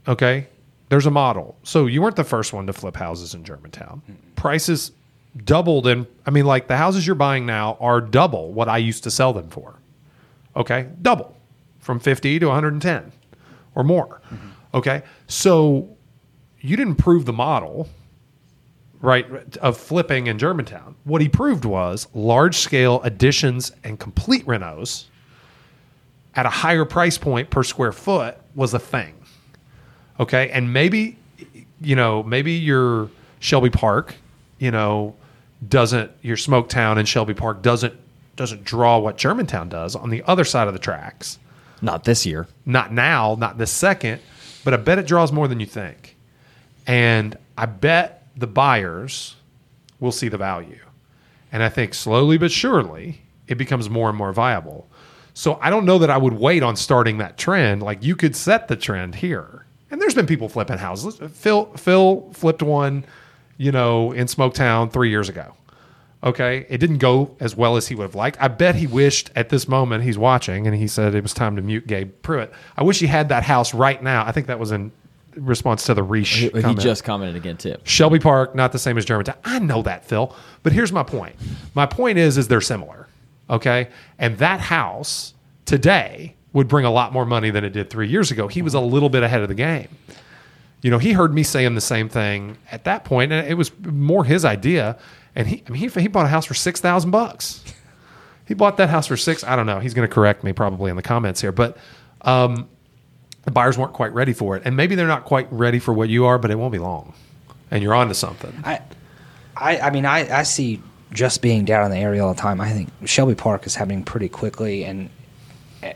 Okay, 0.08 0.46
there's 0.88 1.06
a 1.06 1.10
model. 1.10 1.56
So 1.64 1.86
you 1.86 2.02
weren't 2.02 2.16
the 2.16 2.24
first 2.24 2.52
one 2.52 2.66
to 2.66 2.72
flip 2.72 2.96
houses 2.96 3.34
in 3.34 3.44
Germantown. 3.44 4.02
Prices 4.36 4.92
doubled, 5.44 5.86
and 5.86 6.06
I 6.24 6.30
mean, 6.30 6.46
like 6.46 6.68
the 6.68 6.76
houses 6.76 7.06
you're 7.06 7.16
buying 7.16 7.44
now 7.44 7.76
are 7.80 8.00
double 8.00 8.52
what 8.52 8.68
I 8.68 8.78
used 8.78 9.04
to 9.04 9.10
sell 9.10 9.32
them 9.32 9.48
for. 9.48 9.74
Okay, 10.54 10.88
double 11.02 11.35
from 11.86 12.00
50 12.00 12.40
to 12.40 12.46
110 12.46 13.12
or 13.76 13.84
more. 13.84 14.20
Mm-hmm. 14.28 14.48
Okay. 14.74 15.02
So 15.28 15.96
you 16.60 16.76
didn't 16.76 16.96
prove 16.96 17.26
the 17.26 17.32
model, 17.32 17.88
right, 19.00 19.56
of 19.58 19.76
flipping 19.76 20.26
in 20.26 20.36
Germantown. 20.36 20.96
What 21.04 21.22
he 21.22 21.28
proved 21.28 21.64
was 21.64 22.08
large 22.12 22.56
scale 22.56 23.00
additions 23.02 23.70
and 23.84 24.00
complete 24.00 24.44
renos 24.46 25.04
at 26.34 26.44
a 26.44 26.50
higher 26.50 26.84
price 26.84 27.16
point 27.16 27.50
per 27.50 27.62
square 27.62 27.92
foot 27.92 28.36
was 28.56 28.74
a 28.74 28.80
thing. 28.80 29.14
Okay. 30.18 30.50
And 30.50 30.72
maybe, 30.72 31.18
you 31.80 31.94
know, 31.94 32.24
maybe 32.24 32.52
your 32.52 33.10
Shelby 33.38 33.70
Park, 33.70 34.16
you 34.58 34.72
know, 34.72 35.14
doesn't 35.68 36.10
your 36.20 36.36
Smoketown 36.36 36.98
and 36.98 37.08
Shelby 37.08 37.32
Park 37.32 37.62
doesn't 37.62 37.94
doesn't 38.34 38.64
draw 38.64 38.98
what 38.98 39.16
Germantown 39.16 39.68
does 39.68 39.94
on 39.94 40.10
the 40.10 40.22
other 40.26 40.44
side 40.44 40.66
of 40.66 40.74
the 40.74 40.80
tracks. 40.80 41.38
Not 41.82 42.04
this 42.04 42.24
year. 42.26 42.46
Not 42.64 42.92
now, 42.92 43.36
not 43.38 43.58
this 43.58 43.70
second, 43.70 44.20
but 44.64 44.74
I 44.74 44.78
bet 44.78 44.98
it 44.98 45.06
draws 45.06 45.32
more 45.32 45.48
than 45.48 45.60
you 45.60 45.66
think. 45.66 46.16
And 46.86 47.36
I 47.56 47.66
bet 47.66 48.28
the 48.36 48.46
buyers 48.46 49.36
will 50.00 50.12
see 50.12 50.28
the 50.28 50.38
value. 50.38 50.78
And 51.52 51.62
I 51.62 51.68
think 51.68 51.94
slowly 51.94 52.38
but 52.38 52.50
surely 52.50 53.22
it 53.46 53.56
becomes 53.56 53.88
more 53.88 54.08
and 54.08 54.18
more 54.18 54.32
viable. 54.32 54.88
So 55.34 55.58
I 55.60 55.70
don't 55.70 55.84
know 55.84 55.98
that 55.98 56.10
I 56.10 56.16
would 56.16 56.34
wait 56.34 56.62
on 56.62 56.76
starting 56.76 57.18
that 57.18 57.36
trend. 57.36 57.82
Like 57.82 58.02
you 58.02 58.16
could 58.16 58.34
set 58.34 58.68
the 58.68 58.76
trend 58.76 59.16
here. 59.16 59.66
And 59.90 60.00
there's 60.00 60.14
been 60.14 60.26
people 60.26 60.48
flipping 60.48 60.78
houses. 60.78 61.20
Phil 61.32 61.66
Phil 61.76 62.28
flipped 62.32 62.62
one, 62.62 63.04
you 63.56 63.70
know, 63.70 64.12
in 64.12 64.26
Smoketown 64.26 64.92
three 64.92 65.10
years 65.10 65.28
ago. 65.28 65.54
Okay. 66.26 66.66
It 66.68 66.78
didn't 66.78 66.98
go 66.98 67.36
as 67.40 67.56
well 67.56 67.76
as 67.76 67.86
he 67.86 67.94
would 67.94 68.02
have 68.02 68.14
liked. 68.16 68.36
I 68.40 68.48
bet 68.48 68.74
he 68.74 68.86
wished 68.86 69.30
at 69.36 69.48
this 69.48 69.68
moment 69.68 70.02
he's 70.04 70.18
watching 70.18 70.66
and 70.66 70.76
he 70.76 70.88
said 70.88 71.14
it 71.14 71.22
was 71.22 71.32
time 71.32 71.56
to 71.56 71.62
mute 71.62 71.86
Gabe 71.86 72.12
Pruitt. 72.22 72.52
I 72.76 72.82
wish 72.82 72.98
he 72.98 73.06
had 73.06 73.28
that 73.28 73.44
house 73.44 73.72
right 73.72 74.02
now. 74.02 74.26
I 74.26 74.32
think 74.32 74.48
that 74.48 74.58
was 74.58 74.72
in 74.72 74.90
response 75.36 75.84
to 75.86 75.94
the 75.94 76.02
Reach. 76.02 76.30
He, 76.30 76.48
he 76.48 76.74
just 76.74 77.04
commented 77.04 77.36
again 77.36 77.56
too. 77.56 77.76
Shelby 77.84 78.18
Park, 78.18 78.54
not 78.54 78.72
the 78.72 78.78
same 78.78 78.98
as 78.98 79.04
Germantown. 79.04 79.36
I 79.44 79.60
know 79.60 79.82
that, 79.82 80.04
Phil. 80.04 80.34
But 80.62 80.72
here's 80.72 80.92
my 80.92 81.04
point. 81.04 81.36
My 81.74 81.86
point 81.86 82.18
is, 82.18 82.36
is 82.36 82.48
they're 82.48 82.60
similar. 82.60 83.06
Okay. 83.48 83.88
And 84.18 84.36
that 84.38 84.60
house 84.60 85.34
today 85.64 86.34
would 86.52 86.68
bring 86.68 86.84
a 86.84 86.90
lot 86.90 87.12
more 87.12 87.26
money 87.26 87.50
than 87.50 87.64
it 87.64 87.70
did 87.70 87.90
three 87.90 88.08
years 88.08 88.30
ago. 88.30 88.48
He 88.48 88.62
was 88.62 88.74
a 88.74 88.80
little 88.80 89.10
bit 89.10 89.22
ahead 89.22 89.42
of 89.42 89.48
the 89.48 89.54
game. 89.54 89.88
You 90.82 90.90
know, 90.90 90.98
he 90.98 91.12
heard 91.12 91.34
me 91.34 91.42
saying 91.42 91.74
the 91.74 91.80
same 91.80 92.08
thing 92.08 92.58
at 92.70 92.84
that 92.84 93.04
point, 93.04 93.32
and 93.32 93.46
it 93.46 93.54
was 93.54 93.70
more 93.84 94.24
his 94.24 94.44
idea. 94.44 94.98
And 95.36 95.46
he, 95.46 95.62
I 95.66 95.70
mean, 95.70 95.88
he, 95.88 96.00
he 96.00 96.08
bought 96.08 96.24
a 96.24 96.30
house 96.30 96.46
for 96.46 96.54
six 96.54 96.80
thousand 96.80 97.10
bucks. 97.10 97.62
He 98.46 98.54
bought 98.54 98.78
that 98.78 98.88
house 98.88 99.06
for 99.06 99.16
six. 99.16 99.44
I 99.44 99.54
don't 99.54 99.66
know. 99.66 99.80
He's 99.80 99.92
going 99.92 100.08
to 100.08 100.12
correct 100.12 100.42
me 100.42 100.52
probably 100.52 100.90
in 100.90 100.96
the 100.96 101.02
comments 101.02 101.40
here, 101.40 101.52
but 101.52 101.76
um, 102.22 102.68
the 103.44 103.50
buyers 103.50 103.76
weren't 103.76 103.92
quite 103.92 104.14
ready 104.14 104.32
for 104.32 104.56
it, 104.56 104.62
and 104.64 104.76
maybe 104.76 104.94
they're 104.94 105.06
not 105.06 105.24
quite 105.24 105.46
ready 105.52 105.78
for 105.78 105.92
what 105.92 106.08
you 106.08 106.24
are, 106.24 106.38
but 106.38 106.50
it 106.50 106.54
won't 106.54 106.72
be 106.72 106.78
long, 106.78 107.12
and 107.70 107.82
you're 107.82 107.94
on 107.94 108.08
to 108.08 108.14
something. 108.14 108.52
I, 108.64 108.80
I, 109.56 109.78
I 109.78 109.90
mean, 109.90 110.06
I, 110.06 110.38
I 110.40 110.42
see 110.44 110.80
just 111.12 111.42
being 111.42 111.64
down 111.64 111.84
in 111.84 111.90
the 111.90 111.98
area 111.98 112.24
all 112.24 112.32
the 112.32 112.40
time. 112.40 112.60
I 112.60 112.70
think 112.70 112.88
Shelby 113.04 113.34
Park 113.34 113.66
is 113.66 113.74
happening 113.74 114.04
pretty 114.04 114.28
quickly, 114.28 114.84
and 114.84 115.10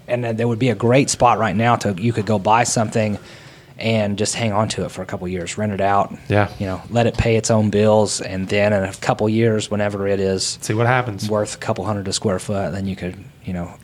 and 0.07 0.25
there 0.25 0.47
would 0.47 0.59
be 0.59 0.71
a 0.71 0.75
great 0.75 1.09
spot 1.09 1.39
right 1.39 1.57
now 1.57 1.77
to 1.77 1.95
you 2.01 2.13
could 2.13 2.27
go 2.27 2.39
buy 2.39 2.65
something 2.65 3.19
and 3.81 4.19
just 4.19 4.35
hang 4.35 4.53
on 4.53 4.69
to 4.69 4.85
it 4.85 4.91
for 4.91 5.03
a 5.03 5.07
couple 5.07 5.27
years, 5.27 5.59
rent 5.59 5.73
it 5.73 5.81
out. 5.81 6.15
Yeah. 6.29 6.53
you 6.59 6.67
know, 6.67 6.83
let 6.91 7.07
it 7.07 7.17
pay 7.17 7.37
its 7.37 7.51
own 7.51 7.71
bills, 7.71 8.21
and 8.21 8.49
then 8.49 8.73
in 8.73 8.85
a 8.85 8.93
couple 8.95 9.29
years, 9.29 9.71
whenever 9.71 10.07
it 10.07 10.21
is 10.21 10.59
See 10.61 10.75
what 10.75 10.87
happens. 10.87 11.29
worth 11.29 11.55
a 11.55 11.59
couple 11.59 11.85
hundred 11.85 12.07
a 12.09 12.13
square 12.13 12.39
foot, 12.39 12.73
then 12.73 12.87
you 12.87 12.97
could, 12.97 13.17
you 13.45 13.53
know, 13.53 13.75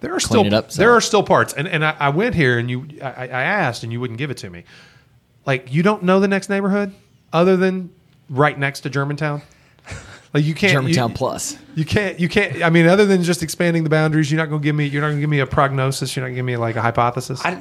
There 0.00 0.14
are 0.14 0.20
still 0.20 0.44
it 0.46 0.52
up 0.52 0.70
there 0.72 0.92
are 0.92 1.00
still 1.00 1.22
parts, 1.22 1.52
and 1.52 1.68
and 1.68 1.84
I, 1.84 1.94
I 1.98 2.08
went 2.08 2.34
here 2.34 2.58
and 2.58 2.70
you 2.70 2.88
I, 3.02 3.28
I 3.28 3.42
asked 3.44 3.84
and 3.84 3.92
you 3.92 4.00
wouldn't 4.00 4.18
give 4.18 4.30
it 4.30 4.38
to 4.38 4.50
me. 4.50 4.64
Like 5.46 5.72
you 5.72 5.82
don't 5.82 6.02
know 6.02 6.18
the 6.20 6.28
next 6.28 6.48
neighborhood 6.48 6.92
other 7.32 7.56
than 7.56 7.90
right 8.28 8.58
next 8.58 8.80
to 8.80 8.90
Germantown. 8.90 9.42
Like 10.34 10.44
you 10.44 10.54
can't 10.54 10.72
Germantown 10.72 11.10
you, 11.10 11.16
Plus. 11.16 11.58
You 11.74 11.84
can't 11.84 12.18
you 12.18 12.28
can't. 12.28 12.62
I 12.62 12.70
mean, 12.70 12.86
other 12.86 13.04
than 13.04 13.22
just 13.22 13.42
expanding 13.42 13.84
the 13.84 13.90
boundaries, 13.90 14.30
you're 14.32 14.38
not 14.38 14.48
going 14.48 14.62
to 14.62 14.64
give 14.64 14.74
me 14.74 14.86
you're 14.86 15.02
not 15.02 15.08
going 15.08 15.18
to 15.18 15.20
give 15.20 15.28
me 15.28 15.40
a 15.40 15.46
prognosis. 15.46 16.16
You're 16.16 16.22
not 16.22 16.28
going 16.28 16.36
to 16.36 16.38
give 16.38 16.46
me 16.46 16.56
like 16.56 16.76
a 16.76 16.80
hypothesis. 16.80 17.44
I, 17.44 17.58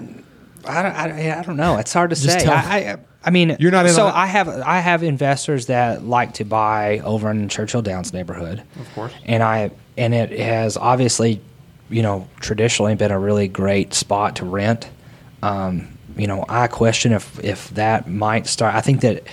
I, 0.66 0.84
don't, 0.84 0.92
I, 0.94 1.40
I 1.40 1.44
don't 1.44 1.58
know. 1.58 1.78
It's 1.78 1.94
hard 1.94 2.10
to 2.12 2.16
Just 2.16 2.40
say. 2.40 2.46
tell- 2.46 2.54
I, 2.54 2.78
I, 2.94 2.98
I 3.24 3.30
mean, 3.30 3.56
You're 3.60 3.72
not 3.72 3.86
in 3.86 3.94
So 3.94 4.04
on 4.08 4.10
it? 4.10 4.16
I 4.16 4.26
have 4.26 4.48
I 4.50 4.80
have 4.80 5.04
investors 5.04 5.68
that 5.68 6.04
like 6.04 6.34
to 6.36 6.44
buy 6.44 7.00
over 7.00 7.30
in 7.30 7.50
Churchill 7.50 7.82
Downs 7.84 8.14
neighborhood, 8.14 8.64
Of 8.80 8.94
course. 8.96 9.14
and 9.26 9.44
I 9.44 9.72
and 9.98 10.14
it 10.14 10.32
has 10.40 10.76
obviously, 10.78 11.40
you 11.90 12.02
know, 12.02 12.28
traditionally 12.40 12.96
been 12.96 13.12
a 13.12 13.20
really 13.20 13.48
great 13.48 13.94
spot 13.94 14.38
to 14.38 14.46
rent. 14.46 14.90
Um, 15.44 15.98
you 16.18 16.26
know, 16.28 16.46
I 16.50 16.66
question 16.68 17.12
if 17.14 17.40
if 17.44 17.70
that 17.72 18.10
might 18.10 18.48
start. 18.48 18.74
I 18.74 18.82
think 18.82 19.02
that 19.02 19.24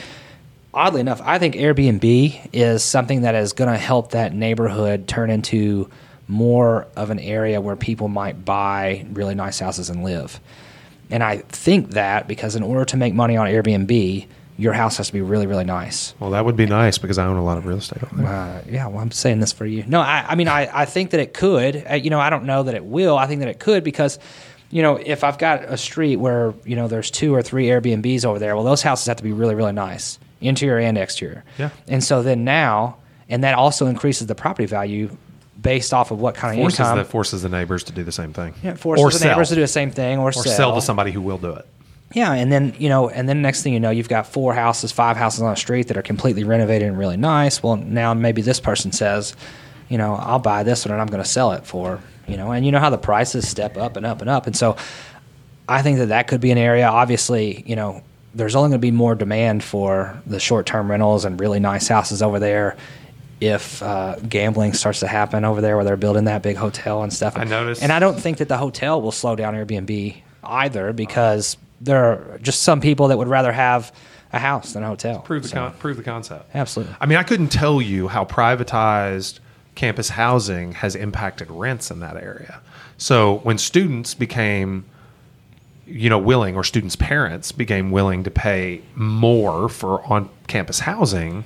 oddly 0.74 1.00
enough, 1.00 1.20
I 1.24 1.38
think 1.38 1.54
Airbnb 1.54 2.50
is 2.52 2.82
something 2.84 3.22
that 3.22 3.34
is 3.34 3.54
going 3.54 3.70
to 3.72 3.78
help 3.78 4.10
that 4.10 4.34
neighborhood 4.34 5.08
turn 5.08 5.30
into 5.30 5.88
more 6.28 6.86
of 6.94 7.08
an 7.08 7.18
area 7.20 7.58
where 7.60 7.74
people 7.74 8.08
might 8.08 8.44
buy 8.44 9.06
really 9.12 9.34
nice 9.34 9.58
houses 9.60 9.88
and 9.88 10.04
live. 10.04 10.38
And 11.10 11.22
I 11.22 11.38
think 11.38 11.90
that 11.90 12.28
because 12.28 12.56
in 12.56 12.62
order 12.62 12.84
to 12.86 12.96
make 12.96 13.14
money 13.14 13.36
on 13.36 13.46
Airbnb, 13.46 14.26
your 14.58 14.72
house 14.72 14.96
has 14.96 15.06
to 15.06 15.12
be 15.12 15.20
really, 15.20 15.46
really 15.46 15.64
nice. 15.64 16.14
well, 16.18 16.30
that 16.30 16.44
would 16.44 16.56
be 16.56 16.66
nice 16.66 16.98
because 16.98 17.16
I 17.16 17.26
own 17.26 17.36
a 17.36 17.44
lot 17.44 17.58
of 17.58 17.66
real 17.66 17.78
estate. 17.78 18.02
Uh, 18.02 18.60
yeah, 18.68 18.88
well, 18.88 18.98
I'm 18.98 19.12
saying 19.12 19.38
this 19.38 19.52
for 19.52 19.64
you. 19.64 19.84
No, 19.86 20.00
I, 20.00 20.26
I 20.28 20.34
mean, 20.34 20.48
I, 20.48 20.68
I 20.80 20.84
think 20.84 21.10
that 21.10 21.20
it 21.20 21.32
could. 21.32 21.84
Uh, 21.88 21.94
you 21.94 22.10
know, 22.10 22.18
I 22.18 22.28
don't 22.28 22.44
know 22.44 22.64
that 22.64 22.74
it 22.74 22.84
will. 22.84 23.16
I 23.16 23.28
think 23.28 23.38
that 23.38 23.48
it 23.48 23.60
could 23.60 23.84
because, 23.84 24.18
you 24.70 24.82
know, 24.82 24.96
if 24.96 25.22
I've 25.22 25.38
got 25.38 25.62
a 25.62 25.76
street 25.76 26.16
where, 26.16 26.54
you 26.64 26.74
know, 26.74 26.88
there's 26.88 27.10
two 27.10 27.32
or 27.34 27.40
three 27.40 27.66
Airbnbs 27.66 28.24
over 28.24 28.40
there, 28.40 28.56
well, 28.56 28.64
those 28.64 28.82
houses 28.82 29.06
have 29.06 29.18
to 29.18 29.22
be 29.22 29.32
really, 29.32 29.54
really 29.54 29.72
nice, 29.72 30.18
interior 30.40 30.84
and 30.84 30.98
exterior. 30.98 31.44
Yeah. 31.56 31.70
And 31.86 32.02
so 32.02 32.24
then 32.24 32.42
now, 32.42 32.96
and 33.28 33.44
that 33.44 33.54
also 33.54 33.86
increases 33.86 34.26
the 34.26 34.34
property 34.34 34.66
value 34.66 35.16
based 35.60 35.92
off 35.92 36.10
of 36.10 36.20
what 36.20 36.34
kind 36.34 36.58
of 36.58 36.62
Forces 36.62 36.80
income. 36.80 36.98
that 36.98 37.06
forces 37.06 37.42
the 37.42 37.48
neighbors 37.48 37.84
to 37.84 37.92
do 37.92 38.04
the 38.04 38.12
same 38.12 38.32
thing. 38.32 38.54
yeah, 38.62 38.74
forces 38.74 39.04
or 39.04 39.10
the 39.10 39.18
sell. 39.18 39.30
neighbors 39.32 39.48
to 39.48 39.54
do 39.56 39.60
the 39.60 39.66
same 39.66 39.90
thing 39.90 40.18
or, 40.18 40.28
or 40.28 40.32
sell 40.32 40.74
to 40.74 40.80
somebody 40.80 41.10
who 41.10 41.20
will 41.20 41.38
do 41.38 41.52
it. 41.52 41.66
Yeah, 42.14 42.32
and 42.32 42.50
then 42.50 42.74
you 42.78 42.88
know, 42.88 43.08
and 43.10 43.28
then 43.28 43.42
next 43.42 43.62
thing 43.62 43.74
you 43.74 43.80
know, 43.80 43.90
you've 43.90 44.08
got 44.08 44.26
four 44.26 44.54
houses, 44.54 44.92
five 44.92 45.16
houses 45.16 45.42
on 45.42 45.52
a 45.52 45.56
street 45.56 45.88
that 45.88 45.96
are 45.96 46.02
completely 46.02 46.44
renovated 46.44 46.88
and 46.88 46.96
really 46.96 47.16
nice. 47.18 47.62
Well, 47.62 47.76
now 47.76 48.14
maybe 48.14 48.40
this 48.40 48.60
person 48.60 48.92
says, 48.92 49.34
you 49.88 49.98
know, 49.98 50.14
I'll 50.14 50.38
buy 50.38 50.62
this 50.62 50.86
one 50.86 50.92
and 50.92 51.00
I'm 51.02 51.08
going 51.08 51.22
to 51.22 51.28
sell 51.28 51.52
it 51.52 51.66
for, 51.66 52.00
you 52.26 52.36
know, 52.38 52.52
and 52.52 52.64
you 52.64 52.72
know 52.72 52.78
how 52.78 52.88
the 52.90 52.96
prices 52.98 53.46
step 53.46 53.76
up 53.76 53.96
and 53.96 54.06
up 54.06 54.20
and 54.22 54.30
up, 54.30 54.46
and 54.46 54.56
so 54.56 54.76
I 55.68 55.82
think 55.82 55.98
that 55.98 56.06
that 56.06 56.28
could 56.28 56.40
be 56.40 56.50
an 56.50 56.56
area. 56.58 56.86
Obviously, 56.86 57.62
you 57.66 57.76
know, 57.76 58.02
there's 58.34 58.54
only 58.54 58.70
going 58.70 58.80
to 58.80 58.86
be 58.86 58.90
more 58.90 59.14
demand 59.14 59.62
for 59.62 60.18
the 60.24 60.40
short-term 60.40 60.90
rentals 60.90 61.26
and 61.26 61.38
really 61.38 61.60
nice 61.60 61.88
houses 61.88 62.22
over 62.22 62.38
there. 62.38 62.76
If 63.40 63.82
uh, 63.82 64.16
gambling 64.28 64.72
starts 64.72 65.00
to 65.00 65.06
happen 65.06 65.44
over 65.44 65.60
there, 65.60 65.76
where 65.76 65.84
they're 65.84 65.96
building 65.96 66.24
that 66.24 66.42
big 66.42 66.56
hotel 66.56 67.02
and 67.02 67.12
stuff, 67.12 67.36
I 67.36 67.44
noticed- 67.44 67.82
and 67.82 67.92
I 67.92 67.98
don't 68.00 68.18
think 68.18 68.38
that 68.38 68.48
the 68.48 68.56
hotel 68.56 69.00
will 69.00 69.12
slow 69.12 69.36
down 69.36 69.54
Airbnb 69.54 70.16
either 70.42 70.92
because 70.92 71.56
there 71.80 72.04
are 72.04 72.38
just 72.42 72.62
some 72.62 72.80
people 72.80 73.08
that 73.08 73.18
would 73.18 73.28
rather 73.28 73.52
have 73.52 73.92
a 74.32 74.38
house 74.38 74.72
than 74.72 74.82
a 74.82 74.86
hotel. 74.88 75.20
Prove 75.20 75.44
the 75.44 75.48
So, 75.50 75.54
con- 75.56 75.72
prove 75.78 75.96
the 75.96 76.02
concept. 76.02 76.50
Absolutely. 76.54 76.94
I 77.00 77.06
mean, 77.06 77.16
I 77.18 77.22
couldn't 77.22 77.48
tell 77.48 77.80
you 77.80 78.08
how 78.08 78.24
privatized 78.24 79.38
campus 79.74 80.08
housing 80.10 80.72
has 80.72 80.96
impacted 80.96 81.48
rents 81.50 81.90
in 81.90 82.00
that 82.00 82.16
area. 82.16 82.60
So 82.96 83.36
when 83.44 83.58
students 83.58 84.14
became, 84.14 84.84
you 85.86 86.10
know, 86.10 86.18
willing, 86.18 86.56
or 86.56 86.64
students' 86.64 86.96
parents 86.96 87.52
became 87.52 87.92
willing 87.92 88.24
to 88.24 88.30
pay 88.30 88.82
more 88.96 89.68
for 89.68 90.02
on-campus 90.12 90.80
housing, 90.80 91.44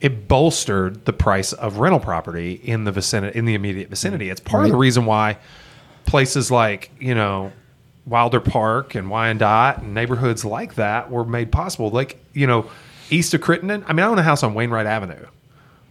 it 0.00 0.28
bolstered 0.28 1.04
the 1.04 1.12
price 1.12 1.52
of 1.52 1.78
rental 1.78 2.00
property 2.00 2.54
in 2.64 2.84
the 2.84 2.92
vicinity, 2.92 3.38
in 3.38 3.44
the 3.44 3.54
immediate 3.54 3.90
vicinity. 3.90 4.30
It's 4.30 4.40
part 4.40 4.64
of 4.64 4.70
the 4.70 4.76
reason 4.76 5.04
why 5.04 5.38
places 6.06 6.50
like 6.50 6.90
you 6.98 7.14
know 7.14 7.52
Wilder 8.06 8.40
Park 8.40 8.94
and 8.94 9.10
Wyandotte 9.10 9.78
and 9.78 9.94
neighborhoods 9.94 10.44
like 10.44 10.74
that 10.74 11.10
were 11.10 11.24
made 11.24 11.52
possible. 11.52 11.90
Like 11.90 12.22
you 12.32 12.46
know, 12.46 12.70
east 13.10 13.34
of 13.34 13.40
Crittenden. 13.40 13.84
I 13.86 13.92
mean, 13.92 14.04
I 14.04 14.08
own 14.08 14.18
a 14.18 14.22
house 14.22 14.42
on 14.42 14.54
Wainwright 14.54 14.86
Avenue. 14.86 15.26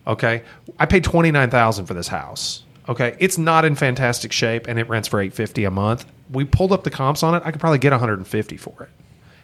Okay, 0.07 0.43
I 0.79 0.85
paid 0.85 1.03
twenty 1.03 1.31
nine 1.31 1.49
thousand 1.49 1.85
for 1.85 1.93
this 1.93 2.07
house. 2.07 2.63
Okay, 2.87 3.15
it's 3.19 3.37
not 3.37 3.65
in 3.65 3.75
fantastic 3.75 4.31
shape, 4.31 4.67
and 4.67 4.79
it 4.79 4.89
rents 4.89 5.07
for 5.07 5.21
eight 5.21 5.33
fifty 5.33 5.63
a 5.65 5.71
month. 5.71 6.05
We 6.31 6.45
pulled 6.45 6.71
up 6.71 6.83
the 6.83 6.89
comps 6.89 7.21
on 7.21 7.35
it. 7.35 7.43
I 7.45 7.51
could 7.51 7.61
probably 7.61 7.77
get 7.77 7.91
one 7.91 7.99
hundred 7.99 8.17
and 8.17 8.27
fifty 8.27 8.57
for 8.57 8.81
it, 8.81 8.89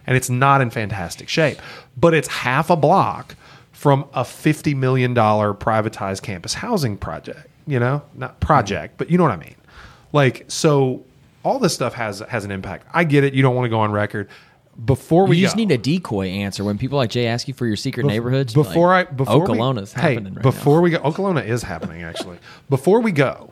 and 0.07 0.17
it's 0.17 0.29
not 0.29 0.61
in 0.61 0.71
fantastic 0.71 1.29
shape. 1.29 1.59
But 1.95 2.15
it's 2.15 2.27
half 2.27 2.71
a 2.71 2.75
block 2.75 3.35
from 3.75 4.05
a 4.13 4.23
fifty 4.23 4.73
million 4.73 5.13
dollar 5.13 5.53
privatized 5.53 6.21
campus 6.23 6.53
housing 6.55 6.97
project. 6.97 7.47
You 7.67 7.79
know, 7.79 8.01
not 8.15 8.39
project, 8.39 8.97
but 8.97 9.09
you 9.11 9.17
know 9.17 9.23
what 9.23 9.33
I 9.33 9.37
mean. 9.37 9.55
Like 10.13 10.45
so, 10.47 11.03
all 11.43 11.59
this 11.59 11.73
stuff 11.73 11.93
has 11.95 12.19
has 12.21 12.45
an 12.45 12.51
impact. 12.51 12.87
I 12.93 13.03
get 13.03 13.23
it. 13.23 13.33
You 13.33 13.41
don't 13.41 13.53
want 13.55 13.65
to 13.65 13.69
go 13.69 13.79
on 13.79 13.91
record. 13.91 14.29
Before 14.85 15.25
we 15.25 15.37
You 15.37 15.43
just 15.43 15.55
go- 15.55 15.59
need 15.59 15.71
a 15.71 15.77
decoy 15.77 16.27
answer 16.27 16.63
when 16.63 16.77
people 16.77 16.97
like 16.97 17.09
Jay 17.09 17.27
ask 17.27 17.47
you 17.47 17.53
for 17.53 17.65
your 17.65 17.77
secret 17.77 18.05
neighborhoods. 18.05 18.53
before 18.53 18.89
like, 18.89 19.09
I 19.09 19.11
before 19.13 19.47
Okolona's 19.47 19.95
we, 19.95 20.01
hey, 20.01 20.17
right 20.17 20.41
before 20.41 20.75
now. 20.77 20.81
we 20.81 20.89
go, 20.91 20.97
Oklahoma 20.97 21.41
is 21.41 21.63
happening 21.63 22.03
actually. 22.03 22.37
before 22.69 22.99
we 22.99 23.11
go, 23.13 23.51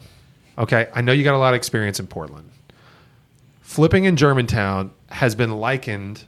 okay, 0.57 0.89
I 0.93 1.01
know 1.01 1.11
you 1.13 1.23
got 1.23 1.33
a 1.35 1.37
lot 1.37 1.53
of 1.53 1.57
experience 1.57 1.99
in 1.99 2.07
Portland. 2.07 2.49
flipping 3.61 4.03
in 4.05 4.15
Germantown 4.17 4.91
has 5.09 5.33
been 5.33 5.51
likened 5.51 6.25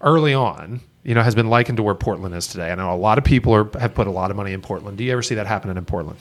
early 0.00 0.34
on. 0.34 0.80
You 1.04 1.14
know, 1.14 1.22
has 1.22 1.34
been 1.34 1.50
likened 1.50 1.78
to 1.78 1.82
where 1.82 1.96
Portland 1.96 2.34
is 2.34 2.46
today. 2.46 2.70
I 2.70 2.74
know 2.76 2.94
a 2.94 2.96
lot 2.96 3.18
of 3.18 3.24
people 3.24 3.52
are, 3.54 3.68
have 3.78 3.94
put 3.94 4.06
a 4.06 4.10
lot 4.10 4.30
of 4.30 4.36
money 4.36 4.52
in 4.52 4.60
Portland. 4.60 4.98
Do 4.98 5.04
you 5.04 5.12
ever 5.12 5.22
see 5.22 5.34
that 5.34 5.48
happening 5.48 5.76
in 5.76 5.84
Portland? 5.84 6.18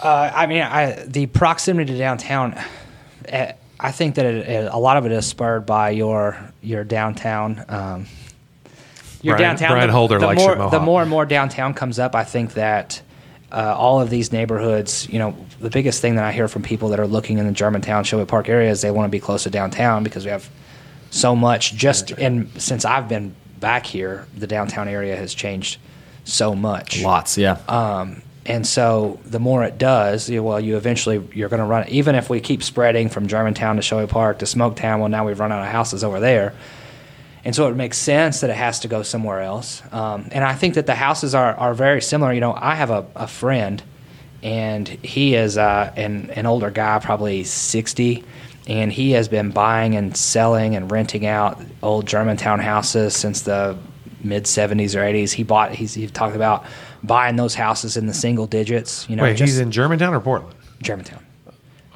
Uh, 0.00 0.30
I 0.34 0.46
mean, 0.46 0.62
I, 0.62 1.04
the 1.06 1.26
proximity 1.26 1.92
to 1.92 1.98
downtown. 1.98 2.58
Uh, 3.30 3.52
I 3.78 3.92
think 3.92 4.14
that 4.14 4.24
it, 4.24 4.48
it, 4.48 4.72
a 4.72 4.78
lot 4.78 4.96
of 4.96 5.04
it 5.04 5.12
is 5.12 5.26
spurred 5.26 5.66
by 5.66 5.90
your 5.90 6.38
your 6.62 6.84
downtown. 6.84 7.64
Um, 7.68 8.06
your 9.22 9.36
Brian- 9.36 9.50
downtown. 9.50 9.72
Brian 9.72 9.88
the, 9.88 9.92
Holder 9.92 10.18
the 10.18 10.26
likes 10.26 10.42
more. 10.42 10.70
The 10.70 10.80
more 10.80 11.02
and 11.02 11.10
more 11.10 11.26
downtown 11.26 11.74
comes 11.74 11.98
up, 11.98 12.14
I 12.14 12.24
think 12.24 12.54
that 12.54 13.02
uh, 13.52 13.74
all 13.76 14.00
of 14.00 14.08
these 14.08 14.32
neighborhoods. 14.32 15.08
You 15.08 15.18
know, 15.18 15.36
the 15.60 15.70
biggest 15.70 16.00
thing 16.00 16.16
that 16.16 16.24
I 16.24 16.32
hear 16.32 16.48
from 16.48 16.62
people 16.62 16.90
that 16.90 17.00
are 17.00 17.06
looking 17.06 17.38
in 17.38 17.46
the 17.46 17.52
Germantown, 17.52 18.04
Shelby 18.04 18.26
Park 18.26 18.48
area 18.48 18.70
is 18.70 18.80
they 18.80 18.90
want 18.90 19.06
to 19.06 19.10
be 19.10 19.20
close 19.20 19.42
to 19.44 19.50
downtown 19.50 20.04
because 20.04 20.24
we 20.24 20.30
have 20.30 20.48
so 21.10 21.36
much. 21.36 21.74
Just 21.74 22.10
and 22.12 22.50
since 22.60 22.84
I've 22.84 23.08
been 23.08 23.34
back 23.60 23.86
here, 23.86 24.26
the 24.36 24.46
downtown 24.46 24.88
area 24.88 25.16
has 25.16 25.34
changed 25.34 25.78
so 26.24 26.54
much. 26.54 27.02
Lots, 27.02 27.38
yeah. 27.38 27.58
Um, 27.68 28.22
and 28.44 28.66
so 28.66 29.18
the 29.24 29.40
more 29.40 29.64
it 29.64 29.78
does, 29.78 30.28
you, 30.30 30.42
well, 30.42 30.60
you 30.60 30.76
eventually 30.76 31.26
you're 31.32 31.48
going 31.48 31.60
to 31.60 31.66
run. 31.66 31.88
Even 31.88 32.14
if 32.14 32.30
we 32.30 32.40
keep 32.40 32.62
spreading 32.62 33.08
from 33.08 33.26
Germantown 33.26 33.76
to 33.76 33.82
Shelby 33.82 34.10
Park 34.10 34.38
to 34.40 34.44
Smoketown, 34.44 35.00
well, 35.00 35.08
now 35.08 35.26
we've 35.26 35.40
run 35.40 35.52
out 35.52 35.62
of 35.62 35.68
houses 35.68 36.04
over 36.04 36.20
there, 36.20 36.52
and 37.44 37.54
so 37.54 37.68
it 37.68 37.74
makes 37.74 37.98
sense 37.98 38.40
that 38.40 38.50
it 38.50 38.56
has 38.56 38.80
to 38.80 38.88
go 38.88 39.02
somewhere 39.02 39.40
else. 39.40 39.82
Um, 39.92 40.28
and 40.32 40.44
I 40.44 40.54
think 40.54 40.74
that 40.74 40.86
the 40.86 40.94
houses 40.94 41.34
are 41.34 41.54
are 41.54 41.74
very 41.74 42.02
similar. 42.02 42.32
You 42.32 42.40
know, 42.40 42.54
I 42.56 42.74
have 42.74 42.90
a, 42.90 43.06
a 43.16 43.26
friend, 43.26 43.82
and 44.42 44.86
he 44.86 45.34
is 45.34 45.58
uh, 45.58 45.92
an 45.96 46.30
an 46.30 46.46
older 46.46 46.70
guy, 46.70 46.98
probably 47.00 47.44
sixty. 47.44 48.24
And 48.66 48.92
he 48.92 49.12
has 49.12 49.28
been 49.28 49.50
buying 49.50 49.94
and 49.94 50.16
selling 50.16 50.74
and 50.74 50.90
renting 50.90 51.24
out 51.24 51.60
old 51.82 52.06
Germantown 52.06 52.58
houses 52.58 53.14
since 53.14 53.42
the 53.42 53.78
mid 54.24 54.44
70s 54.44 54.94
or 54.94 55.00
80s. 55.00 55.32
He 55.32 55.44
bought. 55.44 55.72
He's 55.72 55.94
he 55.94 56.06
talked 56.08 56.34
about 56.34 56.64
buying 57.02 57.36
those 57.36 57.54
houses 57.54 57.96
in 57.96 58.06
the 58.06 58.14
single 58.14 58.46
digits. 58.46 59.08
You 59.08 59.16
know, 59.16 59.22
Wait, 59.22 59.36
just 59.36 59.52
he's 59.52 59.58
in 59.58 59.70
Germantown 59.70 60.14
or 60.14 60.20
Portland? 60.20 60.54
Germantown. 60.82 61.24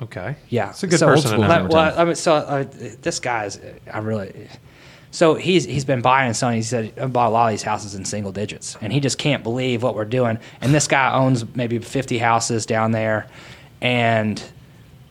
Okay. 0.03 0.37
Yeah, 0.49 0.71
It's 0.71 0.83
a 0.83 0.87
good 0.87 0.99
so, 0.99 1.07
person 1.07 1.33
to 1.33 1.39
know. 1.39 1.49
Well, 1.49 1.69
well, 1.69 2.01
I 2.01 2.05
mean, 2.05 2.15
so 2.15 2.35
uh, 2.35 2.65
this 3.03 3.21
guy's. 3.21 3.61
I 3.93 3.99
really. 3.99 4.49
So 5.11 5.35
he's 5.35 5.65
he's 5.65 5.85
been 5.85 6.01
buying 6.01 6.29
and 6.29 6.37
selling. 6.37 6.57
He 6.57 6.63
said 6.63 6.99
I 6.99 7.07
bought 7.07 7.29
a 7.29 7.31
lot 7.31 7.47
of 7.47 7.51
these 7.53 7.63
houses 7.63 7.95
in 7.95 8.05
single 8.05 8.33
digits, 8.33 8.77
and 8.81 8.93
he 8.93 9.01
just 9.01 9.19
can't 9.19 9.43
believe 9.43 9.83
what 9.83 9.95
we're 9.95 10.05
doing. 10.05 10.39
And 10.61 10.73
this 10.73 10.87
guy 10.87 11.13
owns 11.13 11.45
maybe 11.55 11.79
50 11.79 12.19
houses 12.19 12.65
down 12.65 12.93
there, 12.93 13.27
and 13.83 14.43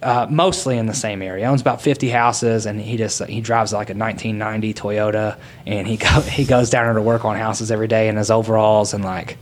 uh, 0.01 0.27
mostly 0.29 0.77
in 0.77 0.85
the 0.85 0.93
same 0.93 1.21
area. 1.21 1.45
He 1.45 1.49
owns 1.49 1.61
about 1.61 1.81
50 1.81 2.09
houses, 2.09 2.65
and 2.65 2.79
he 2.79 2.97
just 2.97 3.23
he 3.25 3.41
drives 3.41 3.73
like 3.73 3.89
a 3.89 3.93
1990 3.93 4.73
Toyota, 4.73 5.37
and 5.65 5.87
he 5.87 5.97
go, 5.97 6.21
he 6.21 6.45
goes 6.45 6.69
down 6.69 6.85
there 6.85 6.93
to 6.93 7.01
work 7.01 7.25
on 7.25 7.35
houses 7.35 7.71
every 7.71 7.87
day 7.87 8.07
in 8.07 8.15
his 8.17 8.31
overalls, 8.31 8.93
and 8.93 9.03
like 9.03 9.37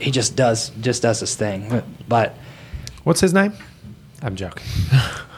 he 0.00 0.10
just 0.10 0.36
does 0.36 0.70
just 0.80 1.02
does 1.02 1.20
his 1.20 1.34
thing. 1.34 1.82
But 2.08 2.34
What's 3.04 3.20
his 3.20 3.34
name? 3.34 3.52
I'm 4.22 4.36
joking. 4.36 4.64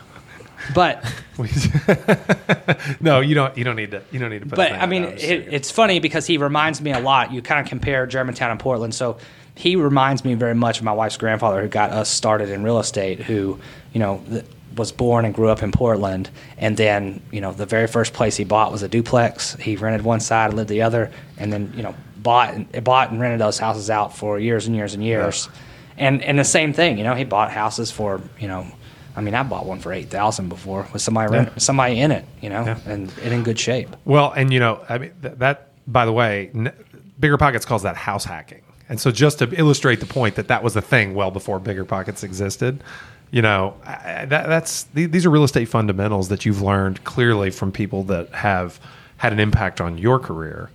but 0.75 1.03
no, 3.01 3.21
you 3.21 3.35
don't. 3.35 3.57
You 3.57 3.65
don't 3.65 3.77
need 3.77 3.93
to. 3.93 4.03
You 4.11 4.19
don't 4.19 4.31
need 4.31 4.41
to 4.41 4.47
put. 4.47 4.57
but 4.57 4.73
I 4.73 4.87
mean, 4.87 5.05
out. 5.05 5.13
I'm 5.13 5.17
just 5.17 5.31
it, 5.31 5.49
it's 5.53 5.71
funny 5.71 5.99
because 5.99 6.27
he 6.27 6.37
reminds 6.37 6.81
me 6.83 6.93
a 6.93 7.01
lot. 7.01 7.33
You 7.33 7.41
kind 7.41 7.61
of 7.61 7.69
compare 7.69 8.07
Germantown 8.07 8.51
and 8.51 8.61
Portland, 8.61 8.95
so 8.95 9.17
he 9.55 9.77
reminds 9.77 10.25
me 10.25 10.35
very 10.35 10.55
much 10.55 10.79
of 10.79 10.85
my 10.85 10.93
wife's 10.93 11.17
grandfather, 11.17 11.63
who 11.63 11.69
got 11.69 11.91
us 11.91 12.09
started 12.09 12.49
in 12.51 12.63
real 12.65 12.79
estate. 12.79 13.21
Who, 13.21 13.59
you 13.93 14.01
know, 14.01 14.23
th- 14.29 14.45
was 14.77 14.91
born 14.91 15.25
and 15.25 15.33
grew 15.33 15.49
up 15.51 15.63
in 15.63 15.71
Portland, 15.71 16.29
and 16.59 16.77
then 16.77 17.21
you 17.31 17.41
know 17.41 17.53
the 17.53 17.67
very 17.67 17.87
first 17.87 18.13
place 18.13 18.37
he 18.37 18.45
bought 18.45 18.73
was 18.73 18.83
a 18.83 18.89
duplex. 18.89 19.55
He 19.57 19.77
rented 19.77 20.03
one 20.03 20.19
side, 20.21 20.53
lived 20.55 20.69
the 20.71 20.83
other, 20.83 21.11
and 21.39 21.53
then 21.53 21.73
you 21.77 21.83
know 21.85 21.95
bought 22.17 22.55
and 22.55 22.85
bought 22.85 23.11
and 23.11 23.21
rented 23.21 23.41
those 23.41 23.59
houses 23.59 23.91
out 23.91 24.17
for 24.17 24.39
years 24.39 24.67
and 24.67 24.75
years 24.75 24.95
and 24.95 25.05
years. 25.05 25.49
And 25.97 26.23
and 26.23 26.37
the 26.39 26.45
same 26.45 26.73
thing, 26.73 26.99
you 26.99 27.05
know, 27.05 27.15
he 27.15 27.23
bought 27.25 27.53
houses 27.53 27.91
for 27.93 28.21
you 28.41 28.49
know. 28.49 28.67
I 29.17 29.21
mean, 29.21 29.35
I 29.37 29.45
bought 29.45 29.65
one 29.65 29.79
for 29.79 29.93
eight 29.93 30.11
thousand 30.11 30.49
before 30.49 30.89
with 30.93 31.01
somebody 31.01 31.31
rent, 31.33 31.63
somebody 31.63 32.01
in 32.01 32.11
it, 32.11 32.25
you 32.41 32.49
know, 32.51 32.65
Yeah. 32.65 32.79
and, 32.85 33.13
and 33.23 33.33
in 33.33 33.45
good 33.45 33.61
shape. 33.61 33.95
Well, 34.05 34.33
and 34.33 34.53
you 34.53 34.59
know, 34.59 34.85
I 34.89 34.99
mean 34.99 35.13
th- 35.23 35.35
that. 35.39 35.69
By 35.87 36.05
the 36.05 36.13
way, 36.13 36.51
n- 36.53 36.73
BiggerPockets 37.21 37.65
calls 37.65 37.83
that 37.85 37.95
house 37.95 38.25
hacking, 38.25 38.63
and 38.89 39.01
so 39.01 39.11
just 39.11 39.39
to 39.39 39.51
illustrate 39.59 40.01
the 40.01 40.07
point 40.07 40.35
that 40.35 40.49
that 40.49 40.63
was 40.63 40.77
a 40.77 40.83
thing 40.83 41.15
well 41.15 41.31
before 41.31 41.59
BiggerPockets 41.59 42.23
existed. 42.23 42.83
You 43.31 43.43
know, 43.43 43.75
that, 43.85 44.29
that's 44.29 44.85
these 44.95 45.27
are 45.27 45.31
real 45.31 45.45
estate 45.45 45.65
fundamentals 45.65 46.29
that 46.29 46.45
you've 46.45 46.63
learned 46.63 47.03
clearly 47.05 47.51
from 47.51 47.73
people 47.73 48.05
that 48.05 48.31
have 48.31 48.79
had 49.17 49.33
an 49.33 49.41
impact 49.41 49.81
on 49.81 49.99
your 49.99 50.21
career, 50.21 50.71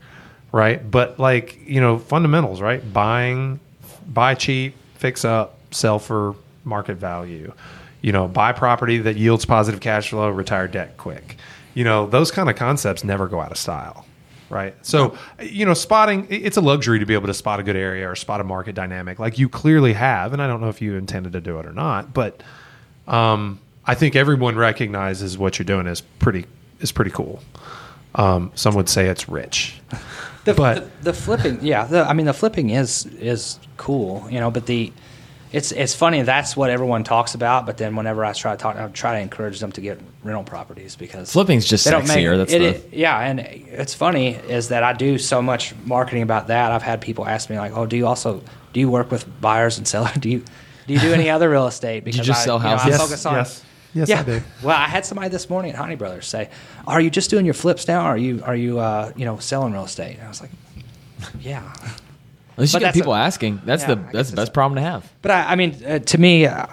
right? 0.52 0.90
But 0.90 1.20
like 1.20 1.60
you 1.66 1.80
know, 1.80 2.00
fundamentals, 2.00 2.60
right? 2.60 2.82
Buying, 2.92 3.60
buy 4.08 4.34
cheap, 4.36 4.76
fix 4.96 5.24
up, 5.24 5.58
sell 5.72 6.00
for 6.00 6.36
market 6.66 6.96
value. 6.96 7.54
You 8.02 8.12
know, 8.12 8.28
buy 8.28 8.54
property 8.54 8.98
that 9.00 9.16
yields 9.16 9.46
positive 9.46 9.80
cash 9.80 10.10
flow, 10.10 10.30
retire 10.30 10.68
debt 10.68 10.98
quick. 10.98 11.38
You 11.74 11.84
know, 11.84 12.08
those 12.08 12.32
kind 12.32 12.50
of 12.50 12.56
concepts 12.56 13.04
never 13.04 13.28
go 13.28 13.40
out 13.40 13.52
of 13.52 13.58
style, 13.58 14.06
right? 14.50 14.74
So, 14.86 15.18
you 15.42 15.66
know, 15.66 15.74
spotting 15.74 16.28
it's 16.30 16.58
a 16.58 16.62
luxury 16.62 17.00
to 17.00 17.06
be 17.06 17.14
able 17.14 17.28
to 17.28 17.34
spot 17.34 17.60
a 17.60 17.64
good 17.64 17.76
area 17.76 18.10
or 18.10 18.16
spot 18.16 18.42
a 18.42 18.44
market 18.44 18.76
dynamic 18.76 19.20
like 19.20 19.38
you 19.38 19.50
clearly 19.50 19.94
have, 19.94 20.34
and 20.34 20.42
I 20.42 20.48
don't 20.48 20.62
know 20.62 20.70
if 20.70 20.82
you 20.82 20.96
intended 20.96 21.34
to 21.34 21.42
do 21.42 21.60
it 21.60 21.66
or 21.66 21.74
not, 21.74 22.14
but 22.14 22.42
um, 23.08 23.60
I 23.86 23.96
think 23.96 24.16
everyone 24.16 24.56
recognizes 24.56 25.38
what 25.38 25.60
you're 25.60 25.66
doing 25.66 25.88
is 25.88 26.02
pretty 26.02 26.46
is 26.80 26.92
pretty 26.92 27.12
cool. 27.12 27.42
Um, 28.16 28.52
some 28.56 28.74
would 28.74 28.90
say 28.90 29.08
it's 29.08 29.30
rich, 29.30 29.80
The, 30.46 30.54
but 30.54 30.76
the, 30.76 31.12
the 31.12 31.14
flipping, 31.14 31.60
yeah. 31.62 31.86
The, 31.86 32.04
I 32.04 32.14
mean, 32.14 32.26
the 32.26 32.34
flipping 32.34 32.70
is 32.70 33.06
is 33.06 33.60
cool, 33.78 34.26
you 34.30 34.40
know. 34.40 34.50
But 34.50 34.66
the 34.66 34.92
it's 35.52 35.72
it's 35.72 35.96
funny. 35.96 36.22
That's 36.22 36.56
what 36.56 36.70
everyone 36.70 37.04
talks 37.04 37.34
about. 37.34 37.66
But 37.66 37.78
then 37.78 37.96
whenever 37.96 38.24
I 38.24 38.34
try 38.34 38.52
to 38.56 38.58
talk, 38.62 38.76
I 38.76 38.88
try 38.90 39.14
to 39.16 39.20
encourage 39.20 39.60
them 39.60 39.72
to 39.74 39.82
get 39.82 40.00
rental 40.24 40.44
properties 40.44 40.96
because 40.96 41.32
Flipping's 41.32 41.66
just 41.66 41.86
they 41.86 41.92
don't 41.92 42.08
make- 42.08 42.18
sexier. 42.20 42.38
That's 42.38 42.54
it- 42.54 42.60
the- 42.60 42.66
it- 42.68 42.90
yeah. 42.94 43.20
And 43.20 43.40
it's 43.40 43.94
funny 43.94 44.36
is 44.36 44.70
that 44.70 44.84
I 44.84 44.94
do 44.94 45.18
so 45.18 45.42
much 45.42 45.74
marketing 45.86 46.22
about 46.24 46.48
that. 46.48 46.72
I've 46.72 46.84
had 46.84 47.02
people 47.02 47.28
ask 47.28 47.50
me 47.50 47.58
like, 47.58 47.76
"Oh, 47.76 47.86
do 47.86 47.98
you 47.98 48.06
also 48.06 48.42
do 48.74 48.80
you 48.80 48.90
work 48.90 49.10
with 49.12 49.26
buyers 49.42 49.78
and 49.78 49.88
sellers? 49.88 50.14
Do 50.20 50.30
you 50.30 50.44
do 50.88 50.94
you 50.94 51.00
do 51.00 51.14
any 51.14 51.30
other 51.30 51.50
real 51.50 51.68
estate?" 51.68 52.04
Because 52.06 52.20
you 52.20 52.24
just 52.26 52.42
I, 52.42 52.46
sell 52.46 52.58
you 52.58 52.64
know, 52.66 52.70
I 52.72 52.78
houses? 52.78 52.98
focus 53.02 53.26
on 53.26 53.36
Yes. 53.36 53.64
Yes, 53.96 54.08
yeah. 54.08 54.20
I 54.20 54.24
do. 54.24 54.42
Well, 54.62 54.76
I 54.78 54.88
had 54.88 55.04
somebody 55.04 55.30
this 55.30 55.50
morning 55.50 55.72
at 55.72 55.78
Heine 55.78 55.98
Brothers 55.98 56.28
say, 56.28 56.50
"Are 56.86 57.02
you 57.02 57.10
just 57.10 57.32
doing 57.32 57.44
your 57.44 57.56
flips 57.56 57.88
now? 57.88 58.06
Or 58.06 58.10
are 58.10 58.18
you 58.18 58.44
are 58.46 58.56
you 58.56 58.78
uh, 58.78 59.12
you 59.16 59.26
know 59.26 59.40
selling 59.40 59.74
real 59.74 59.86
estate?" 59.86 60.18
And 60.18 60.26
I 60.26 60.28
was 60.28 60.42
like, 60.42 60.52
"Yeah." 61.42 61.64
At 62.60 62.64
least 62.64 62.74
But 62.74 62.80
you 62.82 62.86
get 62.86 62.88
that's 62.90 62.98
people 62.98 63.14
a- 63.14 63.20
asking. 63.20 63.62
That's 63.66 63.84
Yeah, 63.84 63.96
the 63.96 64.10
that's 64.12 64.30
the 64.32 64.36
best 64.36 64.54
problem 64.54 64.76
to 64.76 64.82
have. 64.82 65.12
But 65.22 65.32
I, 65.32 65.54
I 65.54 65.56
mean, 65.56 65.76
uh, 65.88 66.00
to 66.00 66.18
me, 66.18 66.46
uh, 66.46 66.66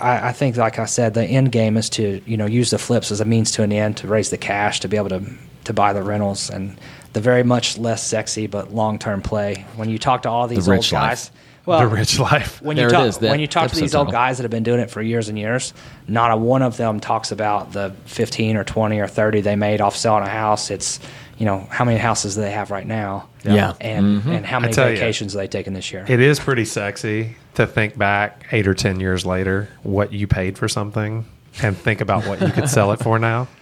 I, 0.00 0.28
I 0.28 0.32
think, 0.32 0.56
like 0.56 0.78
I 0.78 0.86
said, 0.86 1.14
the 1.14 1.24
end 1.24 1.52
game 1.52 1.76
is 1.76 1.90
to 1.90 2.20
you 2.26 2.36
know 2.36 2.46
use 2.46 2.70
the 2.70 2.78
flips 2.78 3.12
as 3.12 3.20
a 3.20 3.24
means 3.24 3.52
to 3.52 3.62
an 3.62 3.72
end 3.72 3.98
to 3.98 4.08
raise 4.08 4.30
the 4.30 4.38
cash 4.38 4.80
to 4.80 4.88
be 4.88 4.96
able 4.96 5.10
to 5.10 5.22
to 5.64 5.72
buy 5.72 5.92
the 5.92 6.02
rentals 6.02 6.50
and 6.50 6.76
the 7.12 7.20
very 7.20 7.42
much 7.42 7.78
less 7.78 8.02
sexy 8.04 8.46
but 8.46 8.74
long 8.74 8.98
term 8.98 9.20
play. 9.22 9.66
When 9.76 9.88
you 9.90 9.98
talk 9.98 10.22
to 10.22 10.30
all 10.30 10.48
these 10.48 10.66
old 10.66 10.76
rich 10.78 10.92
life. 10.92 11.02
guys, 11.10 11.30
well, 11.66 11.80
the 11.80 11.86
rich 11.86 12.18
life. 12.18 12.60
when 12.62 12.76
There 12.76 12.86
you 12.86 12.88
it 12.88 12.92
talk 12.92 13.06
is, 13.06 13.18
that 13.18 13.30
when 13.30 13.40
you 13.40 13.46
talk 13.46 13.70
to 13.70 13.76
these 13.76 13.94
old 13.94 14.08
title. 14.08 14.12
guys 14.20 14.36
that 14.38 14.42
have 14.44 14.50
been 14.50 14.62
doing 14.64 14.80
it 14.80 14.90
for 14.90 15.00
years 15.00 15.28
and 15.28 15.38
years, 15.38 15.72
not 16.08 16.30
a 16.32 16.36
one 16.36 16.62
of 16.62 16.76
them 16.76 17.00
talks 17.00 17.32
about 17.32 17.72
the 17.72 17.94
fifteen 18.06 18.56
or 18.56 18.64
twenty 18.64 18.98
or 18.98 19.06
thirty 19.06 19.40
they 19.42 19.56
made 19.56 19.80
off 19.80 19.94
selling 19.96 20.24
a 20.24 20.28
house. 20.28 20.70
It's 20.70 21.00
you 21.38 21.46
know 21.46 21.66
how 21.70 21.84
many 21.84 21.98
houses 21.98 22.34
do 22.34 22.40
they 22.42 22.50
have 22.52 22.70
right 22.70 22.86
now, 22.86 23.28
Yeah. 23.42 23.74
and 23.80 24.20
Mm-hmm. 24.22 24.30
and 24.30 24.46
how 24.46 24.60
many 24.60 24.72
tell 24.72 24.88
you. 24.90 24.96
vacations 24.96 25.34
are 25.34 25.38
they 25.38 25.48
taking 25.48 25.72
this 25.72 25.92
year? 25.92 26.04
It 26.08 26.20
is 26.20 26.38
pretty 26.40 26.64
sexy 26.64 27.36
to 27.54 27.66
think 27.66 27.96
back 27.98 28.46
eight 28.52 28.66
or 28.68 28.74
ten 28.74 29.00
years 29.00 29.24
later 29.26 29.68
what 29.82 30.12
you 30.12 30.26
paid 30.26 30.56
for 30.58 30.68
something 30.68 31.24
and 31.62 31.76
think 31.76 32.00
about 32.00 32.26
what 32.26 32.40
you 32.40 32.48
could 32.50 32.68
sell 32.68 32.92
it 32.92 33.00
for 33.00 33.18
now. 33.18 33.48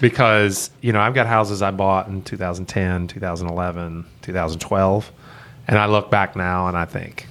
Because, 0.00 0.70
you 0.80 0.92
know, 0.92 1.00
I've 1.00 1.14
got 1.14 1.26
houses 1.28 1.62
I 1.62 1.70
bought 1.70 2.08
in 2.08 2.22
2010, 2.22 3.06
2011, 3.06 4.04
2012, 4.22 5.12
and 5.68 5.78
I 5.78 5.86
look 5.86 6.10
back 6.10 6.34
now 6.36 6.66
and 6.66 6.76
I 6.76 6.84
think 6.84 7.26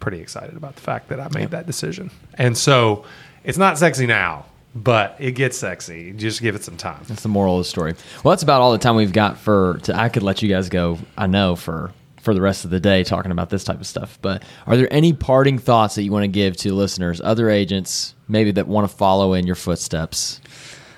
pretty 0.00 0.18
excited 0.20 0.56
about 0.56 0.74
the 0.74 0.82
fact 0.82 1.08
that 1.08 1.20
I 1.20 1.28
made 1.32 1.50
that 1.52 1.66
decision. 1.66 2.10
And 2.36 2.58
so 2.58 3.04
it's 3.44 3.56
not 3.56 3.78
sexy 3.78 4.06
now, 4.06 4.46
but 4.74 5.16
it 5.18 5.32
gets 5.32 5.56
sexy. 5.56 6.12
Just 6.12 6.40
give 6.40 6.54
it 6.54 6.64
some 6.64 6.76
time. 6.76 7.02
That's 7.06 7.22
the 7.22 7.28
moral 7.28 7.58
of 7.58 7.60
the 7.60 7.68
story. 7.68 7.94
Well, 8.22 8.32
that's 8.32 8.42
about 8.42 8.60
all 8.60 8.72
the 8.72 8.78
time 8.78 8.96
we've 8.96 9.12
got 9.12 9.38
for. 9.38 9.78
To, 9.84 9.94
I 9.94 10.08
could 10.08 10.22
let 10.22 10.42
you 10.42 10.48
guys 10.48 10.68
go. 10.68 10.98
I 11.16 11.26
know 11.26 11.56
for 11.56 11.92
for 12.24 12.32
the 12.32 12.40
rest 12.40 12.64
of 12.64 12.70
the 12.70 12.80
day 12.80 13.04
talking 13.04 13.30
about 13.30 13.50
this 13.50 13.64
type 13.64 13.78
of 13.80 13.86
stuff. 13.86 14.18
But 14.22 14.42
are 14.66 14.78
there 14.78 14.90
any 14.90 15.12
parting 15.12 15.58
thoughts 15.58 15.94
that 15.96 16.04
you 16.04 16.10
want 16.10 16.24
to 16.24 16.28
give 16.28 16.56
to 16.58 16.72
listeners, 16.72 17.20
other 17.20 17.50
agents, 17.50 18.14
maybe 18.28 18.50
that 18.52 18.66
want 18.66 18.88
to 18.88 18.96
follow 18.96 19.34
in 19.34 19.46
your 19.46 19.56
footsteps? 19.56 20.40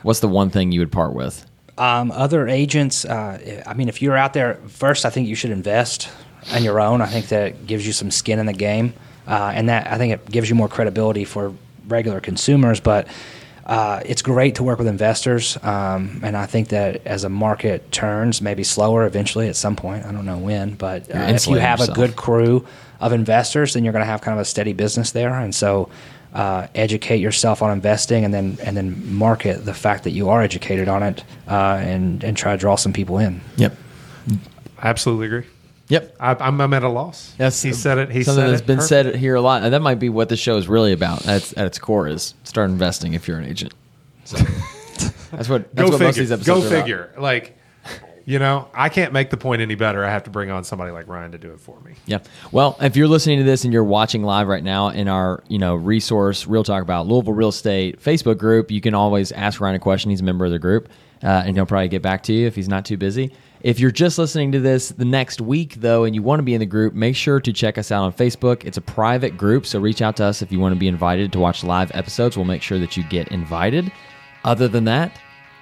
What's 0.02 0.20
the 0.20 0.28
one 0.28 0.50
thing 0.50 0.70
you 0.70 0.78
would 0.80 0.92
part 0.92 1.14
with? 1.14 1.44
Um, 1.78 2.12
other 2.12 2.46
agents, 2.46 3.04
uh, 3.04 3.62
I 3.66 3.74
mean, 3.74 3.88
if 3.88 4.00
you're 4.00 4.16
out 4.16 4.32
there, 4.34 4.54
first, 4.68 5.04
I 5.04 5.10
think 5.10 5.28
you 5.28 5.34
should 5.34 5.50
invest 5.50 6.08
on 6.52 6.62
your 6.62 6.80
own. 6.80 7.02
I 7.02 7.06
think 7.06 7.28
that 7.28 7.66
gives 7.66 7.86
you 7.86 7.92
some 7.92 8.10
skin 8.10 8.38
in 8.38 8.46
the 8.46 8.54
game, 8.54 8.94
uh, 9.26 9.52
and 9.54 9.68
that 9.68 9.88
I 9.88 9.98
think 9.98 10.14
it 10.14 10.30
gives 10.30 10.48
you 10.48 10.54
more 10.54 10.68
credibility 10.68 11.24
for 11.24 11.52
regular 11.88 12.20
consumers. 12.20 12.80
But 12.80 13.08
uh, 13.66 14.00
it's 14.06 14.22
great 14.22 14.54
to 14.54 14.62
work 14.62 14.78
with 14.78 14.86
investors, 14.86 15.58
um, 15.64 16.20
and 16.22 16.36
I 16.36 16.46
think 16.46 16.68
that 16.68 17.04
as 17.04 17.24
a 17.24 17.28
market 17.28 17.90
turns, 17.90 18.40
maybe 18.40 18.62
slower 18.62 19.04
eventually 19.06 19.48
at 19.48 19.56
some 19.56 19.74
point. 19.74 20.06
I 20.06 20.12
don't 20.12 20.24
know 20.24 20.38
when, 20.38 20.74
but 20.74 21.12
uh, 21.12 21.18
if 21.18 21.48
you 21.48 21.56
have 21.56 21.80
yourself. 21.80 21.98
a 21.98 22.00
good 22.00 22.14
crew 22.14 22.64
of 23.00 23.12
investors, 23.12 23.74
then 23.74 23.82
you're 23.82 23.92
going 23.92 24.04
to 24.04 24.06
have 24.06 24.20
kind 24.20 24.38
of 24.38 24.42
a 24.42 24.44
steady 24.44 24.72
business 24.72 25.10
there. 25.10 25.34
And 25.34 25.52
so, 25.52 25.90
uh, 26.32 26.68
educate 26.76 27.18
yourself 27.18 27.60
on 27.60 27.72
investing, 27.72 28.24
and 28.24 28.32
then 28.32 28.56
and 28.62 28.76
then 28.76 29.12
market 29.12 29.64
the 29.64 29.74
fact 29.74 30.04
that 30.04 30.10
you 30.10 30.28
are 30.28 30.42
educated 30.42 30.86
on 30.86 31.02
it, 31.02 31.24
uh, 31.48 31.80
and 31.80 32.22
and 32.22 32.36
try 32.36 32.52
to 32.52 32.58
draw 32.58 32.76
some 32.76 32.92
people 32.92 33.18
in. 33.18 33.40
Yep. 33.56 33.76
I 34.78 34.88
absolutely 34.88 35.26
agree. 35.26 35.44
Yep. 35.88 36.16
I, 36.18 36.34
I'm, 36.40 36.60
I'm 36.60 36.72
at 36.74 36.82
a 36.82 36.88
loss. 36.88 37.32
That's 37.38 37.60
he 37.62 37.72
said 37.72 37.98
it. 37.98 38.10
He 38.10 38.22
said. 38.24 38.34
something 38.34 38.42
said 38.44 38.50
that's 38.50 38.60
it 38.62 38.66
been 38.66 38.76
perfect. 38.78 38.88
said 38.88 39.14
here 39.16 39.34
a 39.36 39.40
lot, 39.40 39.62
and 39.62 39.72
that 39.72 39.82
might 39.82 40.00
be 40.00 40.08
what 40.08 40.28
the 40.28 40.36
show 40.36 40.56
is 40.56 40.66
really 40.68 40.92
about. 40.92 41.20
That's 41.20 41.56
at 41.56 41.66
its 41.66 41.78
core 41.78 42.08
is 42.08 42.34
start 42.44 42.70
investing 42.70 43.14
if 43.14 43.28
you're 43.28 43.38
an 43.38 43.44
agent. 43.46 43.72
So 44.24 44.36
that's 45.30 45.48
what 45.48 45.72
that's 45.74 45.88
Go 45.90 45.90
what 45.90 45.90
most 45.90 45.92
of 45.92 45.98
figure. 46.00 46.12
these 46.22 46.32
episodes 46.32 46.46
Go 46.46 46.54
are 46.54 46.58
about. 46.58 46.80
figure. 46.82 47.14
Like, 47.18 47.56
you 48.24 48.40
know, 48.40 48.68
I 48.74 48.88
can't 48.88 49.12
make 49.12 49.30
the 49.30 49.36
point 49.36 49.62
any 49.62 49.76
better. 49.76 50.04
I 50.04 50.10
have 50.10 50.24
to 50.24 50.30
bring 50.30 50.50
on 50.50 50.64
somebody 50.64 50.90
like 50.90 51.06
Ryan 51.06 51.30
to 51.32 51.38
do 51.38 51.52
it 51.52 51.60
for 51.60 51.78
me. 51.82 51.92
Yeah. 52.06 52.18
Well, 52.50 52.76
if 52.80 52.96
you're 52.96 53.06
listening 53.06 53.38
to 53.38 53.44
this 53.44 53.62
and 53.62 53.72
you're 53.72 53.84
watching 53.84 54.24
live 54.24 54.48
right 54.48 54.64
now 54.64 54.88
in 54.88 55.06
our, 55.06 55.44
you 55.46 55.58
know, 55.58 55.76
resource 55.76 56.48
Real 56.48 56.64
Talk 56.64 56.82
About 56.82 57.06
Louisville 57.06 57.34
Real 57.34 57.50
Estate 57.50 58.02
Facebook 58.02 58.38
group, 58.38 58.72
you 58.72 58.80
can 58.80 58.94
always 58.94 59.30
ask 59.30 59.60
Ryan 59.60 59.76
a 59.76 59.78
question. 59.78 60.10
He's 60.10 60.20
a 60.22 60.24
member 60.24 60.44
of 60.44 60.50
the 60.50 60.58
group, 60.58 60.88
uh, 61.22 61.44
and 61.46 61.56
he'll 61.56 61.66
probably 61.66 61.86
get 61.86 62.02
back 62.02 62.24
to 62.24 62.32
you 62.32 62.48
if 62.48 62.56
he's 62.56 62.68
not 62.68 62.84
too 62.84 62.96
busy. 62.96 63.32
If 63.62 63.80
you're 63.80 63.90
just 63.90 64.18
listening 64.18 64.52
to 64.52 64.60
this 64.60 64.90
the 64.90 65.04
next 65.04 65.40
week, 65.40 65.74
though, 65.76 66.04
and 66.04 66.14
you 66.14 66.22
want 66.22 66.38
to 66.38 66.44
be 66.44 66.54
in 66.54 66.60
the 66.60 66.66
group, 66.66 66.94
make 66.94 67.16
sure 67.16 67.40
to 67.40 67.52
check 67.52 67.78
us 67.78 67.90
out 67.90 68.04
on 68.04 68.12
Facebook. 68.12 68.64
It's 68.64 68.76
a 68.76 68.82
private 68.82 69.36
group, 69.36 69.66
so 69.66 69.80
reach 69.80 70.02
out 70.02 70.16
to 70.16 70.24
us 70.24 70.42
if 70.42 70.52
you 70.52 70.60
want 70.60 70.74
to 70.74 70.78
be 70.78 70.88
invited 70.88 71.32
to 71.32 71.38
watch 71.38 71.64
live 71.64 71.90
episodes. 71.94 72.36
We'll 72.36 72.46
make 72.46 72.62
sure 72.62 72.78
that 72.78 72.96
you 72.96 73.02
get 73.04 73.28
invited. 73.28 73.90
Other 74.44 74.68
than 74.68 74.84
that, 74.84 75.18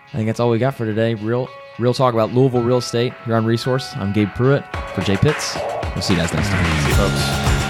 I 0.08 0.16
think 0.16 0.26
that's 0.26 0.40
all 0.40 0.50
we 0.50 0.58
got 0.58 0.74
for 0.74 0.84
today. 0.84 1.14
Real, 1.14 1.48
real 1.78 1.94
talk 1.94 2.14
about 2.14 2.32
Louisville 2.32 2.62
real 2.62 2.78
estate 2.78 3.14
here 3.24 3.36
on 3.36 3.46
Resource. 3.46 3.94
I'm 3.96 4.12
Gabe 4.12 4.34
Pruitt 4.34 4.64
for 4.94 5.00
Jay 5.02 5.16
Pitts. 5.16 5.56
We'll 5.94 6.02
see 6.02 6.14
you 6.14 6.20
guys 6.20 6.34
next 6.34 6.48
time. 6.48 6.92
folks. 6.92 7.63